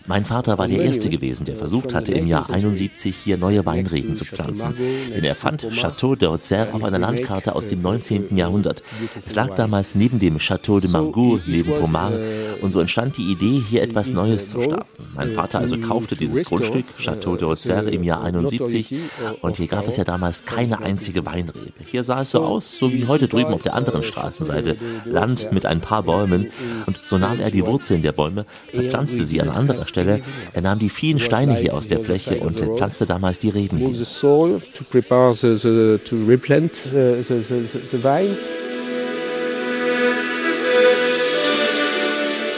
Mein 0.08 0.24
Vater 0.24 0.56
war 0.56 0.68
der 0.68 0.80
Erste 0.80 1.10
gewesen, 1.10 1.44
der 1.44 1.56
versucht 1.56 1.92
hatte, 1.92 2.12
im 2.12 2.26
Jahr 2.26 2.48
71 2.48 3.14
hier 3.14 3.36
neue 3.36 3.66
Weinreben 3.66 4.14
zu 4.14 4.24
pflanzen. 4.24 4.74
Denn 5.14 5.22
er 5.22 5.34
fand 5.34 5.66
Château 5.66 6.18
Haute 6.26 6.72
auf 6.72 6.82
einer 6.82 6.98
Landkarte 6.98 7.54
aus 7.54 7.66
dem 7.66 7.82
19. 7.82 8.34
Jahrhundert. 8.34 8.82
Es 9.26 9.34
lag 9.34 9.54
damals 9.54 9.94
neben 9.94 10.18
dem 10.18 10.38
Château 10.38 10.80
de 10.80 10.90
Margaux, 10.90 11.42
neben 11.46 11.74
Pommard, 11.74 12.14
und 12.62 12.72
so 12.72 12.80
entstand 12.80 13.18
die 13.18 13.30
Idee, 13.30 13.60
hier 13.68 13.82
etwas 13.82 14.08
Neues 14.08 14.48
zu 14.48 14.62
starten. 14.62 15.04
Mein 15.14 15.34
Vater 15.34 15.58
also 15.58 15.76
kaufte 15.76 16.16
dieses 16.16 16.44
Grundstück, 16.44 16.86
Château 16.98 17.38
Haute 17.42 17.90
im 17.90 18.02
Jahr 18.02 18.22
71, 18.22 18.94
und 19.42 19.58
hier 19.58 19.66
gab 19.66 19.86
es 19.88 19.98
ja 19.98 20.04
damals 20.04 20.46
keine 20.46 20.80
einzige 20.80 21.26
Weinrebe. 21.26 21.72
Hier 21.84 22.02
sah 22.02 22.22
es 22.22 22.30
so 22.30 22.40
aus, 22.40 22.78
so 22.78 22.90
wie 22.90 23.06
heute 23.06 23.28
drüben 23.28 23.52
auf 23.52 23.60
der 23.60 23.74
anderen 23.74 24.02
Straßenseite. 24.02 24.78
Land 25.04 25.52
mit 25.52 25.66
ein 25.66 25.82
paar 25.82 26.02
Bäumen, 26.02 26.50
und 26.86 26.96
so 26.96 27.18
nahm 27.18 27.40
er 27.40 27.50
die 27.50 27.66
Wurzeln 27.66 28.00
der 28.00 28.12
Bäume, 28.12 28.46
verpflanzte 28.72 29.26
sie 29.26 29.42
an 29.42 29.50
anderer 29.50 29.86
Stelle 29.86 29.97
Stelle. 29.98 30.20
Er 30.52 30.62
nahm 30.62 30.78
die 30.78 30.88
vielen 30.88 31.18
Steine 31.18 31.56
hier 31.56 31.74
aus 31.74 31.88
der 31.88 32.00
Fläche 32.00 32.40
und 32.40 32.60
pflanzte 32.60 33.06
damals 33.06 33.38
die 33.38 33.50
Reben. 33.50 33.78
Hier. 33.78 33.88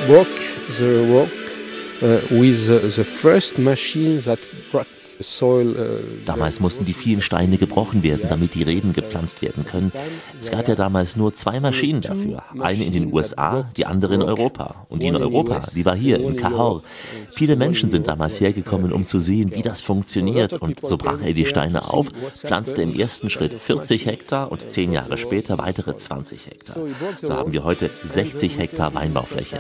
Walk 0.09 0.27
the 0.79 1.07
rock 1.13 1.29
uh, 2.03 2.21
with 2.31 2.67
the, 2.67 2.89
the 2.89 3.05
first 3.05 3.59
machine 3.59 4.19
that 4.19 4.39
brought 4.73 4.87
Damals 6.25 6.61
mussten 6.61 6.85
die 6.87 6.95
vielen 6.95 7.21
Steine 7.21 7.59
gebrochen 7.59 8.03
werden, 8.03 8.27
damit 8.29 8.55
die 8.55 8.63
Reben 8.63 8.93
gepflanzt 8.93 9.43
werden 9.43 9.67
können. 9.67 9.93
Es 10.41 10.51
gab 10.51 10.67
ja 10.67 10.75
damals 10.75 11.17
nur 11.17 11.35
zwei 11.35 11.61
Maschinen 11.61 12.01
dafür. 12.01 12.43
Eine 12.59 12.85
in 12.85 12.93
den 12.93 13.13
USA, 13.13 13.69
die 13.77 13.85
andere 13.85 14.15
in 14.15 14.23
Europa. 14.23 14.87
Und 14.89 15.03
die 15.03 15.09
in 15.09 15.17
Europa, 15.17 15.61
die 15.75 15.85
war 15.85 15.95
hier 15.95 16.19
in 16.19 16.37
Cahors. 16.37 16.83
Viele 17.33 17.57
Menschen 17.57 17.91
sind 17.91 18.07
damals 18.07 18.41
hergekommen, 18.41 18.93
um 18.93 19.05
zu 19.05 19.21
sehen, 19.21 19.53
wie 19.55 19.63
das 19.63 19.81
funktioniert. 19.83 20.55
Und 20.55 20.87
so 20.87 20.97
brach 20.97 21.21
er 21.23 21.35
die 21.35 21.47
Steine 21.47 21.93
auf, 21.93 22.09
pflanzte 22.33 22.81
im 22.81 22.99
ersten 22.99 23.29
Schritt 23.29 23.53
40 23.53 24.07
Hektar 24.07 24.51
und 24.51 24.71
zehn 24.71 24.93
Jahre 24.93 25.19
später 25.19 25.59
weitere 25.59 25.97
20 25.97 26.47
Hektar. 26.47 26.77
So 27.21 27.35
haben 27.35 27.53
wir 27.53 27.65
heute 27.65 27.91
60 28.05 28.59
Hektar 28.59 28.95
Weinbaufläche. 28.95 29.59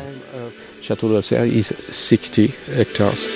Château 0.82 1.08
de 1.08 1.18
l'Auxerre 1.18 1.46
is 1.46 1.74
60 1.90 2.52
hectares. 2.74 3.28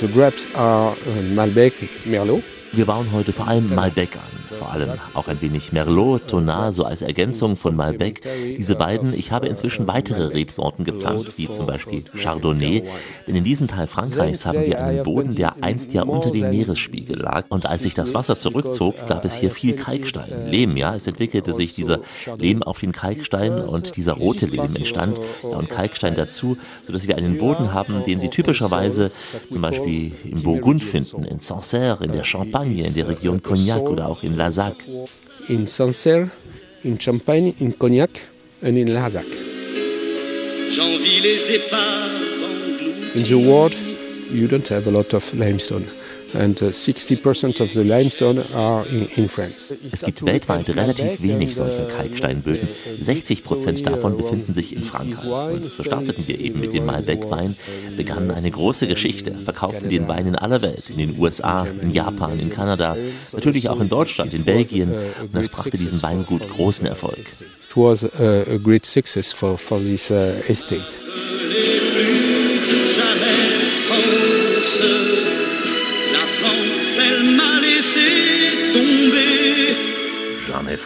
The 0.00 0.06
grapes 0.06 0.46
are 0.54 0.92
uh, 0.92 1.22
Malbec, 1.34 1.72
Merlot. 2.04 2.44
Wir 2.70 2.86
bauen 2.86 3.10
heute 3.10 3.32
vor 3.32 3.48
allem 3.48 3.74
Malbec 3.74 4.14
an, 4.14 4.37
vor 4.58 4.72
allem 4.72 4.90
auch 5.14 5.28
ein 5.28 5.40
wenig 5.40 5.72
Merlot, 5.72 6.28
Tonat, 6.28 6.74
so 6.74 6.84
als 6.84 7.02
Ergänzung 7.02 7.56
von 7.56 7.76
Malbec. 7.76 8.22
Diese 8.58 8.74
beiden, 8.74 9.14
ich 9.14 9.32
habe 9.32 9.46
inzwischen 9.46 9.86
weitere 9.86 10.26
Rebsorten 10.26 10.84
gepflanzt, 10.84 11.38
wie 11.38 11.48
zum 11.50 11.66
Beispiel 11.66 12.02
Chardonnay, 12.02 12.84
denn 13.26 13.36
in 13.36 13.44
diesem 13.44 13.68
Teil 13.68 13.86
Frankreichs 13.86 14.44
haben 14.44 14.64
wir 14.64 14.82
einen 14.82 15.04
Boden, 15.04 15.34
der 15.34 15.62
einst 15.62 15.92
ja 15.92 16.02
unter 16.02 16.30
dem 16.30 16.50
Meeresspiegel 16.50 17.18
lag. 17.18 17.46
Und 17.48 17.66
als 17.66 17.82
sich 17.82 17.94
das 17.94 18.14
Wasser 18.14 18.38
zurückzog, 18.38 19.06
gab 19.06 19.24
es 19.24 19.34
hier 19.34 19.50
viel 19.50 19.74
Kalkstein, 19.74 20.50
Lehm, 20.50 20.76
ja, 20.76 20.94
es 20.94 21.06
entwickelte 21.06 21.54
sich 21.54 21.74
dieser 21.74 22.00
Lehm 22.38 22.62
auf 22.62 22.80
den 22.80 22.92
Kalkstein 22.92 23.52
und 23.60 23.96
dieser 23.96 24.14
rote 24.14 24.46
Lehm 24.46 24.74
entstand 24.76 25.18
ja, 25.42 25.56
und 25.56 25.68
Kalkstein 25.68 26.14
dazu, 26.14 26.56
sodass 26.84 27.06
wir 27.06 27.16
einen 27.16 27.38
Boden 27.38 27.72
haben, 27.72 28.04
den 28.04 28.20
Sie 28.20 28.28
typischerweise 28.28 29.10
zum 29.50 29.62
Beispiel 29.62 30.12
im 30.24 30.42
Burgund 30.42 30.82
finden, 30.82 31.24
in 31.24 31.40
Sancerre, 31.40 32.04
in 32.04 32.12
der 32.12 32.24
Champagne, 32.24 32.86
in 32.86 32.94
der 32.94 33.08
Region 33.08 33.42
Cognac 33.42 33.82
oder 33.82 34.08
auch 34.08 34.22
in 34.22 34.32
Lazac. 34.48 34.76
In 35.48 35.66
Sancerre, 35.66 36.30
in 36.84 36.98
Champagne, 36.98 37.54
in 37.60 37.72
Cognac 37.72 38.22
and 38.62 38.78
in 38.78 38.88
Lazac. 38.88 39.26
J'envie 40.70 41.20
les 41.20 41.50
épaves 41.50 43.14
In 43.14 43.22
the 43.24 43.34
world, 43.34 43.74
you 44.30 44.46
don't 44.48 44.68
have 44.68 44.86
a 44.86 44.90
lot 44.90 45.12
of 45.14 45.34
limestone. 45.34 45.86
And 46.34 46.60
uh, 46.62 46.66
60% 46.66 47.60
of 47.60 47.72
the 47.72 47.82
limestone 47.82 48.44
are 48.54 48.86
in, 48.86 49.08
in 49.16 49.28
France. 49.28 49.74
Es 49.90 50.02
gibt 50.02 50.24
weltweit 50.24 50.68
relativ 50.68 51.22
wenig 51.22 51.54
solcher 51.56 51.86
Kalksteinböden. 51.86 52.68
60 53.00 53.44
Prozent 53.44 53.86
davon 53.86 54.16
befinden 54.16 54.52
sich 54.52 54.74
in 54.74 54.82
Frankreich. 54.82 55.54
Und 55.54 55.70
so 55.70 55.82
starteten 55.82 56.26
wir 56.26 56.38
eben 56.38 56.60
mit 56.60 56.72
dem 56.72 56.84
Malbec-Wein, 56.86 57.56
begannen 57.96 58.30
eine 58.30 58.50
große 58.50 58.86
Geschichte, 58.86 59.34
verkauften 59.44 59.88
den 59.88 60.06
Wein 60.06 60.26
in 60.26 60.36
aller 60.36 60.60
Welt, 60.60 60.90
in 60.90 60.98
den 60.98 61.18
USA, 61.18 61.66
in 61.80 61.92
Japan, 61.92 62.38
in 62.38 62.50
Kanada, 62.50 62.96
natürlich 63.32 63.68
auch 63.68 63.80
in 63.80 63.88
Deutschland, 63.88 64.34
in 64.34 64.44
Belgien. 64.44 64.92
Und 64.92 65.34
das 65.34 65.48
brachte 65.48 65.76
diesem 65.76 66.02
Weingut 66.02 66.48
großen 66.50 66.86
Erfolg. 66.86 67.18
It 67.18 67.76
was 67.76 68.04
a, 68.04 68.54
a 68.54 68.58
great 68.58 68.86
success 68.86 69.32
for, 69.32 69.58
for 69.58 69.78
this 69.78 70.10
uh, 70.10 70.40
estate. 70.48 70.98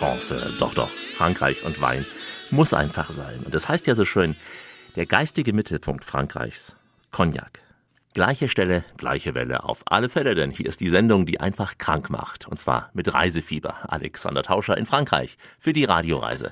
France, 0.03 0.53
doch, 0.59 0.75
doch, 0.75 0.91
Frankreich 1.15 1.63
und 1.63 1.81
Wein 1.81 2.05
muss 2.51 2.75
einfach 2.75 3.13
sein. 3.13 3.39
Und 3.45 3.55
das 3.55 3.69
heißt 3.69 3.87
ja 3.87 3.95
so 3.95 4.05
schön, 4.05 4.35
der 4.97 5.07
geistige 5.07 5.53
Mittelpunkt 5.53 6.05
Frankreichs, 6.05 6.75
Cognac. 7.13 7.61
Gleiche 8.13 8.49
Stelle, 8.49 8.85
gleiche 8.97 9.37
Welle, 9.37 9.63
auf 9.63 9.85
alle 9.87 10.09
Fälle, 10.09 10.35
denn 10.35 10.51
hier 10.51 10.67
ist 10.67 10.81
die 10.81 10.89
Sendung, 10.89 11.25
die 11.25 11.39
einfach 11.39 11.79
krank 11.79 12.11
macht. 12.11 12.49
Und 12.49 12.59
zwar 12.59 12.91
mit 12.95 13.15
Reisefieber. 13.15 13.77
Alexander 13.93 14.43
Tauscher 14.43 14.77
in 14.77 14.87
Frankreich 14.87 15.39
für 15.61 15.73
die 15.73 15.85
Radioreise. 15.85 16.51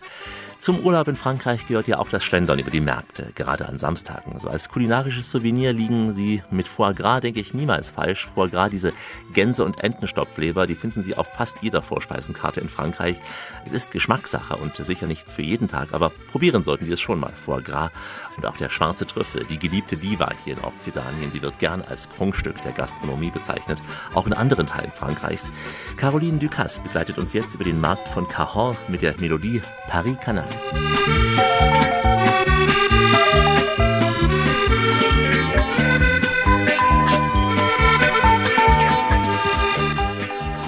Zum 0.61 0.81
Urlaub 0.81 1.09
in 1.09 1.17
Frankreich 1.17 1.67
gehört 1.67 1.89
ja 1.89 1.99
auch 1.99 2.11
das 2.11 2.23
Schlendern 2.23 2.59
über 2.59 2.71
die 2.71 2.83
Märkte, 2.83 3.33
gerade 3.35 3.67
an 3.67 3.79
Samstagen. 3.79 4.39
So 4.39 4.51
als 4.51 4.69
kulinarisches 4.69 5.31
Souvenir 5.31 5.73
liegen 5.73 6.13
sie 6.13 6.43
mit 6.51 6.69
Foie 6.69 6.93
Gras, 6.93 7.23
denke 7.23 7.41
ich, 7.41 7.55
niemals 7.55 7.93
falsch. 7.93 8.29
Foie 8.35 8.51
Gras, 8.51 8.69
diese 8.69 8.93
Gänse- 9.33 9.65
und 9.65 9.83
Entenstopfleber, 9.83 10.67
die 10.67 10.75
finden 10.75 11.01
Sie 11.01 11.17
auf 11.17 11.29
fast 11.33 11.63
jeder 11.63 11.81
Vorspeisenkarte 11.81 12.61
in 12.61 12.69
Frankreich. 12.69 13.17
Es 13.65 13.73
ist 13.73 13.91
Geschmackssache 13.91 14.55
und 14.57 14.77
sicher 14.77 15.07
nichts 15.07 15.33
für 15.33 15.41
jeden 15.41 15.67
Tag, 15.67 15.95
aber 15.95 16.11
probieren 16.31 16.63
sollten 16.63 16.85
Sie 16.85 16.93
es 16.93 17.01
schon 17.01 17.21
mal. 17.21 17.33
Foie 17.33 17.63
Gras 17.63 17.91
und 18.37 18.45
auch 18.45 18.59
der 18.59 18.69
schwarze 18.69 19.07
Trüffel, 19.07 19.47
die 19.49 19.59
geliebte 19.59 19.97
Diva 19.97 20.31
hier 20.45 20.59
in 20.59 20.65
Okzitanien, 20.65 21.33
die 21.33 21.41
wird 21.41 21.59
gern 21.59 21.81
als 21.81 22.07
Prunkstück 22.07 22.61
der 22.65 22.73
Gastronomie 22.73 23.31
bezeichnet, 23.31 23.81
auch 24.13 24.27
in 24.27 24.35
anderen 24.35 24.67
Teilen 24.67 24.93
Frankreichs. 24.93 25.51
Caroline 25.97 26.39
Ducasse 26.39 26.83
begleitet 26.83 27.17
uns 27.17 27.33
jetzt 27.33 27.55
über 27.55 27.65
den 27.65 27.81
Markt 27.81 28.09
von 28.09 28.29
Cahors 28.29 28.77
mit 28.89 29.01
der 29.01 29.19
Melodie 29.19 29.63
Paris 29.89 30.19
Canal. 30.21 30.50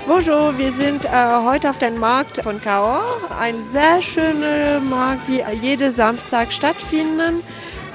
Bonjour, 0.06 0.56
wir 0.58 0.72
sind 0.72 1.04
äh, 1.04 1.08
heute 1.44 1.70
auf 1.70 1.78
dem 1.78 1.98
Markt 1.98 2.42
von 2.42 2.60
Cahors. 2.60 3.02
Ein 3.40 3.64
sehr 3.64 4.02
schöner 4.02 4.78
Markt, 4.78 5.26
die 5.26 5.42
jeden 5.60 5.90
Samstag 5.90 6.52
stattfinden. 6.52 7.42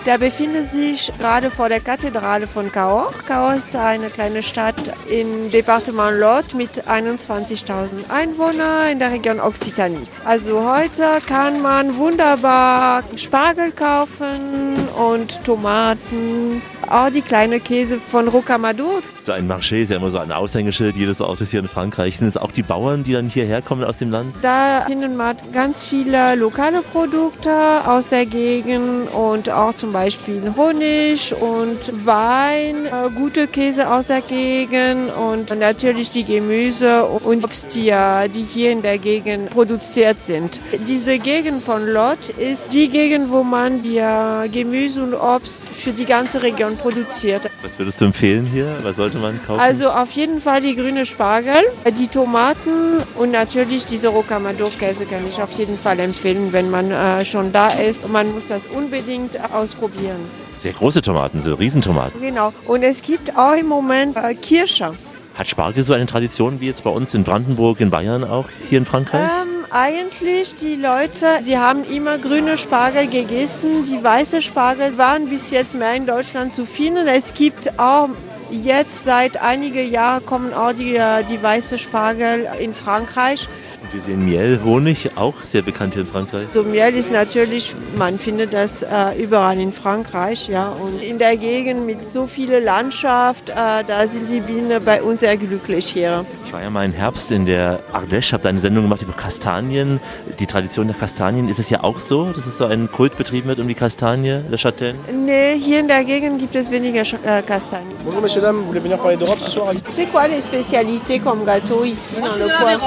Der 0.08 0.18
befindet 0.18 0.70
sich 0.70 1.12
gerade 1.20 1.52
vor 1.52 1.68
der 1.68 1.82
Kathedrale 1.82 2.48
von 2.48 2.72
Cahors. 2.72 3.14
Cahors 3.28 3.58
ist 3.58 3.76
eine 3.76 4.10
kleine 4.10 4.42
Stadt 4.42 4.76
im 5.10 5.52
Departement 5.52 6.18
Lot 6.18 6.54
mit 6.54 6.88
21.000 6.88 8.10
Einwohnern 8.10 8.94
in 8.94 9.00
der 9.00 9.12
Region 9.12 9.42
Occitanie. 9.42 10.08
Also 10.24 10.64
heute 10.64 11.20
kann 11.28 11.62
man 11.62 11.98
wunderbar 11.98 13.04
Spargel 13.18 13.74
kaufen 13.74 14.67
und 14.98 15.44
Tomaten, 15.46 16.62
auch 16.90 17.10
die 17.10 17.22
kleine 17.22 17.60
Käse 17.60 18.00
von 18.00 18.28
Rocamadour. 18.28 19.02
So 19.22 19.34
ein 19.34 19.48
Marché 19.48 19.82
ist 19.82 19.90
ja 19.90 19.98
immer 19.98 20.10
so 20.10 20.20
ein 20.20 20.32
Aushängeschild 20.32 20.96
jedes 20.96 21.20
Ortes 21.20 21.52
hier 21.52 21.60
in 21.60 21.68
Frankreich. 21.68 22.18
Sind 22.18 22.30
es 22.30 22.38
auch 22.38 22.52
die 22.52 22.64
Bauern, 22.64 23.04
die 23.04 23.14
dann 23.14 23.28
hierher 23.28 23.62
kommen 23.62 23.84
aus 23.84 23.98
dem 23.98 24.10
Land? 24.10 24.34
Da 24.42 24.86
findet 24.88 25.16
man 25.16 25.36
ganz 25.52 25.84
viele 25.84 26.36
lokale 26.36 26.82
Produkte 26.82 27.52
aus 27.86 28.08
der 28.08 28.26
Gegend 28.26 29.12
und 29.14 29.50
auch 29.50 29.74
zum 29.74 29.92
Beispiel 29.92 30.54
Honig 30.56 31.36
und 31.40 32.06
Wein, 32.06 32.86
äh, 32.86 33.10
gute 33.16 33.48
Käse 33.48 33.92
aus 33.92 34.08
der 34.08 34.22
Gegend 34.22 35.12
und 35.16 35.58
natürlich 35.58 36.10
die 36.10 36.24
Gemüse 36.24 37.04
und 37.06 37.44
Obsttiere, 37.44 38.30
die 38.30 38.44
hier 38.44 38.72
in 38.72 38.82
der 38.82 38.98
Gegend 38.98 39.50
produziert 39.50 40.22
sind. 40.22 40.62
Diese 40.88 41.20
Gegend 41.20 41.64
von 41.64 41.86
Lot 41.86 42.30
ist 42.30 42.72
die 42.74 42.90
Gegend, 42.90 43.30
wo 43.30 43.44
man 43.44 43.84
die 43.84 43.98
äh, 43.98 44.48
Gemüse 44.88 45.04
und 45.04 45.14
Obst 45.14 45.68
für 45.68 45.92
die 45.92 46.06
ganze 46.06 46.42
Region 46.42 46.78
produziert. 46.78 47.50
Was 47.62 47.78
würdest 47.78 48.00
du 48.00 48.06
empfehlen 48.06 48.46
hier? 48.46 48.68
Was 48.84 48.96
sollte 48.96 49.18
man 49.18 49.40
kaufen? 49.46 49.60
Also 49.60 49.90
auf 49.90 50.12
jeden 50.12 50.40
Fall 50.40 50.62
die 50.62 50.76
grüne 50.76 51.06
Spargel, 51.06 51.64
die 51.98 52.08
Tomaten 52.08 53.04
und 53.18 53.32
natürlich 53.32 53.86
diese 53.86 54.08
Rocamadour-Käse 54.08 55.06
kann 55.06 55.28
ich 55.28 55.42
auf 55.42 55.52
jeden 55.58 55.78
Fall 55.78 56.00
empfehlen, 56.00 56.54
wenn 56.54 56.70
man 56.70 56.92
äh, 56.92 57.26
schon 57.26 57.52
da 57.52 57.70
ist. 57.70 58.08
Man 58.08 58.34
muss 58.34 58.44
das 58.48 58.66
unbedingt 58.68 59.38
ausprobieren. 59.54 60.20
Sehr 60.58 60.74
große 60.74 61.02
Tomaten, 61.02 61.42
so 61.42 61.54
Riesentomaten. 61.54 62.22
Genau. 62.22 62.54
Und 62.66 62.84
es 62.84 63.02
gibt 63.02 63.38
auch 63.38 63.56
im 63.56 63.68
Moment 63.68 64.16
äh, 64.16 64.34
Kirsche. 64.36 64.92
Hat 65.36 65.50
Spargel 65.50 65.84
so 65.84 65.94
eine 65.94 66.06
Tradition 66.06 66.62
wie 66.62 66.68
jetzt 66.68 66.84
bei 66.84 66.90
uns 66.90 67.14
in 67.14 67.24
Brandenburg, 67.24 67.82
in 67.82 67.90
Bayern 67.90 68.24
auch, 68.24 68.46
hier 68.70 68.80
in 68.80 68.86
Frankreich? 68.86 69.22
Ähm, 69.22 69.57
eigentlich 69.70 70.56
die 70.56 70.76
Leute, 70.76 71.42
sie 71.42 71.58
haben 71.58 71.84
immer 71.84 72.18
grüne 72.18 72.58
Spargel 72.58 73.08
gegessen. 73.08 73.86
Die 73.86 74.02
weiße 74.02 74.42
Spargel 74.42 74.98
waren 74.98 75.30
bis 75.30 75.52
jetzt 75.52 75.76
mehr 75.76 75.94
in 75.94 76.06
Deutschland 76.06 76.54
zu 76.54 76.66
finden. 76.66 77.08
Es 77.08 77.34
gibt 77.34 77.78
auch 77.78 78.10
jetzt 78.50 79.04
seit 79.04 79.42
einigen 79.42 79.92
Jahren 79.92 80.26
kommen 80.26 80.54
auch 80.54 80.72
die, 80.72 80.96
äh, 80.96 81.24
die 81.24 81.42
weiße 81.42 81.78
Spargel 81.78 82.48
in 82.60 82.74
Frankreich. 82.74 83.48
Und 83.90 83.94
wir 83.94 84.02
sehen 84.02 84.26
Miel, 84.26 84.60
Honig, 84.66 85.12
auch 85.16 85.36
sehr 85.44 85.62
bekannt 85.62 85.94
hier 85.94 86.02
in 86.04 86.10
Frankreich. 86.10 86.48
So 86.54 86.62
Mehl 86.64 86.94
ist 86.94 87.10
natürlich, 87.10 87.74
man 87.98 88.20
findet 88.20 88.52
das 88.54 88.84
äh, 88.84 88.88
überall 89.18 89.58
in 89.60 89.72
Frankreich, 89.72 90.50
ja. 90.50 90.70
Und 90.70 91.02
in 91.02 91.18
der 91.20 91.38
Gegend 91.38 91.86
mit 91.86 92.04
so 92.10 92.28
viel 92.28 92.52
Landschaft, 92.58 93.48
äh, 93.50 93.54
da 93.88 94.06
sind 94.08 94.30
die 94.30 94.42
Bienen 94.42 94.84
bei 94.84 95.02
uns 95.02 95.22
sehr 95.22 95.38
glücklich 95.38 95.86
hier. 95.86 96.26
Ich 96.46 96.52
war 96.52 96.62
ja 96.62 96.70
mal 96.70 96.84
im 96.86 96.92
Herbst 96.92 97.32
in 97.32 97.46
der 97.46 97.80
Ardèche, 97.94 98.34
habe 98.34 98.44
da 98.44 98.50
eine 98.50 98.60
Sendung 98.60 98.84
gemacht 98.84 99.02
über 99.02 99.14
Kastanien. 99.14 100.02
Die 100.40 100.46
Tradition 100.48 100.88
der 100.88 100.96
Kastanien, 100.98 101.48
ist 101.48 101.60
es 101.60 101.70
ja 101.70 101.84
auch 101.84 102.00
so, 102.00 102.26
dass 102.32 102.46
es 102.46 102.58
so 102.58 102.66
ein 102.66 102.90
Kult 102.92 103.18
betrieben 103.18 103.48
wird 103.48 103.60
um 103.60 103.68
die 103.70 103.74
Kastanie, 103.76 104.42
der 104.52 104.58
Châtaigne? 104.60 104.96
Nee, 105.14 105.58
hier 105.60 105.80
in 105.80 105.88
der 105.88 106.04
Gegend 106.04 106.40
gibt 106.40 106.56
es 106.56 106.70
weniger 106.72 107.04
Sch- 107.04 107.24
äh, 107.24 107.42
Kastanien. 107.42 107.94
Bonjour 108.04 108.22
messieurs, 108.22 108.42
dames, 108.44 108.60
vous 108.60 108.68
voulez 108.68 108.82
venir 108.84 108.98
parler 108.98 109.16
d'Europe 109.18 109.40
ce 109.42 109.50
soir 109.50 109.72
C'est 109.96 110.08
quoi 110.12 110.28
les 110.28 110.42
spécialités 110.42 111.20
comme 111.20 111.46
gâteau 111.46 111.84
ici 111.86 112.16
dans 112.20 112.36
le 112.36 112.48
coin 112.50 112.78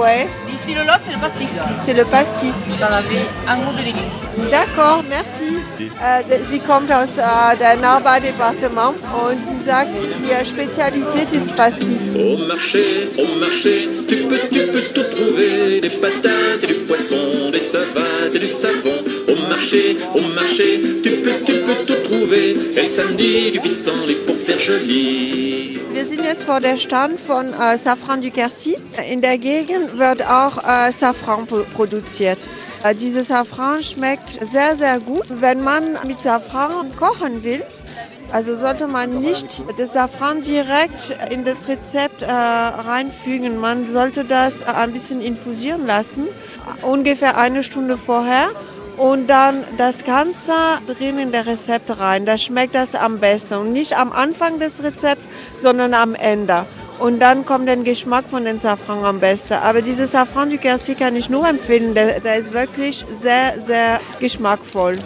Ouais. 0.00 0.26
Ici, 0.52 0.74
le 0.74 0.82
lot, 0.82 1.00
c'est 1.04 1.12
le 1.12 1.18
pastis. 1.18 1.54
C'est 1.84 1.94
le 1.94 2.04
pastis. 2.04 2.54
Dans 2.80 2.88
la 2.88 3.02
vie, 3.02 3.26
en 3.48 3.58
goût 3.58 3.72
de 3.72 3.82
l'église. 3.82 4.50
D'accord, 4.50 5.02
merci. 5.08 5.62
Sie 5.78 6.58
kommt 6.60 6.90
aus 6.90 7.08
der 7.16 7.76
Narbonne-Departement 7.76 8.96
und 8.96 9.38
sie 9.46 9.64
sagt, 9.66 9.96
die 9.96 10.46
Spezialität 10.46 11.32
ist 11.32 11.54
Pastis. 11.54 11.86
Au 12.14 12.38
marché, 12.46 13.08
au 13.18 13.38
marché, 13.38 13.88
tu 14.08 14.16
peux, 14.28 14.38
tu 14.50 14.66
peux 14.72 14.82
tout 14.94 15.04
trouver 15.10 15.80
Des 15.80 15.90
patates 15.90 16.62
et 16.62 16.66
du 16.66 16.74
poisson, 16.86 17.50
des 17.52 17.60
savates 17.60 18.34
et 18.34 18.38
du 18.38 18.46
savon 18.46 18.96
Au 19.28 19.48
marché, 19.48 19.96
au 20.14 20.20
marché, 20.34 20.80
tu 21.02 21.10
peux, 21.22 21.30
tu 21.44 21.52
peux 21.64 21.84
tout 21.86 22.02
trouver 22.04 22.56
Et 22.76 22.82
le 22.82 22.88
samedi, 22.88 23.50
du 23.52 23.60
pissenlit 23.60 24.16
pour 24.26 24.36
faire 24.36 24.58
joli 24.58 25.78
Wir 25.92 26.04
sind 26.04 26.24
jetzt 26.24 26.42
vor 26.42 26.60
der 26.60 26.76
Stand 26.76 27.18
von 27.18 27.54
äh, 27.54 27.78
Safran 27.78 28.20
du 28.20 28.30
Quercy. 28.30 28.76
In 29.10 29.22
der 29.22 29.38
Gegend 29.38 29.98
wird 29.98 30.22
auch 30.22 30.58
äh, 30.58 30.92
Safran 30.92 31.46
pro 31.46 31.60
produziert. 31.74 32.46
Äh, 32.86 32.94
dieses 32.94 33.28
Safran 33.28 33.82
schmeckt 33.82 34.38
sehr, 34.52 34.76
sehr 34.76 35.00
gut. 35.00 35.24
Wenn 35.28 35.62
man 35.62 35.98
mit 36.06 36.20
Safran 36.20 36.94
kochen 36.96 37.42
will, 37.42 37.62
also 38.32 38.56
sollte 38.56 38.86
man 38.86 39.18
nicht 39.18 39.64
das 39.78 39.92
Safran 39.92 40.42
direkt 40.42 41.16
in 41.30 41.44
das 41.44 41.68
Rezept 41.68 42.22
äh, 42.22 42.30
reinfügen. 42.30 43.58
Man 43.58 43.90
sollte 43.90 44.24
das 44.24 44.62
äh, 44.62 44.66
ein 44.66 44.92
bisschen 44.92 45.20
infusieren 45.20 45.86
lassen, 45.86 46.26
ungefähr 46.82 47.38
eine 47.38 47.62
Stunde 47.62 47.96
vorher. 47.98 48.50
Und 48.96 49.26
dann 49.26 49.62
das 49.76 50.04
Ganze 50.04 50.52
drin 50.86 51.18
in 51.18 51.30
das 51.30 51.46
Rezept 51.46 52.00
rein. 52.00 52.24
Da 52.24 52.38
schmeckt 52.38 52.74
das 52.74 52.94
am 52.94 53.18
besten. 53.18 53.54
Und 53.54 53.72
nicht 53.72 53.98
am 53.98 54.10
Anfang 54.10 54.58
des 54.58 54.82
Rezepts, 54.82 55.22
sondern 55.58 55.92
am 55.92 56.14
Ende. 56.14 56.64
Und 56.98 57.20
dann 57.20 57.44
kommt 57.44 57.68
der 57.68 57.76
Geschmack 57.76 58.24
von 58.30 58.44
den 58.44 58.58
Safran 58.58 59.04
am 59.04 59.20
besten. 59.20 59.54
Aber 59.54 59.82
dieses 59.82 60.12
Safran 60.12 60.50
du 60.50 60.58
Quercy 60.58 60.94
kann 60.94 61.14
ich 61.14 61.28
nur 61.28 61.46
empfehlen. 61.46 61.94
Der, 61.94 62.20
der 62.20 62.36
ist 62.36 62.52
wirklich 62.52 63.04
sehr, 63.20 63.60
sehr 63.60 64.00
geschmackvoll. 64.18 64.96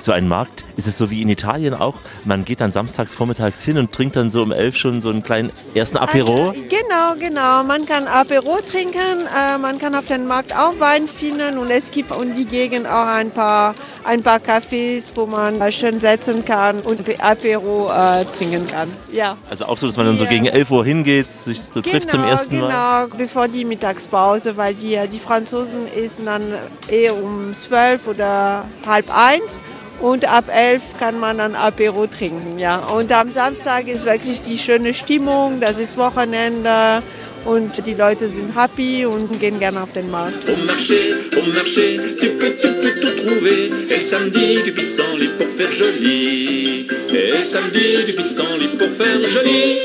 So 0.00 0.12
ein 0.12 0.28
Markt 0.28 0.64
ist 0.78 0.86
es 0.88 0.96
so 0.96 1.10
wie 1.10 1.20
in 1.20 1.28
Italien 1.28 1.74
auch. 1.74 1.94
Man 2.24 2.46
geht 2.46 2.62
dann 2.62 2.72
samstags 2.72 3.14
vormittags 3.14 3.62
hin 3.62 3.76
und 3.76 3.92
trinkt 3.92 4.16
dann 4.16 4.30
so 4.30 4.42
um 4.42 4.50
elf 4.50 4.74
schon 4.74 5.02
so 5.02 5.10
einen 5.10 5.22
kleinen 5.22 5.52
ersten 5.74 5.98
Apero. 5.98 6.52
Genau, 6.52 7.14
genau. 7.18 7.62
Man 7.64 7.84
kann 7.84 8.06
Apero 8.06 8.56
trinken, 8.64 8.98
äh, 8.98 9.58
man 9.58 9.78
kann 9.78 9.94
auf 9.94 10.06
dem 10.06 10.26
Markt 10.26 10.56
auch 10.56 10.80
Wein 10.80 11.06
finden 11.06 11.58
und 11.58 11.68
es 11.68 11.90
gibt 11.90 12.16
um 12.16 12.34
die 12.34 12.46
Gegend 12.46 12.88
auch 12.88 13.08
ein 13.08 13.30
paar, 13.30 13.74
ein 14.04 14.22
paar 14.22 14.38
Cafés, 14.38 15.04
wo 15.14 15.26
man 15.26 15.60
äh, 15.60 15.70
schön 15.70 16.00
setzen 16.00 16.46
kann 16.46 16.80
und 16.80 17.00
Apero 17.22 17.92
äh, 17.92 18.24
trinken 18.24 18.66
kann. 18.66 18.88
Ja. 19.12 19.36
Also 19.50 19.66
auch 19.66 19.76
so, 19.76 19.86
dass 19.86 19.98
man 19.98 20.06
dann 20.06 20.16
so 20.16 20.24
gegen 20.24 20.46
11 20.46 20.70
Uhr 20.70 20.82
hingeht, 20.82 21.30
sich 21.30 21.60
so 21.60 21.82
trifft 21.82 22.10
zum 22.10 22.22
Genau, 22.22 22.32
ersten 22.32 22.58
Mal. 22.58 23.04
Genau, 23.06 23.18
bevor 23.18 23.48
die 23.48 23.66
Mittagspause, 23.66 24.56
weil 24.56 24.72
die, 24.74 24.98
die 25.12 25.20
Franzosen 25.20 25.86
essen 25.94 26.24
dann 26.24 26.54
eh 26.88 27.10
um 27.10 27.52
zwölf 27.54 28.06
oder 28.06 28.64
halb 28.86 29.14
eins. 29.14 29.62
Und 30.00 30.24
ab 30.24 30.44
elf 30.54 30.82
kann 30.98 31.20
man 31.20 31.38
dann 31.38 31.54
Apero 31.54 32.06
trinken, 32.06 32.58
ja. 32.58 32.78
Und 32.78 33.12
am 33.12 33.30
Samstag 33.30 33.86
ist 33.86 34.06
wirklich 34.06 34.40
die 34.40 34.56
schöne 34.56 34.94
Stimmung, 34.94 35.60
das 35.60 35.78
ist 35.78 35.98
Wochenende 35.98 37.02
und 37.44 37.86
die 37.86 37.94
Leute 37.94 38.28
sind 38.28 38.54
happy 38.58 39.04
und 39.04 39.38
gehen 39.40 39.58
gerne 39.58 39.82
auf 39.82 39.92
den 39.92 40.10
Markt. 40.10 40.48
Au 40.48 40.56
marché, 40.66 41.14
au 41.36 41.52
marché, 41.52 42.00
tu 42.18 42.28
peux, 42.38 42.54
tu 42.60 42.68
peux 42.80 43.00
tout 43.00 43.16
trouver 43.16 43.70
Et 43.90 43.98
le 43.98 44.02
samedi, 44.02 44.62
du 44.62 44.72
pissenlit 44.72 45.30
pour 45.38 45.48
faire 45.48 45.70
joli 45.70 46.86
Et 47.12 47.32
le 47.38 47.46
samedi, 47.46 48.04
du 48.06 48.12
pissenlit 48.14 48.78
pour 48.78 48.88
faire 48.88 49.20
joli 49.28 49.78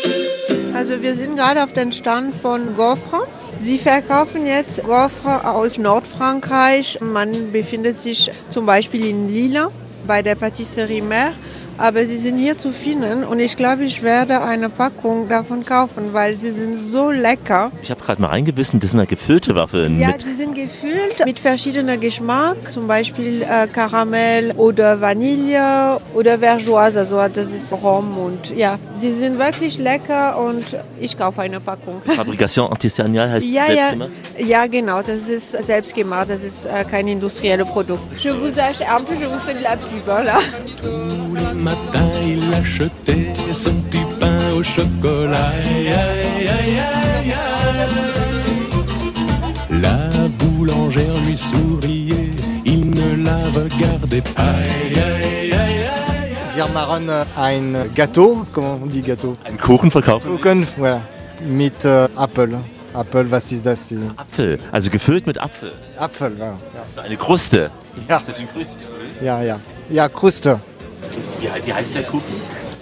Also 0.73 1.01
wir 1.01 1.15
sind 1.15 1.35
gerade 1.35 1.63
auf 1.63 1.73
dem 1.73 1.91
Stand 1.91 2.35
von 2.41 2.75
Gaufre. 2.75 3.27
Sie 3.61 3.79
verkaufen 3.79 4.45
jetzt 4.45 4.83
Gaufre 4.83 5.49
aus 5.49 5.77
Nordfrankreich. 5.77 6.99
Man 7.01 7.53
befindet 7.53 7.99
sich 7.99 8.29
zum 8.49 8.65
Beispiel 8.65 9.05
in 9.05 9.29
Lille 9.33 9.71
bei 10.05 10.21
der 10.21 10.35
Patisserie 10.35 11.01
Mer. 11.01 11.33
Aber 11.77 12.05
sie 12.05 12.17
sind 12.17 12.37
hier 12.37 12.57
zu 12.57 12.71
finden 12.71 13.23
und 13.23 13.39
ich 13.39 13.57
glaube, 13.57 13.83
ich 13.83 14.01
werde 14.01 14.41
eine 14.41 14.69
Packung 14.69 15.27
davon 15.27 15.65
kaufen, 15.65 16.13
weil 16.13 16.37
sie 16.37 16.51
sind 16.51 16.81
so 16.81 17.11
lecker. 17.11 17.71
Ich 17.83 17.91
habe 17.91 18.01
gerade 18.01 18.21
mal 18.21 18.29
reingebissen, 18.29 18.79
das 18.79 18.91
sind 18.91 18.99
ja 18.99 19.05
gefüllte 19.05 19.55
Waffeln. 19.55 19.99
Ja, 19.99 20.13
die 20.13 20.33
sind 20.33 20.55
gefüllt 20.55 21.25
mit 21.25 21.39
verschiedenen 21.39 21.99
Geschmack, 21.99 22.71
zum 22.71 22.87
Beispiel 22.87 23.41
äh, 23.41 23.67
Karamell 23.67 24.51
oder 24.53 25.01
Vanille 25.01 25.99
oder 26.13 26.39
Vergeoise, 26.39 26.99
also 26.99 27.17
das 27.27 27.51
ist 27.51 27.71
Rum 27.73 28.17
und 28.17 28.55
ja, 28.55 28.77
die 29.01 29.11
sind 29.11 29.37
wirklich 29.37 29.77
lecker 29.77 30.37
und 30.39 30.65
ich 30.99 31.17
kaufe 31.17 31.41
eine 31.41 31.59
Packung. 31.59 32.01
Fabrication 32.05 32.69
Artisanale 32.71 33.31
heißt 33.31 33.45
Ja, 33.47 33.65
selbst 33.65 33.77
ja, 33.81 33.89
gemacht. 33.91 34.09
ja, 34.37 34.67
genau, 34.67 35.01
das 35.01 35.27
ist 35.27 35.51
selbst 35.51 35.93
gemacht, 35.93 36.29
das 36.29 36.43
ist 36.43 36.65
äh, 36.65 36.83
kein 36.89 37.07
industrielles 37.07 37.67
Produkt. 37.67 38.01
Je 38.17 38.29
vous 38.31 38.57
achète, 38.59 38.87
un 38.89 39.01
peu, 39.03 39.13
je 39.19 39.25
vous 39.25 39.39
fais 39.39 39.53
de 39.53 39.61
la 39.63 39.75
pub, 39.75 40.07
là. 40.25 40.39
Matin, 41.65 42.07
il 42.23 42.41
achetait 42.53 43.33
son 43.53 43.73
petit 43.73 44.05
pain 44.19 44.39
au 44.57 44.63
chocolat. 44.63 45.49
Aïe, 45.49 45.87
aïe, 45.87 46.47
aïe, 46.57 46.79
aïe, 46.89 47.33
aïe. 47.33 48.61
La 49.81 49.97
boulangère 50.39 51.17
lui 51.25 51.37
souriait, 51.37 52.31
il 52.65 52.91
ne 52.91 53.25
la 53.25 53.39
regardait 53.59 54.21
pas. 54.21 54.43
Aïe, 54.43 54.99
aïe, 55.09 55.53
aïe, 55.53 55.53
aïe. 55.53 56.55
Wir 56.55 56.67
machen 56.69 57.09
ein 57.35 57.87
Gâteau, 57.93 58.45
comment 58.53 58.79
on 58.81 58.85
dit 58.85 59.01
Gâteau 59.01 59.33
Ein 59.45 59.57
Kuchen 59.57 59.89
verkaufen? 59.89 60.29
Kuchen, 60.31 60.65
voilà, 60.77 61.01
mit 61.45 61.83
äh, 61.83 62.07
Apfel. 62.15 62.57
Apfel, 62.93 63.29
was 63.29 63.51
ist 63.51 63.65
das? 63.65 63.89
hier? 63.89 64.13
Apfel, 64.15 64.57
also 64.71 64.89
gefüllt 64.89 65.27
mit 65.27 65.37
Apfel. 65.37 65.73
Apfel, 65.97 66.37
ja. 66.39 66.53
So 66.93 67.01
eine 67.01 67.17
Kruste. 67.17 67.69
Ja. 68.07 68.19
Das 68.19 68.29
ist 68.29 68.37
eine 68.37 68.47
Kruste. 68.47 68.85
Ja, 69.21 69.41
ja. 69.41 69.59
Ja, 69.89 70.07
Kruste. 70.07 70.59
Wie, 71.39 71.47
wie 71.65 71.73
heißt 71.73 71.95
der 71.95 72.03
Kuchen? 72.03 72.35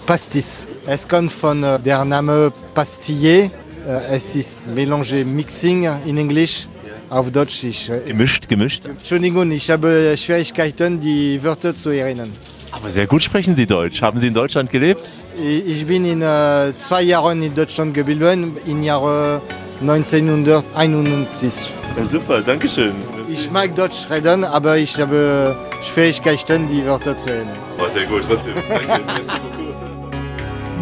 Pastis. 0.06 0.66
Es 0.86 1.08
kommt 1.08 1.32
von 1.32 1.62
äh, 1.62 1.78
der 1.80 2.04
Name 2.04 2.52
Pastiller. 2.74 3.50
Äh, 3.86 4.16
es 4.16 4.34
ist 4.34 4.58
Mélanger 4.74 5.24
Mixing 5.24 5.88
in 6.04 6.18
Englisch. 6.18 6.66
Auf 7.10 7.30
Deutsch 7.30 7.64
ist. 7.64 7.88
Äh, 7.88 8.00
Gemischt, 8.06 8.48
gemischt. 8.48 8.84
Entschuldigung, 8.86 9.50
ich 9.50 9.70
habe 9.70 10.14
Schwierigkeiten, 10.16 11.00
die 11.00 11.42
Wörter 11.42 11.74
zu 11.74 11.90
erinnern. 11.90 12.32
Aber 12.70 12.90
sehr 12.90 13.06
gut 13.06 13.22
sprechen 13.22 13.54
Sie 13.54 13.66
Deutsch. 13.66 14.02
Haben 14.02 14.18
Sie 14.18 14.26
in 14.26 14.34
Deutschland 14.34 14.70
gelebt? 14.70 15.12
Ich 15.38 15.66
ich 15.66 15.86
bin 15.86 16.04
in 16.04 16.22
äh, 16.22 16.72
zwei 16.78 17.02
Jahren 17.02 17.42
in 17.42 17.54
Deutschland 17.54 17.94
geblieben, 17.94 18.56
im 18.66 18.82
Jahre 18.82 19.40
1991. 19.80 21.70
Ja, 21.96 22.04
super, 22.06 22.40
danke 22.40 22.68
schön. 22.68 22.94
Ich 23.28 23.50
mag 23.50 23.74
Deutsch 23.74 24.08
reden, 24.10 24.44
aber 24.44 24.76
ich 24.76 24.98
habe 24.98 25.56
Schwierigkeiten, 25.82 26.68
die 26.68 26.84
Wörter 26.84 27.16
zu 27.16 27.30
erinnern. 27.30 27.63
Oh, 27.78 27.88
sehr 27.88 28.06
gut, 28.06 28.22
trotzdem. 28.22 28.54
Danke, 28.68 29.02
merci 29.06 29.40
beaucoup. 29.40 29.64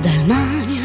d'Allemagne, 0.02 0.80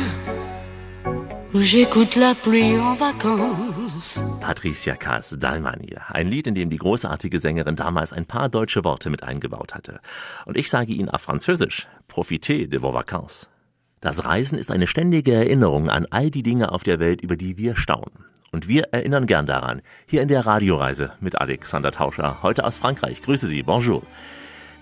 où 1.54 1.60
j'écoute 1.60 2.16
la 2.16 2.36
pluie 2.36 2.78
en 2.80 2.94
vacances. 2.94 4.22
Patricia 4.42 4.96
Kaas, 4.96 5.36
Dalmanie. 5.40 5.96
Ein 6.10 6.28
Lied, 6.28 6.48
in 6.48 6.54
dem 6.54 6.70
die 6.70 6.78
großartige 6.78 7.40
Sängerin 7.40 7.76
damals 7.76 8.14
ein 8.14 8.26
paar 8.26 8.48
deutsche 8.48 8.84
Worte 8.84 9.10
mit 9.10 9.24
eingebaut 9.24 9.74
hatte. 9.74 10.00
Und 10.46 10.56
ich 10.56 10.70
sage 10.70 10.94
Ihnen 10.94 11.10
auf 11.10 11.22
Französisch, 11.22 11.88
profitez 12.08 12.70
de 12.70 12.80
vos 12.80 12.94
vacances. 12.94 13.50
Das 14.02 14.26
Reisen 14.26 14.60
ist 14.60 14.70
eine 14.70 14.86
ständige 14.86 15.34
Erinnerung 15.34 15.90
an 15.90 16.06
all 16.12 16.30
die 16.30 16.44
Dinge 16.44 16.72
auf 16.72 16.84
der 16.84 17.00
Welt, 17.00 17.22
über 17.22 17.36
die 17.36 17.58
wir 17.58 17.76
staunen. 17.76 18.26
Und 18.52 18.68
wir 18.68 18.90
erinnern 18.92 19.26
gern 19.26 19.48
daran, 19.48 19.82
hier 20.06 20.22
in 20.22 20.28
der 20.28 20.46
Radioreise 20.46 21.14
mit 21.20 21.42
Alexander 21.42 21.92
Tauscher, 21.92 22.38
heute 22.44 22.64
aus 22.64 22.78
Frankreich. 22.78 23.22
Grüße 23.24 23.48
Sie, 23.48 23.64
bonjour. 23.64 24.04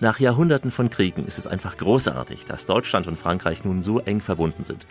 Nach 0.02 0.20
Jahrhunderten 0.20 0.72
von 0.72 0.90
Kriegen 0.90 1.26
ist 1.26 1.38
es 1.38 1.48
einfach 1.48 1.78
großartig, 1.78 2.44
dass 2.44 2.66
Deutschland 2.66 3.08
und 3.08 3.18
Frankreich 3.18 3.64
nun 3.64 3.82
so 3.82 4.00
eng 4.00 4.20
verbunden 4.20 4.66
sind. 4.66 4.86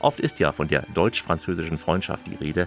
Oft 0.00 0.18
ist 0.18 0.40
ja 0.40 0.50
von 0.50 0.66
der 0.66 0.84
deutsch-französischen 0.94 1.78
Freundschaft 1.78 2.26
die 2.26 2.34
Rede. 2.34 2.66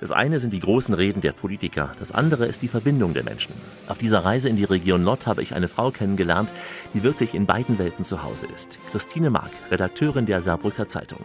Das 0.00 0.12
eine 0.12 0.38
sind 0.38 0.52
die 0.52 0.60
großen 0.60 0.94
Reden 0.94 1.20
der 1.20 1.32
Politiker, 1.32 1.92
das 1.98 2.12
andere 2.12 2.46
ist 2.46 2.62
die 2.62 2.68
Verbindung 2.68 3.12
der 3.14 3.24
Menschen. 3.24 3.54
Auf 3.86 3.98
dieser 3.98 4.24
Reise 4.24 4.48
in 4.48 4.56
die 4.56 4.64
Region 4.64 5.02
Nord 5.02 5.26
habe 5.26 5.42
ich 5.42 5.54
eine 5.54 5.68
Frau 5.68 5.90
kennengelernt, 5.90 6.50
die 6.94 7.02
wirklich 7.02 7.34
in 7.34 7.46
beiden 7.46 7.78
Welten 7.78 8.04
zu 8.04 8.22
Hause 8.22 8.46
ist. 8.54 8.78
Christine 8.90 9.30
Mark, 9.30 9.50
Redakteurin 9.70 10.26
der 10.26 10.40
Saarbrücker 10.40 10.88
Zeitung. 10.88 11.20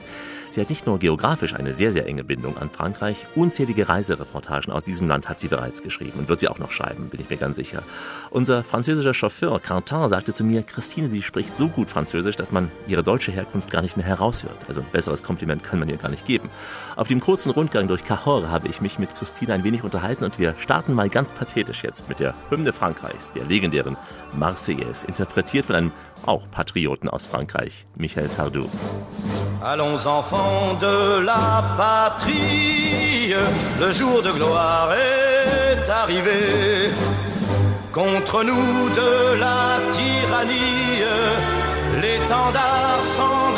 Sie 0.56 0.62
hat 0.62 0.70
nicht 0.70 0.86
nur 0.86 0.99
geografisch 0.99 1.53
eine 1.53 1.74
sehr, 1.74 1.91
sehr 1.91 2.08
enge 2.08 2.24
Bindung 2.24 2.58
an 2.58 2.70
Frankreich, 2.70 3.28
unzählige 3.36 3.89
Reisereportagen 3.89 4.72
aus 4.72 4.86
diesem 4.86 5.10
Land 5.10 5.28
hat 5.28 5.38
sie 5.38 5.49
bereits 5.49 5.84
geschrieben 5.84 6.18
und 6.18 6.30
wird 6.30 6.39
sie 6.39 6.47
auch 6.47 6.60
noch 6.60 6.72
schreiben, 6.72 7.10
bin 7.10 7.20
ich 7.20 7.30
mir 7.30 7.36
ganz 7.36 7.58
sicher. 7.58 7.84
Unser 8.30 8.64
französischer 8.64 9.14
Chauffeur 9.14 9.60
Quentin 9.60 10.08
sagte 10.08 10.32
zu 10.32 10.45
mir, 10.45 10.64
Christine, 10.64 11.10
sie 11.10 11.24
spricht 11.24 11.58
so 11.58 11.68
gut 11.68 11.89
Französisch, 11.89 12.38
dass 12.38 12.53
man 12.53 12.72
ihre 12.88 13.03
deutsche 13.03 13.34
Herkunft 13.34 13.70
gar 13.70 13.82
nicht 13.82 13.97
mehr 13.97 14.06
heraushört. 14.06 14.58
Also 14.70 14.80
ein 14.80 14.86
besseres 14.93 15.24
Kompliment 15.24 15.62
kann 15.66 15.78
man 15.78 15.89
ihr 15.89 15.97
gar 15.97 16.08
nicht 16.08 16.26
geben. 16.26 16.49
Auf 16.96 17.10
dem 17.10 17.20
kurzen 17.20 17.52
Rundgang 17.52 17.89
durch 17.89 18.06
Cahors 18.06 18.48
habe 18.48 18.70
ich 18.70 18.80
mich 18.80 19.00
mit 19.00 19.14
Christine 19.18 19.54
ein 19.54 19.66
wenig 19.66 19.84
unterhalten 19.84 20.24
und 20.24 20.39
wir 20.39 20.56
starten 20.58 20.93
mal 20.93 21.10
ganz 21.10 21.34
pathetisch 21.34 21.84
jetzt 21.84 22.08
mit 22.08 22.22
der 22.22 22.34
Hymne 22.50 22.72
Frankreichs, 22.72 23.32
der 23.32 23.43
legendären 23.43 23.98
Marseillaise, 24.32 25.06
interpretiert 25.06 25.66
von 25.66 25.76
einem 25.76 25.91
auch 26.26 26.50
Patrioten 26.50 27.10
aus 27.10 27.28
Frankreich, 27.28 27.86
Michael 27.96 28.30
Sardou. 28.30 28.70
Allons 29.62 30.06
enfants 30.06 30.80
de 30.80 31.20
la 31.20 31.76
patrie, 31.78 33.36
le 33.80 33.91
jour 33.91 34.22
de 34.22 34.32
gloire 34.32 34.93
est 34.93 35.89
arrivé. 35.89 36.91
Contre 37.91 38.43
nous 38.43 38.89
de 38.96 39.38
la 39.38 39.82
tyrannie, 39.91 41.04
l'étendard 42.02 43.04
sanglant 43.04 43.55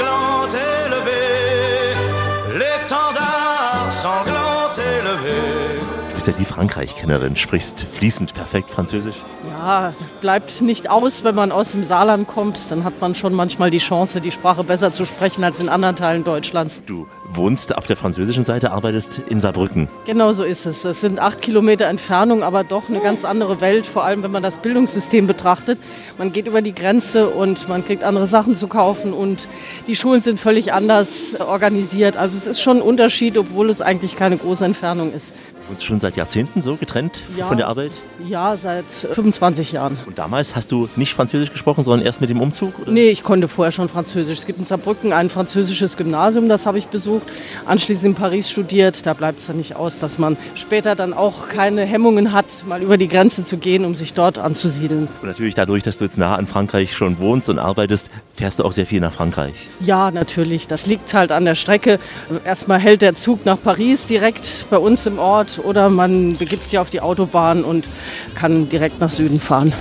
bist 6.28 6.40
ja 6.40 6.46
die 6.46 6.54
Frankreich-Kennerin, 6.54 7.38
sprichst 7.38 7.88
fließend 7.94 8.34
perfekt 8.34 8.70
Französisch. 8.70 9.16
Ja, 9.50 9.94
bleibt 10.20 10.62
nicht 10.62 10.90
aus, 10.90 11.24
wenn 11.24 11.36
man 11.36 11.54
aus 11.54 11.72
dem 11.72 11.86
Saarland 11.86 12.28
kommt. 12.28 12.70
Dann 12.70 12.84
hat 12.84 13.00
man 13.00 13.16
schon 13.16 13.34
manchmal 13.34 13.70
die 13.70 13.78
Chance, 13.78 14.20
die 14.20 14.32
Sprache 14.32 14.66
besser 14.66 14.92
zu 14.92 15.06
sprechen 15.06 15.46
als 15.46 15.62
in 15.62 15.70
anderen 15.70 15.96
Teilen 15.96 16.26
Deutschlands. 16.26 16.82
Du 16.86 17.08
wohnst 17.32 17.78
auf 17.78 17.86
der 17.88 17.96
französischen 17.96 18.44
Seite, 18.44 18.72
arbeitest 18.72 19.20
in 19.20 19.40
Saarbrücken. 19.40 19.88
Genau 20.06 20.34
so 20.34 20.44
ist 20.44 20.66
es. 20.66 20.84
Es 20.84 21.00
sind 21.00 21.20
acht 21.20 21.42
Kilometer 21.42 21.86
Entfernung, 21.86 22.44
aber 22.44 22.66
doch 22.66 22.90
eine 22.90 23.00
ganz 23.00 23.24
andere 23.24 23.62
Welt, 23.62 23.88
vor 23.88 24.04
allem 24.04 24.22
wenn 24.22 24.32
man 24.32 24.44
das 24.44 24.58
Bildungssystem 24.58 25.28
betrachtet. 25.28 25.80
Man 26.18 26.34
geht 26.34 26.48
über 26.48 26.62
die 26.62 26.76
Grenze 26.76 27.30
und 27.30 27.70
man 27.70 27.86
kriegt 27.86 28.04
andere 28.04 28.28
Sachen 28.28 28.58
zu 28.58 28.68
kaufen 28.68 29.14
und 29.14 29.48
die 29.88 29.96
Schulen 29.96 30.22
sind 30.22 30.42
völlig 30.42 30.74
anders 30.74 31.36
organisiert. 31.40 32.18
Also 32.18 32.36
es 32.36 32.48
ist 32.48 32.60
schon 32.60 32.78
ein 32.78 32.84
Unterschied, 32.84 33.38
obwohl 33.38 33.70
es 33.70 33.82
eigentlich 33.82 34.18
keine 34.18 34.36
große 34.36 34.66
Entfernung 34.66 35.14
ist. 35.14 35.34
Wohnst 35.70 35.84
schon 35.86 36.00
seit 36.00 36.16
Jahrzehnten 36.16 36.62
so 36.62 36.76
getrennt 36.76 37.24
Ja. 37.38 37.46
von 37.48 37.58
der 37.58 37.68
Arbeit? 37.68 37.92
Ja, 38.28 38.56
seit 38.58 38.86
25 38.86 39.72
Jahren. 39.74 39.98
Und 40.06 40.18
damals 40.18 40.56
hast 40.56 40.72
du 40.72 40.88
nicht 40.96 41.14
Französisch 41.14 41.52
gesprochen, 41.52 41.84
sondern 41.84 42.06
erst 42.06 42.22
mit 42.22 42.30
dem 42.30 42.42
Umzug? 42.42 42.80
Oder? 42.80 42.92
Nee, 42.92 43.10
ich 43.10 43.24
konnte 43.24 43.48
vorher 43.48 43.72
schon 43.72 43.90
Französisch. 43.90 44.40
Es 44.40 44.46
gibt 44.46 44.60
in 44.60 44.66
Saarbrücken 44.66 45.14
ein 45.14 45.30
französisches 45.30 45.98
Gymnasium, 45.98 46.50
das 46.50 46.66
habe 46.66 46.78
ich 46.78 46.88
besucht. 46.88 47.28
Anschließend 47.66 48.06
in 48.06 48.16
Paris 48.16 48.50
studiert. 48.50 49.06
Da 49.06 49.14
bleibt 49.14 49.40
es 49.40 49.48
dann 49.48 49.58
nicht 49.58 49.76
aus, 49.76 50.00
dass 50.00 50.18
man 50.18 50.38
später 50.56 50.96
dann 50.96 51.14
auch 51.14 51.50
keine 51.50 51.82
Hemmungen 51.86 52.32
hat, 52.32 52.46
mal 52.68 52.82
über 52.82 52.98
die 52.98 53.08
Grenze 53.08 53.44
zu 53.44 53.58
gehen, 53.58 53.86
um 53.86 53.96
sich 53.96 54.14
dort 54.14 54.38
anzusiedeln. 54.40 55.08
Und 55.22 55.28
natürlich 55.28 55.56
dadurch, 55.56 55.84
dass 55.84 55.98
du 55.98 56.06
jetzt 56.06 56.18
nah 56.18 56.36
an 56.36 56.48
Frankreich 56.48 56.96
schon 56.96 57.20
wohnst 57.20 57.50
und 57.50 57.60
arbeitest, 57.60 58.10
fährst 58.36 58.60
du 58.60 58.64
auch 58.64 58.72
sehr 58.72 58.86
viel 58.86 59.02
nach 59.02 59.14
Frankreich. 59.14 59.54
Ja, 59.80 60.12
natürlich. 60.12 60.68
Das 60.68 60.86
liegt 60.86 61.14
halt 61.14 61.32
an 61.32 61.46
der 61.46 61.56
Strecke. 61.56 62.00
Erstmal 62.46 62.80
hält 62.80 63.02
der 63.02 63.16
Zug 63.16 63.46
nach 63.46 63.62
Paris 63.62 64.06
direkt 64.06 64.66
bei 64.70 64.78
uns 64.78 65.06
im 65.06 65.20
Ort 65.20 65.57
oder 65.60 65.90
man 65.90 66.36
begibt 66.38 66.64
sich 66.64 66.80
auf 66.80 66.90
die 66.90 67.02
Autobahn 67.02 67.64
und 67.64 67.90
kann 68.36 68.70
direkt 68.70 69.00
nach 69.00 69.12
Süden 69.12 69.40
fahren. 69.40 69.74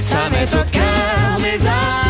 Ça 0.00 0.30
met 0.30 0.54
au 0.54 0.64
cœur 0.72 1.36
des 1.42 1.66
amoureux 1.66 2.07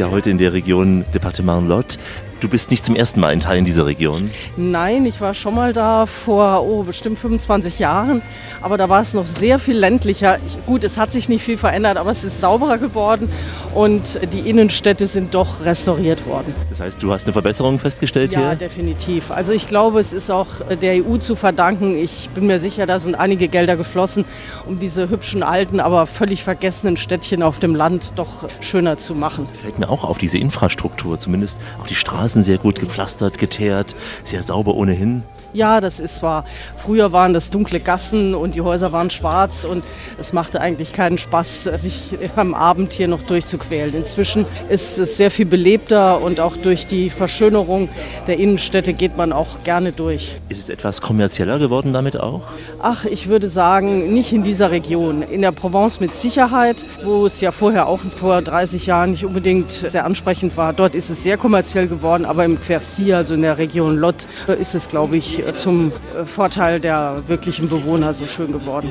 ja 0.00 0.10
heute 0.10 0.30
in 0.30 0.38
der 0.38 0.54
Region 0.54 1.04
Departement 1.12 1.68
Lot. 1.68 1.98
Du 2.40 2.48
bist 2.48 2.70
nicht 2.70 2.86
zum 2.86 2.96
ersten 2.96 3.20
Mal 3.20 3.32
in 3.34 3.40
Teilen 3.40 3.66
dieser 3.66 3.84
Region. 3.84 4.30
Nein, 4.56 5.04
ich 5.04 5.20
war 5.20 5.34
schon 5.34 5.54
mal 5.54 5.74
da 5.74 6.06
vor 6.06 6.64
oh, 6.66 6.82
bestimmt 6.84 7.18
25 7.18 7.78
Jahren, 7.78 8.22
aber 8.62 8.78
da 8.78 8.88
war 8.88 9.02
es 9.02 9.12
noch 9.12 9.26
sehr 9.26 9.58
viel 9.58 9.76
ländlicher. 9.76 10.38
Ich, 10.46 10.56
gut, 10.64 10.82
es 10.82 10.96
hat 10.96 11.12
sich 11.12 11.28
nicht 11.28 11.44
viel 11.44 11.58
verändert, 11.58 11.98
aber 11.98 12.10
es 12.10 12.24
ist 12.24 12.40
sauberer 12.40 12.78
geworden 12.78 13.30
und 13.74 14.18
die 14.32 14.48
Innenstädte 14.48 15.06
sind 15.06 15.34
doch 15.34 15.64
restauriert 15.66 16.26
worden. 16.26 16.54
Das 16.70 16.80
heißt, 16.80 17.02
du 17.02 17.12
hast 17.12 17.24
eine 17.26 17.34
Verbesserung 17.34 17.78
festgestellt 17.78 18.32
Ja, 18.32 18.40
hier? 18.40 18.54
definitiv. 18.54 19.30
Also 19.30 19.52
ich 19.52 19.68
glaube, 19.68 20.00
es 20.00 20.14
ist 20.14 20.30
auch 20.30 20.46
der 20.80 21.04
EU 21.04 21.18
zu 21.18 21.36
verdanken. 21.36 21.94
Ich 21.98 22.30
bin 22.34 22.46
mir 22.46 22.58
sicher, 22.58 22.86
da 22.86 23.00
sind 23.00 23.16
einige 23.16 23.48
Gelder 23.48 23.76
geflossen, 23.76 24.24
um 24.66 24.78
diese 24.78 25.10
hübschen 25.10 25.42
alten, 25.42 25.78
aber 25.78 26.06
völlig 26.06 26.42
vergessenen 26.42 26.96
Städtchen 26.96 27.42
auf 27.42 27.58
dem 27.58 27.74
Land 27.74 28.14
doch 28.16 28.48
schöner 28.60 28.96
zu 28.96 29.14
machen. 29.14 29.46
Fällt 29.60 29.78
mir 29.78 29.90
auch 29.90 30.04
auf 30.04 30.16
diese 30.16 30.38
Infrastruktur, 30.38 31.18
zumindest 31.18 31.58
auch 31.82 31.86
die 31.86 31.94
Straßen 31.94 32.29
sehr 32.42 32.58
gut 32.58 32.78
gepflastert, 32.78 33.38
geteert, 33.38 33.96
sehr 34.24 34.42
sauber 34.42 34.74
ohnehin. 34.74 35.22
Ja, 35.52 35.80
das 35.80 35.98
ist 35.98 36.22
wahr. 36.22 36.44
Früher 36.76 37.10
waren 37.10 37.34
das 37.34 37.50
dunkle 37.50 37.80
Gassen 37.80 38.34
und 38.36 38.54
die 38.54 38.60
Häuser 38.60 38.92
waren 38.92 39.10
schwarz 39.10 39.64
und 39.64 39.82
es 40.18 40.32
machte 40.32 40.60
eigentlich 40.60 40.92
keinen 40.92 41.18
Spaß, 41.18 41.64
sich 41.64 42.16
am 42.36 42.54
Abend 42.54 42.92
hier 42.92 43.08
noch 43.08 43.22
durchzuquälen. 43.22 43.94
Inzwischen 43.94 44.46
ist 44.68 44.98
es 44.98 45.16
sehr 45.16 45.32
viel 45.32 45.46
belebter 45.46 46.20
und 46.20 46.38
auch 46.38 46.56
durch 46.56 46.86
die 46.86 47.10
Verschönerung 47.10 47.88
der 48.28 48.38
Innenstädte 48.38 48.92
geht 48.92 49.16
man 49.16 49.32
auch 49.32 49.64
gerne 49.64 49.90
durch. 49.90 50.36
Ist 50.48 50.60
es 50.60 50.68
etwas 50.68 51.00
kommerzieller 51.02 51.58
geworden 51.58 51.92
damit 51.92 52.18
auch? 52.18 52.42
Ach, 52.80 53.04
ich 53.04 53.28
würde 53.28 53.50
sagen, 53.50 54.12
nicht 54.12 54.32
in 54.32 54.44
dieser 54.44 54.70
Region. 54.70 55.22
In 55.22 55.42
der 55.42 55.52
Provence 55.52 55.98
mit 55.98 56.14
Sicherheit, 56.14 56.84
wo 57.02 57.26
es 57.26 57.40
ja 57.40 57.50
vorher 57.50 57.88
auch 57.88 58.00
vor 58.16 58.40
30 58.40 58.86
Jahren 58.86 59.10
nicht 59.10 59.24
unbedingt 59.24 59.72
sehr 59.72 60.04
ansprechend 60.04 60.56
war. 60.56 60.72
Dort 60.72 60.94
ist 60.94 61.10
es 61.10 61.24
sehr 61.24 61.36
kommerziell 61.36 61.88
geworden, 61.88 62.24
aber 62.24 62.44
im 62.44 62.60
Quercy, 62.60 63.12
also 63.12 63.34
in 63.34 63.42
der 63.42 63.58
Region 63.58 63.96
Lot, 63.96 64.26
ist 64.46 64.74
es, 64.76 64.88
glaube 64.88 65.16
ich, 65.16 65.39
zum 65.54 65.92
Vorteil 66.26 66.80
der 66.80 67.22
wirklichen 67.26 67.68
Bewohner 67.68 68.14
so 68.14 68.26
schön 68.26 68.52
geworden. 68.52 68.90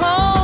Oh. 0.00 0.42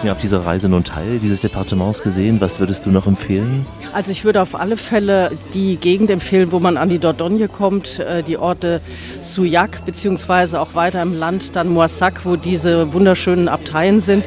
Wir 0.00 0.06
hatten 0.06 0.06
ja 0.06 0.12
auf 0.12 0.20
dieser 0.20 0.46
Reise 0.46 0.68
nun 0.68 0.82
Teil 0.82 1.18
dieses 1.18 1.42
Departements 1.42 2.02
gesehen. 2.02 2.40
Was 2.40 2.58
würdest 2.58 2.86
du 2.86 2.90
noch 2.90 3.06
empfehlen? 3.06 3.66
Also 3.92 4.10
ich 4.10 4.24
würde 4.24 4.40
auf 4.40 4.54
alle 4.54 4.76
Fälle 4.76 5.30
die 5.52 5.76
Gegend 5.76 6.08
empfehlen, 6.10 6.52
wo 6.52 6.58
man 6.58 6.76
an 6.76 6.88
die 6.88 6.98
Dordogne 6.98 7.48
kommt, 7.48 7.98
äh, 7.98 8.22
die 8.22 8.38
Orte 8.38 8.80
Souillac, 9.20 9.84
beziehungsweise 9.84 10.58
auch 10.58 10.74
weiter 10.74 11.02
im 11.02 11.18
Land 11.18 11.54
dann 11.54 11.68
Moissac, 11.68 12.24
wo 12.24 12.36
diese 12.36 12.92
wunderschönen 12.94 13.48
Abteien 13.48 14.00
sind, 14.00 14.24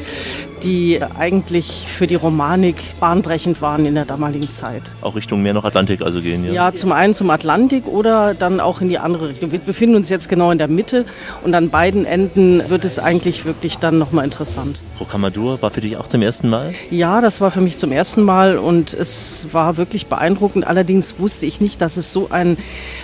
die 0.64 1.00
eigentlich 1.18 1.88
für 1.88 2.08
die 2.08 2.16
Romanik 2.16 2.76
bahnbrechend 3.00 3.62
waren 3.62 3.86
in 3.86 3.96
der 3.96 4.06
damaligen 4.06 4.50
Zeit. 4.50 4.84
Auch 5.02 5.16
Richtung 5.16 5.42
Meer 5.42 5.54
noch 5.54 5.66
Atlantik 5.66 6.02
also 6.02 6.22
gehen, 6.22 6.46
ja? 6.46 6.54
Ja, 6.54 6.74
zum 6.74 6.92
einen 6.92 7.14
zum 7.14 7.30
Atlantik 7.30 7.88
oder 7.88 8.34
dann 8.34 8.60
auch 8.60 8.82
in 8.82 8.90
die 8.90 8.98
andere 8.98 9.30
Richtung. 9.30 9.52
Wir 9.52 9.60
befinden 9.60 9.96
uns 9.96 10.10
jetzt 10.10 10.30
genau 10.30 10.52
in 10.52 10.58
der 10.58 10.68
Mitte 10.68 11.06
und 11.44 11.54
an 11.54 11.70
beiden 11.70 12.06
Enden 12.06 12.68
wird 12.70 12.86
es 12.86 13.00
eigentlich 13.00 13.46
wirklich 13.46 13.78
dann 13.78 13.98
nochmal 13.98 14.26
interessant. 14.26 14.80
Rocamadour 15.00 15.62
war 15.62 15.72
für 15.72 15.82
dich 15.82 15.98
auch 15.98 16.08
zum 16.08 16.22
ersten 16.22 16.50
Mal? 16.50 16.74
Ja, 16.90 17.22
das 17.22 17.42
war 17.42 17.52
für 17.52 17.62
mich 17.62 17.78
zum 17.78 17.92
ersten 17.92 18.24
Mal 18.24 18.58
und 18.58 18.94
es 18.94 19.48
war 19.52 19.78
wirklich 19.78 20.08
beeindruckend. 20.08 20.66
Allerdings 20.66 21.20
wusste 21.20 21.46
ich 21.46 21.60
nicht, 21.60 21.82
dass 21.82 21.98
es 21.98 22.14
so 22.14 22.30
einen 22.30 22.58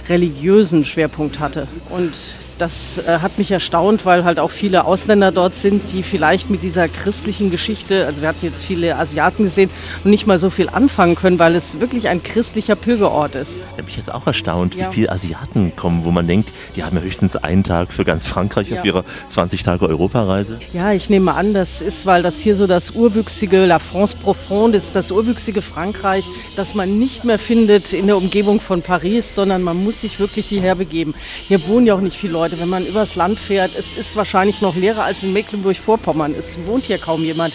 religiösen 0.07 0.85
Schwerpunkt 0.85 1.39
hatte. 1.39 1.67
Und 1.89 2.13
das 2.59 2.97
äh, 2.99 3.19
hat 3.19 3.37
mich 3.37 3.51
erstaunt, 3.51 4.05
weil 4.05 4.23
halt 4.25 4.37
auch 4.39 4.51
viele 4.51 4.85
Ausländer 4.85 5.31
dort 5.31 5.55
sind, 5.55 5.91
die 5.93 6.03
vielleicht 6.03 6.49
mit 6.49 6.61
dieser 6.61 6.87
christlichen 6.87 7.49
Geschichte, 7.49 8.05
also 8.05 8.21
wir 8.21 8.27
hatten 8.27 8.45
jetzt 8.45 8.63
viele 8.63 8.95
Asiaten 8.97 9.43
gesehen, 9.43 9.69
und 10.03 10.11
nicht 10.11 10.27
mal 10.27 10.37
so 10.39 10.49
viel 10.49 10.69
anfangen 10.69 11.15
können, 11.15 11.39
weil 11.39 11.55
es 11.55 11.79
wirklich 11.79 12.09
ein 12.09 12.21
christlicher 12.21 12.75
Pilgerort 12.75 13.35
ist. 13.35 13.57
Ich 13.57 13.63
habe 13.73 13.83
mich 13.83 13.97
jetzt 13.97 14.11
auch 14.13 14.27
erstaunt, 14.27 14.75
Ja. 14.75 14.89
wie 14.89 14.95
viele 14.95 15.11
Asiaten 15.11 15.73
kommen, 15.75 16.03
wo 16.03 16.11
man 16.11 16.27
denkt, 16.27 16.51
die 16.75 16.83
haben 16.83 16.97
ja 16.97 17.01
höchstens 17.01 17.35
einen 17.37 17.63
Tag 17.63 17.93
für 17.93 18.03
ganz 18.05 18.27
Frankreich 18.27 18.69
Ja. 18.69 18.79
auf 18.79 18.85
ihrer 18.85 19.05
20 19.29 19.63
Tage 19.63 19.87
Europareise. 19.87 20.59
Ja, 20.73 20.91
ich 20.91 21.09
nehme 21.09 21.33
an, 21.33 21.53
das 21.53 21.81
ist, 21.81 22.05
weil 22.05 22.23
das 22.23 22.37
hier 22.39 22.55
so 22.55 22.67
das 22.67 22.91
urwüchsige 22.91 23.65
La 23.65 23.79
France 23.79 24.17
Profonde 24.21 24.77
ist, 24.77 24.95
das 24.95 25.11
urwüchsige 25.11 25.61
Frankreich, 25.61 26.27
das 26.57 26.75
man 26.75 26.99
nicht 26.99 27.23
mehr 27.23 27.39
findet 27.39 27.93
in 27.93 28.07
der 28.07 28.17
Umgebung 28.17 28.59
von 28.59 28.81
Paris, 28.81 29.33
sondern 29.33 29.61
man 29.63 29.81
muss 29.83 30.01
sich 30.01 30.19
wirklich 30.19 30.45
hierher 30.47 30.75
begeben. 30.75 31.13
Hier 31.47 31.65
wohnen 31.67 31.87
ja 31.87 31.95
auch 31.95 32.01
nicht 32.01 32.17
viele 32.17 32.33
Leute. 32.33 32.48
Wenn 32.57 32.69
man 32.69 32.85
übers 32.85 33.15
Land 33.15 33.39
fährt, 33.39 33.71
es 33.77 33.93
ist 33.93 34.15
wahrscheinlich 34.15 34.61
noch 34.61 34.75
leerer 34.75 35.03
als 35.03 35.23
in 35.23 35.33
Mecklenburg-Vorpommern. 35.33 36.33
Es 36.37 36.57
wohnt 36.65 36.83
hier 36.83 36.97
kaum 36.97 37.23
jemand. 37.23 37.53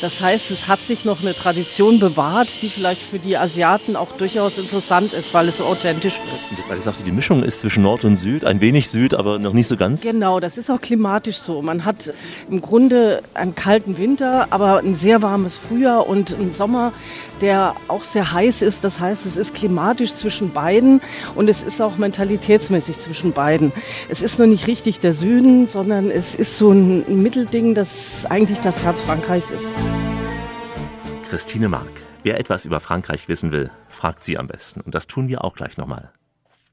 Das 0.00 0.20
heißt, 0.20 0.50
es 0.50 0.68
hat 0.68 0.82
sich 0.82 1.04
noch 1.04 1.22
eine 1.22 1.34
Tradition 1.34 1.98
bewahrt, 1.98 2.48
die 2.62 2.68
vielleicht 2.68 3.00
für 3.02 3.18
die 3.18 3.36
Asiaten 3.36 3.96
auch 3.96 4.12
durchaus 4.12 4.58
interessant 4.58 5.12
ist, 5.12 5.32
weil 5.34 5.48
es 5.48 5.56
so 5.56 5.64
authentisch 5.64 6.18
wird. 6.18 6.68
Weil 6.68 6.78
es 6.78 6.86
auch 6.86 6.94
die 6.96 7.12
Mischung 7.12 7.42
ist 7.42 7.60
zwischen 7.60 7.82
Nord 7.82 8.04
und 8.04 8.16
Süd, 8.16 8.44
ein 8.44 8.60
wenig 8.60 8.90
Süd, 8.90 9.14
aber 9.14 9.38
noch 9.38 9.52
nicht 9.52 9.68
so 9.68 9.76
ganz. 9.76 10.02
Genau, 10.02 10.40
das 10.40 10.58
ist 10.58 10.70
auch 10.70 10.80
klimatisch 10.80 11.38
so. 11.38 11.62
Man 11.62 11.84
hat 11.84 12.12
im 12.50 12.60
Grunde 12.60 13.22
einen 13.34 13.54
kalten 13.54 13.98
Winter, 13.98 14.48
aber 14.50 14.78
ein 14.78 14.94
sehr 14.94 15.22
warmes 15.22 15.56
Frühjahr 15.56 16.06
und 16.06 16.34
einen 16.34 16.52
Sommer, 16.52 16.92
der 17.40 17.74
auch 17.88 18.04
sehr 18.04 18.32
heiß 18.32 18.62
ist. 18.62 18.84
Das 18.84 19.00
heißt, 19.00 19.26
es 19.26 19.36
ist 19.36 19.54
klimatisch 19.54 20.14
zwischen 20.14 20.52
beiden 20.52 21.00
und 21.34 21.48
es 21.48 21.62
ist 21.62 21.80
auch 21.80 21.96
mentalitätsmäßig 21.96 22.98
zwischen 22.98 23.32
beiden. 23.32 23.72
Es 24.08 24.22
ist 24.22 24.38
nur 24.38 24.46
nicht 24.46 24.66
richtig 24.66 25.00
der 25.00 25.12
Süden, 25.12 25.66
sondern 25.66 26.10
es 26.10 26.34
ist 26.34 26.56
so 26.58 26.72
ein 26.72 27.22
Mittelding, 27.22 27.74
das 27.74 28.26
eigentlich 28.26 28.60
das 28.60 28.82
Herz 28.82 29.00
Frankreichs 29.00 29.50
ist. 29.50 29.72
Christine 31.28 31.68
Mark. 31.68 31.90
Wer 32.22 32.40
etwas 32.40 32.66
über 32.66 32.80
Frankreich 32.80 33.28
wissen 33.28 33.52
will, 33.52 33.70
fragt 33.88 34.24
sie 34.24 34.36
am 34.38 34.48
besten. 34.48 34.80
Und 34.80 34.94
das 34.94 35.06
tun 35.06 35.28
wir 35.28 35.44
auch 35.44 35.54
gleich 35.54 35.76
nochmal. 35.76 36.10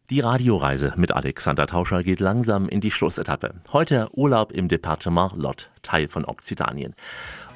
Die 0.09 0.19
Radioreise 0.19 0.93
mit 0.97 1.13
Alexander 1.13 1.65
Tauscher 1.65 2.03
geht 2.03 2.19
langsam 2.19 2.67
in 2.67 2.81
die 2.81 2.91
Schlussetappe. 2.91 3.55
Heute 3.71 4.09
Urlaub 4.11 4.51
im 4.51 4.67
Departement 4.67 5.35
Lot, 5.35 5.69
Teil 5.81 6.07
von 6.07 6.25
Okzitanien. 6.25 6.93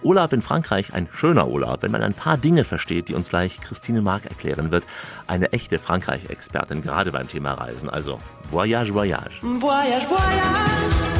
Urlaub 0.04 0.34
in 0.34 0.42
Frankreich, 0.42 0.94
ein 0.94 1.08
schöner 1.14 1.48
Urlaub, 1.48 1.82
wenn 1.82 1.92
man 1.92 2.02
ein 2.04 2.14
paar 2.14 2.38
Dinge 2.38 2.64
versteht, 2.64 3.10
die 3.10 3.16
uns 3.16 3.30
gleich 3.30 3.60
Christine 3.62 4.02
Mark 4.02 4.26
erklären 4.26 4.72
wird. 4.72 4.86
Eine 5.28 5.52
echte 5.54 5.80
Frankreich-Expertin, 5.80 6.82
gerade 6.82 7.12
beim 7.12 7.28
Thema 7.28 7.54
Reisen. 7.54 7.90
Also, 7.90 8.20
Voyage, 8.52 8.94
Voyage. 8.94 9.40
Voyage, 9.42 10.08
voyage. 10.08 11.17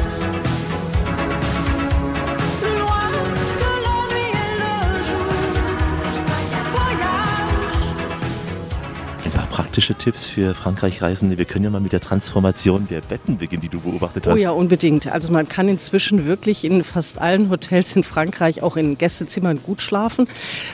Praktische 9.78 9.94
Tipps 9.94 10.26
für 10.26 10.56
Frankreich-Reisende. 10.56 11.38
Wir 11.38 11.44
können 11.44 11.62
ja 11.62 11.70
mal 11.70 11.80
mit 11.80 11.92
der 11.92 12.00
Transformation 12.00 12.88
der 12.90 13.00
Betten 13.00 13.38
beginnen, 13.38 13.62
die 13.62 13.68
du 13.68 13.78
beobachtet 13.78 14.26
hast. 14.26 14.34
Oh 14.34 14.36
ja, 14.36 14.50
unbedingt. 14.50 15.06
Also 15.06 15.32
man 15.32 15.48
kann 15.48 15.68
inzwischen 15.68 16.26
wirklich 16.26 16.64
in 16.64 16.82
fast 16.82 17.20
allen 17.20 17.48
Hotels 17.48 17.94
in 17.94 18.02
Frankreich, 18.02 18.64
auch 18.64 18.76
in 18.76 18.98
Gästezimmern 18.98 19.60
gut 19.62 19.80
schlafen, 19.80 20.26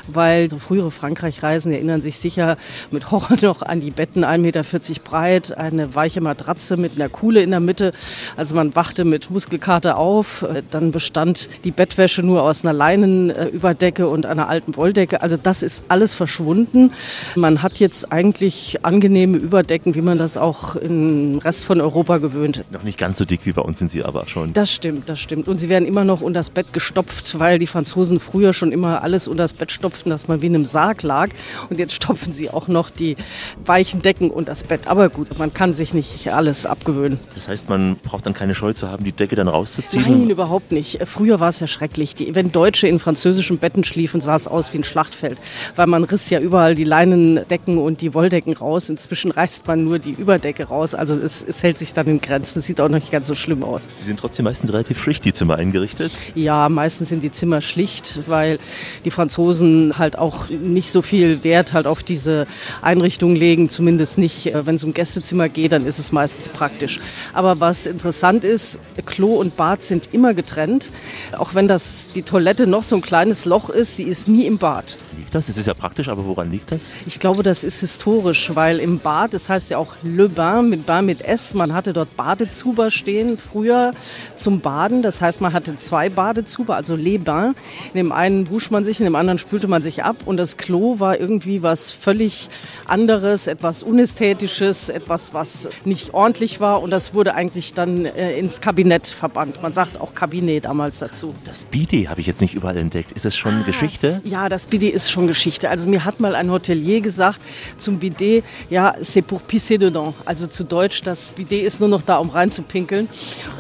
weil 0.09 0.49
so 0.49 0.57
frühere 0.57 0.91
Frankreich-Reisen 0.91 1.71
erinnern 1.71 2.01
sich 2.01 2.17
sicher 2.17 2.57
mit 2.91 3.11
Horror 3.11 3.37
noch 3.43 3.61
an 3.61 3.81
die 3.81 3.91
Betten, 3.91 4.25
1,40 4.25 4.39
Meter 4.39 4.63
breit, 5.05 5.59
eine 5.59 5.95
weiche 5.95 6.23
Matratze 6.23 6.79
mit 6.79 6.93
einer 6.97 7.11
Kuhle 7.11 7.43
in 7.43 7.51
der 7.51 7.61
Mitte. 7.61 7.93
Also 8.39 8.55
man 8.55 8.75
wachte 8.75 9.05
mit 9.05 9.29
Muskelkater 9.29 9.99
auf. 9.99 10.41
Äh, 10.41 10.63
Dann 10.71 10.93
bestand 10.93 11.51
die 11.65 11.73
Bettwäsche 11.73 12.23
nur 12.23 12.43
aus 12.43 12.65
einer 12.65 12.73
Leinenüberdecke 12.73 14.09
und 14.09 14.25
einer 14.25 14.49
alten 14.49 14.77
Wolldecke. 14.77 15.21
Also 15.21 15.37
das 15.37 15.63
ist 15.63 15.83
alles 15.89 16.15
verschwunden. 16.15 16.95
Man 17.35 17.63
hat 17.63 17.79
jetzt 17.81 18.11
eigentlich 18.11 18.79
angenehme 18.95 19.37
Überdecken, 19.39 19.95
wie 19.97 20.03
man 20.03 20.19
das 20.19 20.37
auch 20.37 20.77
im 20.77 21.39
Rest 21.39 21.65
von 21.65 21.81
Europa 21.81 22.19
gewöhnt 22.19 22.65
Noch 22.71 22.85
nicht 22.85 22.97
ganz 22.97 23.19
so 23.19 23.25
dick 23.25 23.41
wie 23.45 23.53
bei 23.53 23.63
uns 23.63 23.81
sind 23.81 23.91
sie 23.91 24.05
aber 24.05 24.27
schon. 24.27 24.53
das 24.53 24.73
stimmt, 24.73 25.09
das 25.09 25.19
stimmt. 25.19 25.49
Und 25.49 25.59
sie 25.59 25.69
werden 25.69 25.87
immer 25.87 26.05
noch 26.05 26.21
unter 26.21 26.39
das 26.41 26.51
Bett 26.51 26.73
gestopft, 26.73 27.39
weil 27.39 27.59
die 27.59 27.67
Franzosen 27.67 28.21
früher 28.21 28.53
schon 28.53 28.71
immer 28.71 29.03
alles 29.03 29.27
unter 29.27 29.45
das 29.45 29.53
Bett 29.53 29.73
stopften, 29.73 30.11
dass 30.11 30.29
man 30.29 30.43
wie 30.43 30.47
in 30.47 30.55
einem 30.55 30.65
Sarg 30.65 31.03
lag. 31.03 31.31
Und 31.71 31.79
jetzt 31.79 31.95
stopfen 31.95 32.33
sie 32.33 32.51
auch 32.51 32.69
noch 32.69 32.89
die 32.91 33.17
weichen 33.65 34.01
Decken 34.01 34.31
unter 34.31 34.53
das 34.53 34.63
Bett. 34.63 34.87
Aber 34.87 35.09
gut, 35.09 35.39
man 35.39 35.53
kann 35.53 35.75
sich 35.75 35.93
nicht 35.93 36.29
alles 36.33 36.65
abgewöhnen. 36.67 37.19
Das 37.35 37.49
heißt, 37.49 37.69
man 37.69 37.97
braucht 37.97 38.27
dann 38.27 38.35
keine 38.35 38.55
Scheu 38.55 38.75
zu 38.75 38.89
haben, 38.89 39.03
die 39.03 39.13
Decke 39.13 39.35
dann 39.35 39.49
rauszuziehen? 39.49 40.03
Nein, 40.03 40.31
überhaupt 40.31 40.71
nicht. 40.71 41.01
Früher 41.07 41.41
war 41.41 41.49
es 41.49 41.59
ja 41.59 41.67
schrecklich. 41.67 42.15
Die, 42.15 42.35
wenn 42.35 42.53
Deutsche 42.53 42.87
in 42.87 43.01
französischen 43.01 43.59
Betten 43.59 43.83
schliefen, 43.83 44.21
sah 44.21 44.37
es 44.37 44.47
aus 44.47 44.73
wie 44.73 44.79
ein 44.79 44.85
Schlachtfeld. 44.85 45.39
Weil 45.75 45.89
man 45.89 46.05
riss 46.05 46.31
ja 46.31 46.39
überall 46.39 46.75
die 46.77 46.85
Leinendecken 46.85 47.79
und 47.79 48.01
die 48.01 48.15
Wolldecken 48.15 48.53
raus. 48.53 48.84
Inzwischen 48.89 49.31
reißt 49.31 49.67
man 49.67 49.85
nur 49.85 49.99
die 49.99 50.13
Überdecke 50.13 50.65
raus. 50.65 50.95
Also 50.95 51.15
es, 51.15 51.43
es 51.47 51.63
hält 51.63 51.79
sich 51.79 51.93
dann 51.93 52.07
in 52.07 52.21
Grenzen. 52.21 52.63
Sieht 52.63 52.81
auch 52.81 52.89
nicht 52.89 53.11
ganz 53.11 53.27
so 53.27 53.35
schlimm 53.35 53.63
aus. 53.63 53.89
Sie 53.95 54.05
sind 54.05 54.21
trotzdem 54.21 54.45
meistens 54.45 54.73
relativ 54.73 55.01
schlicht, 55.01 55.25
die 55.25 55.33
Zimmer 55.33 55.57
eingerichtet. 55.57 56.13
Ja, 56.35 56.69
meistens 56.69 57.09
sind 57.09 57.23
die 57.23 57.31
Zimmer 57.31 57.61
schlicht, 57.61 58.29
weil 58.29 58.59
die 59.05 59.11
Franzosen 59.11 59.99
halt 59.99 60.19
auch 60.19 60.49
nicht 60.49 60.91
so 60.91 61.03
viel 61.03 61.45
Wert 61.45 61.73
halt 61.73 61.87
auf 61.87 62.03
diese 62.03 62.47
Einrichtung 62.83 63.35
legen. 63.37 63.69
Zumindest 63.69 64.19
nicht, 64.19 64.47
äh, 64.47 64.67
wenn 64.67 64.77
es 64.77 64.85
um 64.85 64.95
Gästezimmer 64.95 65.49
geht, 65.49 65.73
dann 65.73 65.87
ist 65.87 65.99
es 65.99 66.13
meistens 66.13 66.49
praktisch. 66.49 67.01
Aber 67.33 67.61
was 67.61 67.87
interessant 67.87 68.45
ist, 68.45 68.79
Klo 69.07 69.35
und 69.35 69.57
Bad 69.57 69.83
sind 69.83 70.09
immer 70.13 70.35
getrennt. 70.35 70.91
Auch 71.39 71.55
wenn 71.55 71.69
das 71.69 72.07
die 72.15 72.23
Toilette 72.23 72.67
noch 72.67 72.83
so 72.83 72.97
ein 72.97 73.03
kleines 73.03 73.45
Loch 73.45 73.71
ist, 73.71 73.97
sie 73.97 74.05
ist 74.05 74.29
nie 74.29 74.47
im 74.47 74.59
Bad. 74.59 74.97
Liegt 75.17 75.35
das? 75.35 75.47
Das 75.47 75.57
ist 75.57 75.67
ja 75.67 75.75
praktisch, 75.75 76.09
aber 76.09 76.27
woran 76.27 76.51
liegt 76.51 76.73
das? 76.73 76.93
Ich 77.07 77.21
glaube, 77.21 77.43
das 77.43 77.65
ist 77.65 77.81
historisch, 77.81 78.55
weil 78.55 78.64
im 78.73 78.99
Bad, 78.99 79.35
das 79.35 79.49
heißt 79.49 79.71
ja 79.71 79.79
auch 79.79 79.95
Le 80.03 80.29
Bain 80.29 80.69
mit 80.71 80.87
Bain 80.87 81.07
mit 81.07 81.23
S, 81.23 81.55
man 81.55 81.73
hatte 81.75 81.93
dort 81.93 82.17
Badezuber 82.17 82.91
stehen 82.91 83.39
früher 83.39 83.93
zum 84.37 84.61
Baden. 84.61 85.03
Das 85.03 85.21
heißt, 85.21 85.41
man 85.41 85.53
hatte 85.53 85.77
zwei 85.77 86.09
Badezuber, 86.09 86.77
also 86.77 86.97
Les 86.97 87.19
Bains. 87.23 87.55
In 87.93 87.99
dem 87.99 88.13
einen 88.13 88.49
wusch 88.51 88.71
man 88.71 88.85
sich, 88.85 88.99
in 89.01 89.05
dem 89.05 89.15
anderen 89.15 89.39
spülte 89.39 89.69
man 89.69 89.83
sich 89.83 90.03
ab 90.05 90.17
und 90.25 90.37
das 90.37 90.57
Klo 90.57 90.99
war 90.99 91.21
irgendwie 91.21 91.63
was 91.63 91.93
völlig 91.93 92.49
anderes, 92.87 93.47
etwas 93.47 93.83
Unästhetisches, 93.83 94.89
etwas, 94.89 95.35
was 95.35 95.69
nicht 95.85 96.15
ordentlich 96.15 96.61
war 96.61 96.83
und 96.83 96.91
das 96.91 97.15
wurde 97.15 97.35
eigentlich 97.35 97.75
dann 97.75 98.05
äh, 98.07 98.39
ins 98.39 98.61
Kabinett 98.61 99.07
verbannt. 99.07 99.63
Man 99.63 99.73
sagt 99.73 100.01
auch 100.01 100.15
Kabinett 100.15 100.65
damals 100.65 100.99
dazu. 100.99 101.35
Das 101.45 101.65
Bidet 101.65 102.09
habe 102.09 102.21
ich 102.21 102.27
jetzt 102.27 102.41
nicht 102.41 102.55
überall 102.55 102.77
entdeckt. 102.77 103.13
Ist 103.13 103.25
das 103.25 103.35
Ah. 103.35 103.39
schon 103.39 103.65
Geschichte? 103.65 104.21
Ja, 104.25 104.49
das 104.49 104.67
Bidet 104.67 104.95
ist 104.95 105.11
schon 105.11 105.27
Geschichte. 105.27 105.69
Also 105.69 105.89
mir 105.89 106.05
hat 106.05 106.21
mal 106.21 106.35
ein 106.35 106.51
Hotelier 106.51 107.01
gesagt 107.01 107.41
zum 107.77 107.99
Bidet, 107.99 108.45
ja, 108.71 108.95
c'est 109.01 109.23
pour 109.23 109.43
pisser 109.43 109.79
dedans. 109.79 110.15
Also 110.25 110.47
zu 110.47 110.65
Deutsch, 110.65 111.03
das 111.03 111.33
Bidet 111.33 111.65
ist 111.65 111.81
nur 111.81 111.89
noch 111.89 112.03
da, 112.03 112.19
um 112.19 112.31
reinzupinkeln. 112.31 113.09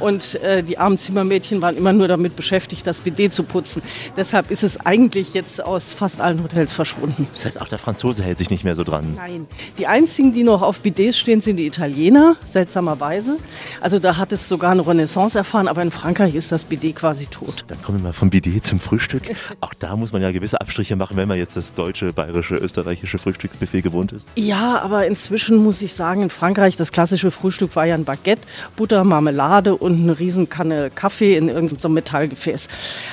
Und 0.01 0.37
äh, 0.37 0.63
die 0.63 0.79
armen 0.79 0.99
Zimmermädchen 0.99 1.63
waren 1.63 1.77
immer 1.77 1.93
nur 1.93 2.09
damit 2.09 2.37
beschäftigt, 2.37 2.87
das 2.87 3.01
Bidet 3.01 3.33
zu 3.33 3.43
putzen. 3.43 3.83
Deshalb 4.17 4.51
ist 4.51 4.63
es 4.63 4.79
eigentlich 4.85 5.35
jetzt 5.35 5.65
aus 5.65 5.93
fast 5.93 6.21
allen 6.21 6.43
Hotels 6.43 6.73
verschwunden. 6.73 7.29
Das 7.35 7.47
heißt, 7.47 7.61
auch 7.61 7.69
der 7.69 7.79
Franzose 7.79 8.23
hält 8.23 8.39
sich 8.39 8.51
nicht 8.51 8.65
mehr 8.65 8.75
so 8.75 8.85
dran. 8.85 9.15
Nein. 9.17 9.47
Die 9.79 9.87
einzigen, 9.87 10.33
die 10.33 10.45
noch 10.45 10.63
auf 10.63 10.81
Bidets 10.81 11.19
stehen, 11.19 11.41
sind 11.41 11.57
die 11.57 11.67
Italiener, 11.67 12.37
seltsamerweise. 12.45 13.37
Also 13.81 13.99
da 13.99 14.17
hat 14.17 14.33
es 14.33 14.49
sogar 14.49 14.73
eine 14.73 14.87
Renaissance 14.87 15.37
erfahren, 15.37 15.69
aber 15.69 15.83
in 15.83 15.91
Frankreich 15.91 16.35
ist 16.35 16.53
das 16.53 16.65
Bidet 16.65 16.97
quasi 16.97 17.27
tot. 17.27 17.65
Dann 17.69 17.81
kommen 17.83 17.99
wir 17.99 18.05
mal 18.05 18.13
vom 18.13 18.31
Bidet 18.31 18.65
zum 18.65 18.81
Frühstück. 18.81 19.23
Auch 19.61 19.75
da 19.75 19.97
muss 19.97 20.13
man 20.13 20.23
ja 20.23 20.31
gewisse 20.33 20.61
Abstriche 20.61 20.97
machen, 20.97 21.17
wenn 21.17 21.29
man 21.29 21.39
jetzt 21.39 21.57
das 21.57 21.75
deutsche, 21.75 22.13
bayerische, 22.13 22.57
österreichische 22.57 23.19
Frühstücksbuffet 23.19 23.83
gewohnt 23.83 24.13
ist. 24.13 24.29
Ja, 24.37 24.84
aber 24.85 25.07
inzwischen 25.07 25.57
muss 25.57 25.80
ich 25.80 25.95
sagen, 25.95 26.20
in 26.20 26.28
Frankreich, 26.28 26.76
das 26.76 26.93
klassische 26.93 27.30
Frühstück 27.30 27.74
war 27.74 27.87
ja 27.87 27.95
ein 27.95 28.05
Baguette, 28.05 28.43
Butter, 28.76 29.03
Marmelade 29.03 29.74
und 29.74 30.03
eine 30.03 30.18
Riesenkanne 30.18 30.91
Kaffee 30.95 31.39
in 31.39 31.49
irgendeinem 31.49 31.80
so 31.80 31.89
Metallgefäß. 31.89 32.68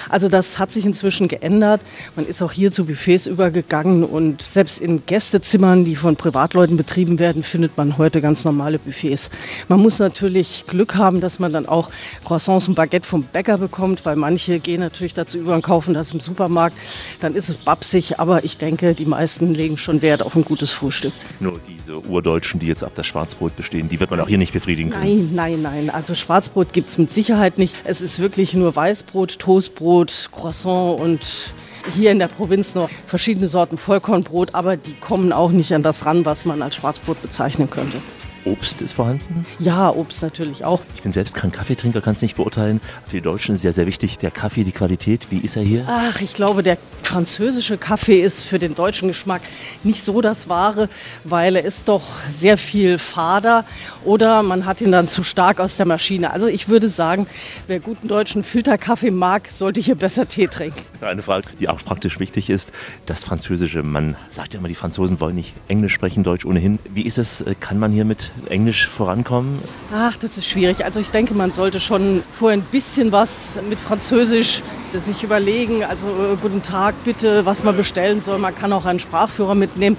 Also 0.09 0.27
das 0.27 0.59
hat 0.59 0.73
sich 0.73 0.85
inzwischen 0.85 1.29
geändert. 1.29 1.79
Man 2.17 2.27
ist 2.27 2.41
auch 2.41 2.51
hier 2.51 2.73
zu 2.73 2.83
Buffets 2.83 3.25
übergegangen 3.25 4.03
und 4.03 4.41
selbst 4.41 4.81
in 4.81 5.05
Gästezimmern, 5.05 5.85
die 5.85 5.95
von 5.95 6.17
Privatleuten 6.17 6.75
betrieben 6.75 7.19
werden, 7.19 7.41
findet 7.41 7.77
man 7.77 7.97
heute 7.97 8.19
ganz 8.19 8.43
normale 8.43 8.77
Buffets. 8.77 9.29
Man 9.69 9.79
muss 9.79 9.97
natürlich 9.97 10.65
Glück 10.67 10.95
haben, 10.95 11.21
dass 11.21 11.39
man 11.39 11.53
dann 11.53 11.65
auch 11.67 11.89
Croissants 12.25 12.67
und 12.67 12.75
Baguette 12.75 13.07
vom 13.07 13.23
Bäcker 13.23 13.57
bekommt, 13.57 14.05
weil 14.05 14.17
manche 14.17 14.59
gehen 14.59 14.81
natürlich 14.81 15.13
dazu 15.13 15.37
über 15.37 15.53
und 15.53 15.61
kaufen 15.61 15.93
das 15.93 16.11
im 16.11 16.19
Supermarkt. 16.19 16.75
Dann 17.21 17.33
ist 17.33 17.47
es 17.47 17.55
babsig, 17.55 18.19
aber 18.19 18.43
ich 18.43 18.57
denke, 18.57 18.93
die 18.93 19.05
meisten 19.05 19.53
legen 19.53 19.77
schon 19.77 20.01
Wert 20.01 20.21
auf 20.21 20.35
ein 20.35 20.43
gutes 20.43 20.71
Frühstück. 20.73 21.13
Nur 21.39 21.60
diese 21.67 21.99
Urdeutschen, 21.99 22.59
die 22.59 22.67
jetzt 22.67 22.83
auf 22.83 22.93
das 22.95 23.05
Schwarzbrot 23.07 23.55
bestehen, 23.55 23.89
die 23.89 23.99
wird 23.99 24.11
man 24.11 24.19
auch 24.19 24.27
hier 24.27 24.37
nicht 24.37 24.53
befriedigen 24.53 24.89
Nein, 24.89 25.01
können. 25.01 25.35
nein, 25.35 25.61
nein. 25.61 25.89
Also 25.89 26.15
Schwarzbrot 26.15 26.73
gibt 26.73 26.89
es 26.89 26.97
mit 26.97 27.11
Sicherheit 27.11 27.57
nicht. 27.57 27.75
Es 27.83 28.01
ist 28.01 28.19
wirklich 28.19 28.53
nur 28.53 28.75
Weißbrot, 28.75 29.39
Toastbrot, 29.39 30.29
Croissant 30.31 30.99
und 30.99 31.53
hier 31.95 32.11
in 32.11 32.19
der 32.19 32.27
Provinz 32.27 32.75
noch 32.75 32.89
verschiedene 33.07 33.47
Sorten 33.47 33.77
Vollkornbrot, 33.77 34.53
aber 34.53 34.77
die 34.77 34.93
kommen 34.93 35.33
auch 35.33 35.51
nicht 35.51 35.73
an 35.73 35.81
das 35.81 36.05
ran, 36.05 36.25
was 36.25 36.45
man 36.45 36.61
als 36.61 36.75
Schwarzbrot 36.75 37.21
bezeichnen 37.21 37.69
könnte. 37.69 38.01
Obst 38.45 38.81
ist 38.81 38.93
vorhanden. 38.93 39.45
Ja, 39.59 39.89
Obst 39.89 40.21
natürlich 40.21 40.65
auch. 40.65 40.81
Ich 40.95 41.03
bin 41.03 41.11
selbst 41.11 41.35
kein 41.35 41.51
Kaffeetrinker, 41.51 42.01
kann 42.01 42.15
es 42.15 42.21
nicht 42.21 42.35
beurteilen. 42.35 42.81
Für 43.05 43.17
die 43.17 43.21
Deutschen 43.21 43.55
ist 43.55 43.63
ja 43.63 43.73
sehr 43.73 43.87
wichtig, 43.87 44.17
der 44.17 44.31
Kaffee, 44.31 44.63
die 44.63 44.71
Qualität. 44.71 45.27
Wie 45.29 45.39
ist 45.39 45.55
er 45.55 45.63
hier? 45.63 45.85
Ach, 45.87 46.21
ich 46.21 46.33
glaube, 46.33 46.63
der 46.63 46.77
französische 47.03 47.77
Kaffee 47.77 48.21
ist 48.21 48.45
für 48.45 48.57
den 48.59 48.75
deutschen 48.75 49.07
Geschmack 49.07 49.41
nicht 49.83 50.03
so 50.03 50.21
das 50.21 50.47
Wahre, 50.49 50.89
weil 51.23 51.55
er 51.55 51.65
ist 51.65 51.89
doch 51.89 52.03
sehr 52.29 52.57
viel 52.57 52.97
fader 52.97 53.65
oder 54.05 54.43
man 54.43 54.65
hat 54.65 54.81
ihn 54.81 54.91
dann 54.91 55.07
zu 55.07 55.23
stark 55.23 55.59
aus 55.59 55.77
der 55.77 55.85
Maschine. 55.85 56.31
Also 56.31 56.47
ich 56.47 56.69
würde 56.69 56.89
sagen, 56.89 57.27
wer 57.67 57.79
guten 57.79 58.07
deutschen 58.07 58.43
Filterkaffee 58.43 59.11
mag, 59.11 59.49
sollte 59.49 59.79
hier 59.79 59.95
besser 59.95 60.27
Tee 60.27 60.47
trinken. 60.47 60.81
Eine 61.01 61.21
Frage, 61.21 61.49
die 61.59 61.67
auch 61.67 61.83
praktisch 61.83 62.19
wichtig 62.19 62.49
ist. 62.49 62.71
Das 63.05 63.23
Französische. 63.23 63.83
Man 63.83 64.15
sagt 64.29 64.53
ja 64.53 64.59
immer, 64.59 64.69
die 64.69 64.75
Franzosen 64.75 65.19
wollen 65.19 65.35
nicht 65.35 65.53
Englisch 65.67 65.93
sprechen, 65.93 66.23
Deutsch 66.23 66.45
ohnehin. 66.45 66.79
Wie 66.93 67.03
ist 67.03 67.17
es? 67.17 67.43
Kann 67.59 67.77
man 67.77 67.91
hier 67.91 68.05
mit 68.05 68.30
Englisch 68.47 68.87
vorankommen? 68.87 69.59
Ach, 69.93 70.15
das 70.15 70.37
ist 70.37 70.47
schwierig. 70.47 70.83
Also 70.85 70.99
ich 70.99 71.09
denke, 71.09 71.33
man 71.33 71.51
sollte 71.51 71.79
schon 71.79 72.23
vorher 72.31 72.57
ein 72.57 72.63
bisschen 72.63 73.11
was 73.11 73.57
mit 73.69 73.79
Französisch 73.79 74.63
sich 74.99 75.23
überlegen. 75.23 75.83
Also 75.83 76.07
äh, 76.07 76.37
guten 76.41 76.61
Tag, 76.61 76.95
bitte, 77.03 77.45
was 77.45 77.63
man 77.63 77.77
bestellen 77.77 78.19
soll. 78.19 78.37
Man 78.39 78.55
kann 78.55 78.73
auch 78.73 78.85
einen 78.85 78.99
Sprachführer 78.99 79.55
mitnehmen. 79.55 79.97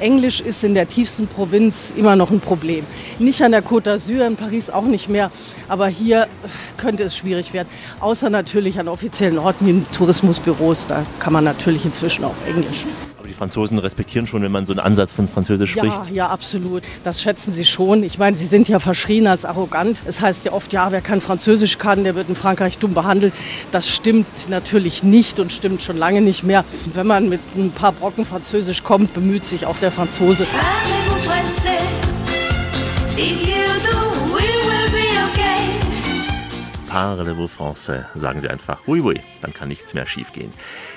Englisch 0.00 0.40
ist 0.40 0.64
in 0.64 0.74
der 0.74 0.88
tiefsten 0.88 1.26
Provinz 1.26 1.92
immer 1.96 2.16
noch 2.16 2.30
ein 2.30 2.40
Problem. 2.40 2.84
Nicht 3.18 3.42
an 3.42 3.52
der 3.52 3.64
Côte 3.64 3.94
d'Azur, 3.94 4.26
in 4.26 4.36
Paris 4.36 4.70
auch 4.70 4.84
nicht 4.84 5.08
mehr. 5.08 5.30
Aber 5.68 5.88
hier 5.88 6.24
äh, 6.24 6.26
könnte 6.76 7.04
es 7.04 7.16
schwierig 7.16 7.52
werden. 7.52 7.68
Außer 8.00 8.30
natürlich 8.30 8.78
an 8.78 8.88
offiziellen 8.88 9.38
Orten 9.38 9.66
wie 9.66 9.84
Tourismusbüros. 9.96 10.86
Da 10.86 11.04
kann 11.18 11.32
man 11.32 11.44
natürlich 11.44 11.84
inzwischen 11.84 12.24
auch 12.24 12.34
Englisch. 12.46 12.84
Aber 13.24 13.30
die 13.30 13.38
Franzosen 13.38 13.78
respektieren 13.78 14.26
schon, 14.26 14.42
wenn 14.42 14.52
man 14.52 14.66
so 14.66 14.74
einen 14.74 14.80
Ansatz 14.80 15.14
von 15.14 15.26
Französisch 15.26 15.70
spricht. 15.70 15.94
Ja, 15.94 16.06
ja, 16.12 16.26
absolut. 16.28 16.82
Das 17.04 17.22
schätzen 17.22 17.54
sie 17.54 17.64
schon. 17.64 18.02
Ich 18.02 18.18
meine, 18.18 18.36
sie 18.36 18.44
sind 18.44 18.68
ja 18.68 18.78
verschrien 18.80 19.26
als 19.26 19.46
arrogant. 19.46 19.98
Es 20.04 20.20
heißt 20.20 20.44
ja 20.44 20.52
oft, 20.52 20.74
ja, 20.74 20.92
wer 20.92 21.00
kein 21.00 21.22
Französisch 21.22 21.78
kann, 21.78 22.04
der 22.04 22.16
wird 22.16 22.28
in 22.28 22.34
Frankreich 22.34 22.76
dumm 22.76 22.92
behandelt. 22.92 23.32
Das 23.72 23.88
stimmt 23.88 24.26
natürlich 24.50 25.04
nicht 25.04 25.40
und 25.40 25.52
stimmt 25.52 25.80
schon 25.80 25.96
lange 25.96 26.20
nicht 26.20 26.42
mehr. 26.42 26.66
Wenn 26.92 27.06
man 27.06 27.30
mit 27.30 27.40
ein 27.56 27.70
paar 27.70 27.92
Brocken 27.92 28.26
Französisch 28.26 28.82
kommt, 28.82 29.14
bemüht 29.14 29.46
sich 29.46 29.64
auch 29.64 29.78
der 29.78 29.90
Franzose. 29.90 30.46
Allez 30.52 31.08
vous 31.08 31.26
presser, 31.26 31.70
If 33.16 33.48
you 33.48 33.90
do, 33.90 34.13
Parlez-vous 36.94 37.48
français, 37.48 38.04
sagen 38.14 38.40
Sie 38.40 38.48
einfach. 38.48 38.82
Oui, 38.86 39.00
oui, 39.00 39.20
dann 39.42 39.52
kann 39.52 39.66
nichts 39.66 39.94
mehr 39.94 40.06
schiefgehen. 40.06 40.52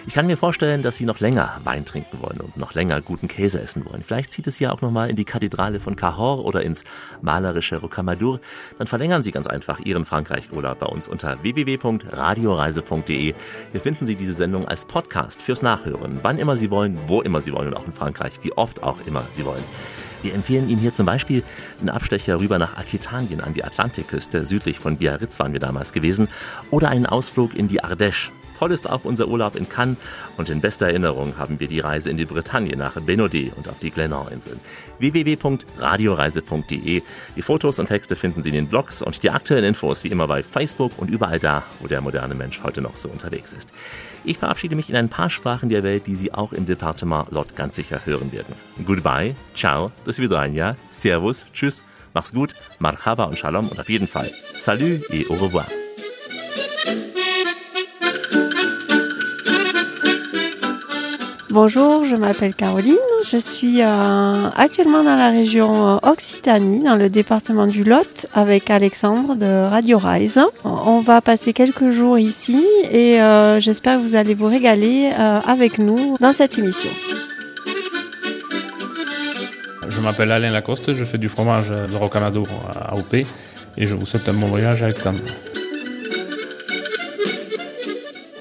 Ich 0.06 0.14
kann 0.14 0.28
mir 0.28 0.38
vorstellen, 0.38 0.84
dass 0.84 0.96
Sie 0.96 1.06
noch 1.06 1.20
länger 1.20 1.60
Wein 1.64 1.86
trinken 1.86 2.22
wollen 2.22 2.40
und 2.40 2.56
noch 2.56 2.76
länger 2.76 3.02
guten 3.02 3.28
Käse 3.28 3.60
essen 3.60 3.84
wollen. 3.84 4.04
Vielleicht 4.04 4.32
zieht 4.32 4.46
es 4.46 4.60
ja 4.60 4.72
auch 4.72 4.82
nochmal 4.82 5.10
in 5.10 5.16
die 5.16 5.26
Kathedrale 5.26 5.80
von 5.80 5.96
Cahors 5.96 6.42
oder 6.42 6.62
ins 6.62 6.84
malerische 7.24 7.78
Rocamadour. 7.78 8.40
Dann 8.78 8.86
verlängern 8.86 9.24
Sie 9.24 9.32
ganz 9.32 9.48
einfach 9.48 9.80
Ihren 9.80 10.06
Frankreich-Urlaub 10.06 10.78
bei 10.78 10.86
uns 10.86 11.08
unter 11.08 11.42
www.radioreise.de. 11.42 13.34
Hier 13.72 13.82
finden 13.82 14.06
Sie 14.06 14.16
diese 14.16 14.36
Sendung 14.36 14.68
als 14.68 14.86
Podcast 14.86 15.42
fürs 15.42 15.64
Nachhören, 15.64 16.20
wann 16.22 16.38
immer 16.38 16.58
Sie 16.58 16.70
wollen, 16.70 17.00
wo 17.08 17.24
immer 17.24 17.42
Sie 17.42 17.54
wollen 17.54 17.70
und 17.70 17.74
auch 17.76 17.88
in 17.88 17.92
Frankreich, 17.92 18.34
wie 18.44 18.54
oft 18.54 18.84
auch 18.84 18.98
immer 19.08 19.24
Sie 19.32 19.46
wollen. 19.46 19.64
Wir 20.28 20.36
empfehlen 20.36 20.68
Ihnen 20.68 20.82
hier 20.82 20.94
zum 20.94 21.06
Beispiel 21.06 21.42
einen 21.80 21.90
Abstecher 21.90 22.42
rüber 22.42 22.60
nach 22.60 22.76
Aquitanien 22.76 23.40
an 23.40 23.54
die 23.54 23.64
Atlantikküste. 23.64 24.44
Südlich 24.44 24.78
von 24.78 24.98
Biarritz 24.98 25.40
waren 25.40 25.54
wir 25.54 25.62
damals 25.62 25.94
gewesen. 25.94 26.28
Oder 26.70 26.90
einen 26.90 27.06
Ausflug 27.06 27.56
in 27.56 27.70
die 27.70 27.82
Ardèche. 27.82 28.32
Toll 28.60 28.74
ist 28.74 28.90
auch 28.90 29.06
unser 29.06 29.30
Urlaub 29.30 29.56
in 29.56 29.70
Cannes 29.70 29.96
und 30.36 30.50
in 30.50 30.60
bester 30.60 30.88
Erinnerung 30.88 31.38
haben 31.38 31.62
wir 31.62 31.70
die 31.70 31.80
Reise 31.80 32.10
in 32.10 32.18
die 32.18 32.26
Bretagne 32.26 32.76
nach 32.76 33.00
Benaudet 33.00 33.54
und 33.56 33.70
auf 33.70 33.80
die 33.80 33.92
Glenor-Inseln. 33.92 34.60
www.radioreise.de 35.00 37.02
Die 37.36 37.42
Fotos 37.42 37.80
und 37.80 37.86
Texte 37.86 38.18
finden 38.18 38.44
Sie 38.44 38.50
in 38.50 38.56
den 38.56 38.68
Blogs 38.68 39.02
und 39.02 39.24
die 39.24 39.30
aktuellen 39.30 39.64
Infos 39.64 40.04
wie 40.04 40.10
immer 40.10 40.28
bei 40.28 40.44
Facebook 40.44 40.92
und 40.98 41.10
überall 41.10 41.40
da, 41.40 41.64
wo 41.80 41.88
der 41.88 42.02
moderne 42.02 42.36
Mensch 42.36 42.64
heute 42.64 42.82
noch 42.82 42.98
so 42.98 43.08
unterwegs 43.08 43.54
ist. 43.54 43.72
Ich 44.28 44.40
verabschiede 44.40 44.76
mich 44.76 44.90
in 44.90 44.98
ein 44.98 45.08
paar 45.08 45.30
Sprachen 45.30 45.70
der 45.70 45.84
Welt, 45.84 46.06
die 46.06 46.18
Sie 46.18 46.34
auch 46.34 46.52
im 46.52 46.66
Departement 46.66 47.32
Lot 47.32 47.56
ganz 47.56 47.78
sicher 47.78 48.02
hören 48.04 48.34
werden. 48.34 48.54
Goodbye, 48.86 49.38
ciao, 49.56 49.94
bis 50.04 50.20
wieder 50.20 50.42
ein 50.42 50.54
Jahr, 50.54 50.76
servus, 50.90 51.46
tschüss, 51.54 51.86
mach's 52.14 52.34
gut, 52.34 52.54
marhaba 52.78 53.24
und 53.24 53.38
shalom 53.38 53.70
und 53.70 53.80
auf 53.80 53.88
jeden 53.88 54.06
Fall 54.06 54.30
salut 54.54 55.02
et 55.12 55.32
au 55.32 55.36
revoir. 55.36 55.66
Bonjour, 61.50 62.04
je 62.04 62.18
m'appelle 62.18 62.54
Caroline. 62.54 63.17
Je 63.30 63.38
suis 63.38 63.82
euh, 63.82 64.50
actuellement 64.56 65.04
dans 65.04 65.18
la 65.18 65.30
région 65.30 65.96
euh, 65.96 66.10
Occitanie, 66.10 66.82
dans 66.84 66.96
le 66.96 67.10
département 67.10 67.68
du 67.68 67.84
Lot, 67.84 68.26
avec 68.34 68.70
Alexandre 68.70 69.36
de 69.36 69.68
Radio 69.70 69.98
Rise. 69.98 70.40
On 70.64 71.02
va 71.02 71.20
passer 71.20 71.52
quelques 71.52 71.92
jours 71.92 72.18
ici 72.18 72.64
et 72.90 73.22
euh, 73.22 73.60
j'espère 73.60 73.98
que 73.98 74.04
vous 74.04 74.16
allez 74.16 74.34
vous 74.34 74.48
régaler 74.48 75.12
avec 75.18 75.78
nous 75.78 76.16
dans 76.22 76.32
cette 76.32 76.58
émission. 76.58 76.90
Je 79.90 80.00
m'appelle 80.00 80.32
Alain 80.32 80.52
Lacoste, 80.52 80.94
je 80.94 81.04
fais 81.04 81.18
du 81.18 81.28
fromage 81.28 81.68
de 81.70 81.96
Rocamadour 81.96 82.48
à 82.74 82.94
AOP 82.94 83.14
et 83.14 83.26
je 83.86 83.94
vous 83.94 84.06
souhaite 84.06 84.30
un 84.30 84.34
bon 84.34 84.48
voyage, 84.48 84.84
Alexandre. 84.84 85.20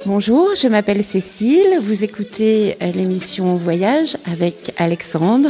Bonjour, 0.06 0.54
je 0.54 0.68
m'appelle 0.68 1.02
Cécile. 1.02 1.80
Vous 1.82 2.04
écoutez 2.04 2.76
euh, 2.80 2.92
l'émission 2.92 3.56
Voyage 3.56 4.16
avec 4.24 4.72
Alexandre 4.76 5.48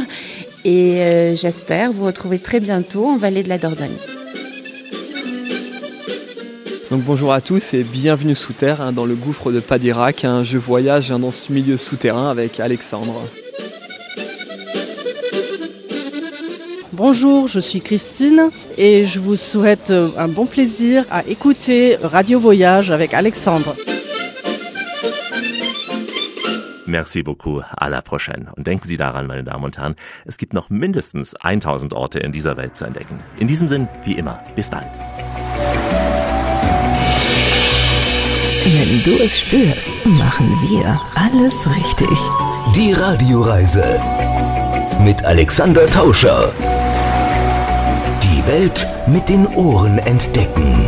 et 0.65 0.99
euh, 0.99 1.35
j'espère 1.35 1.91
vous 1.91 2.05
retrouver 2.05 2.39
très 2.39 2.59
bientôt 2.59 3.05
en 3.05 3.17
Vallée 3.17 3.43
de 3.43 3.49
la 3.49 3.59
Dordogne. 3.59 3.95
Donc 6.89 7.03
bonjour 7.03 7.33
à 7.33 7.39
tous 7.39 7.75
et 7.75 7.83
bienvenue 7.83 8.33
sous 8.33 8.53
terre 8.53 8.81
hein, 8.81 8.93
dans 8.93 9.05
le 9.05 9.13
gouffre 9.13 9.51
de 9.51 9.59
Padirac, 9.59 10.25
un 10.25 10.43
jeu 10.43 10.57
voyage 10.57 11.11
hein, 11.11 11.19
dans 11.19 11.31
ce 11.31 11.53
milieu 11.53 11.77
souterrain 11.77 12.31
avec 12.31 12.59
Alexandre. 12.59 13.21
Bonjour, 16.93 17.47
je 17.47 17.59
suis 17.59 17.81
Christine 17.81 18.49
et 18.75 19.05
je 19.05 19.19
vous 19.19 19.35
souhaite 19.35 19.91
euh, 19.91 20.09
un 20.17 20.27
bon 20.27 20.47
plaisir 20.47 21.05
à 21.11 21.23
écouter 21.27 21.99
Radio 22.01 22.39
Voyage 22.39 22.89
avec 22.89 23.13
Alexandre. 23.13 23.75
Merci 26.87 27.21
beaucoup, 27.21 27.61
à 27.75 27.89
la 27.89 28.01
prochaine. 28.01 28.49
Und 28.55 28.65
denken 28.65 28.87
Sie 28.87 28.95
daran, 28.95 29.27
meine 29.27 29.43
Damen 29.43 29.65
und 29.65 29.77
Herren, 29.77 29.95
es 30.25 30.37
gibt 30.37 30.53
noch 30.53 30.69
mindestens 30.69 31.35
1000 31.35 31.93
Orte 31.93 32.19
in 32.19 32.31
dieser 32.31 32.55
Welt 32.55 32.77
zu 32.77 32.85
entdecken. 32.85 33.19
In 33.39 33.49
diesem 33.49 33.67
Sinn, 33.67 33.89
wie 34.05 34.13
immer, 34.13 34.39
bis 34.55 34.69
bald. 34.69 34.87
Wenn 38.63 39.03
du 39.03 39.21
es 39.21 39.39
spürst, 39.39 39.91
machen 40.05 40.57
wir 40.61 40.99
alles 41.15 41.69
richtig. 41.75 42.17
Die 42.73 42.93
Radioreise 42.93 43.99
mit 45.01 45.23
Alexander 45.25 45.87
Tauscher. 45.87 46.53
Die 48.23 48.47
Welt 48.47 48.87
mit 49.07 49.27
den 49.27 49.45
Ohren 49.47 49.99
entdecken. 49.99 50.87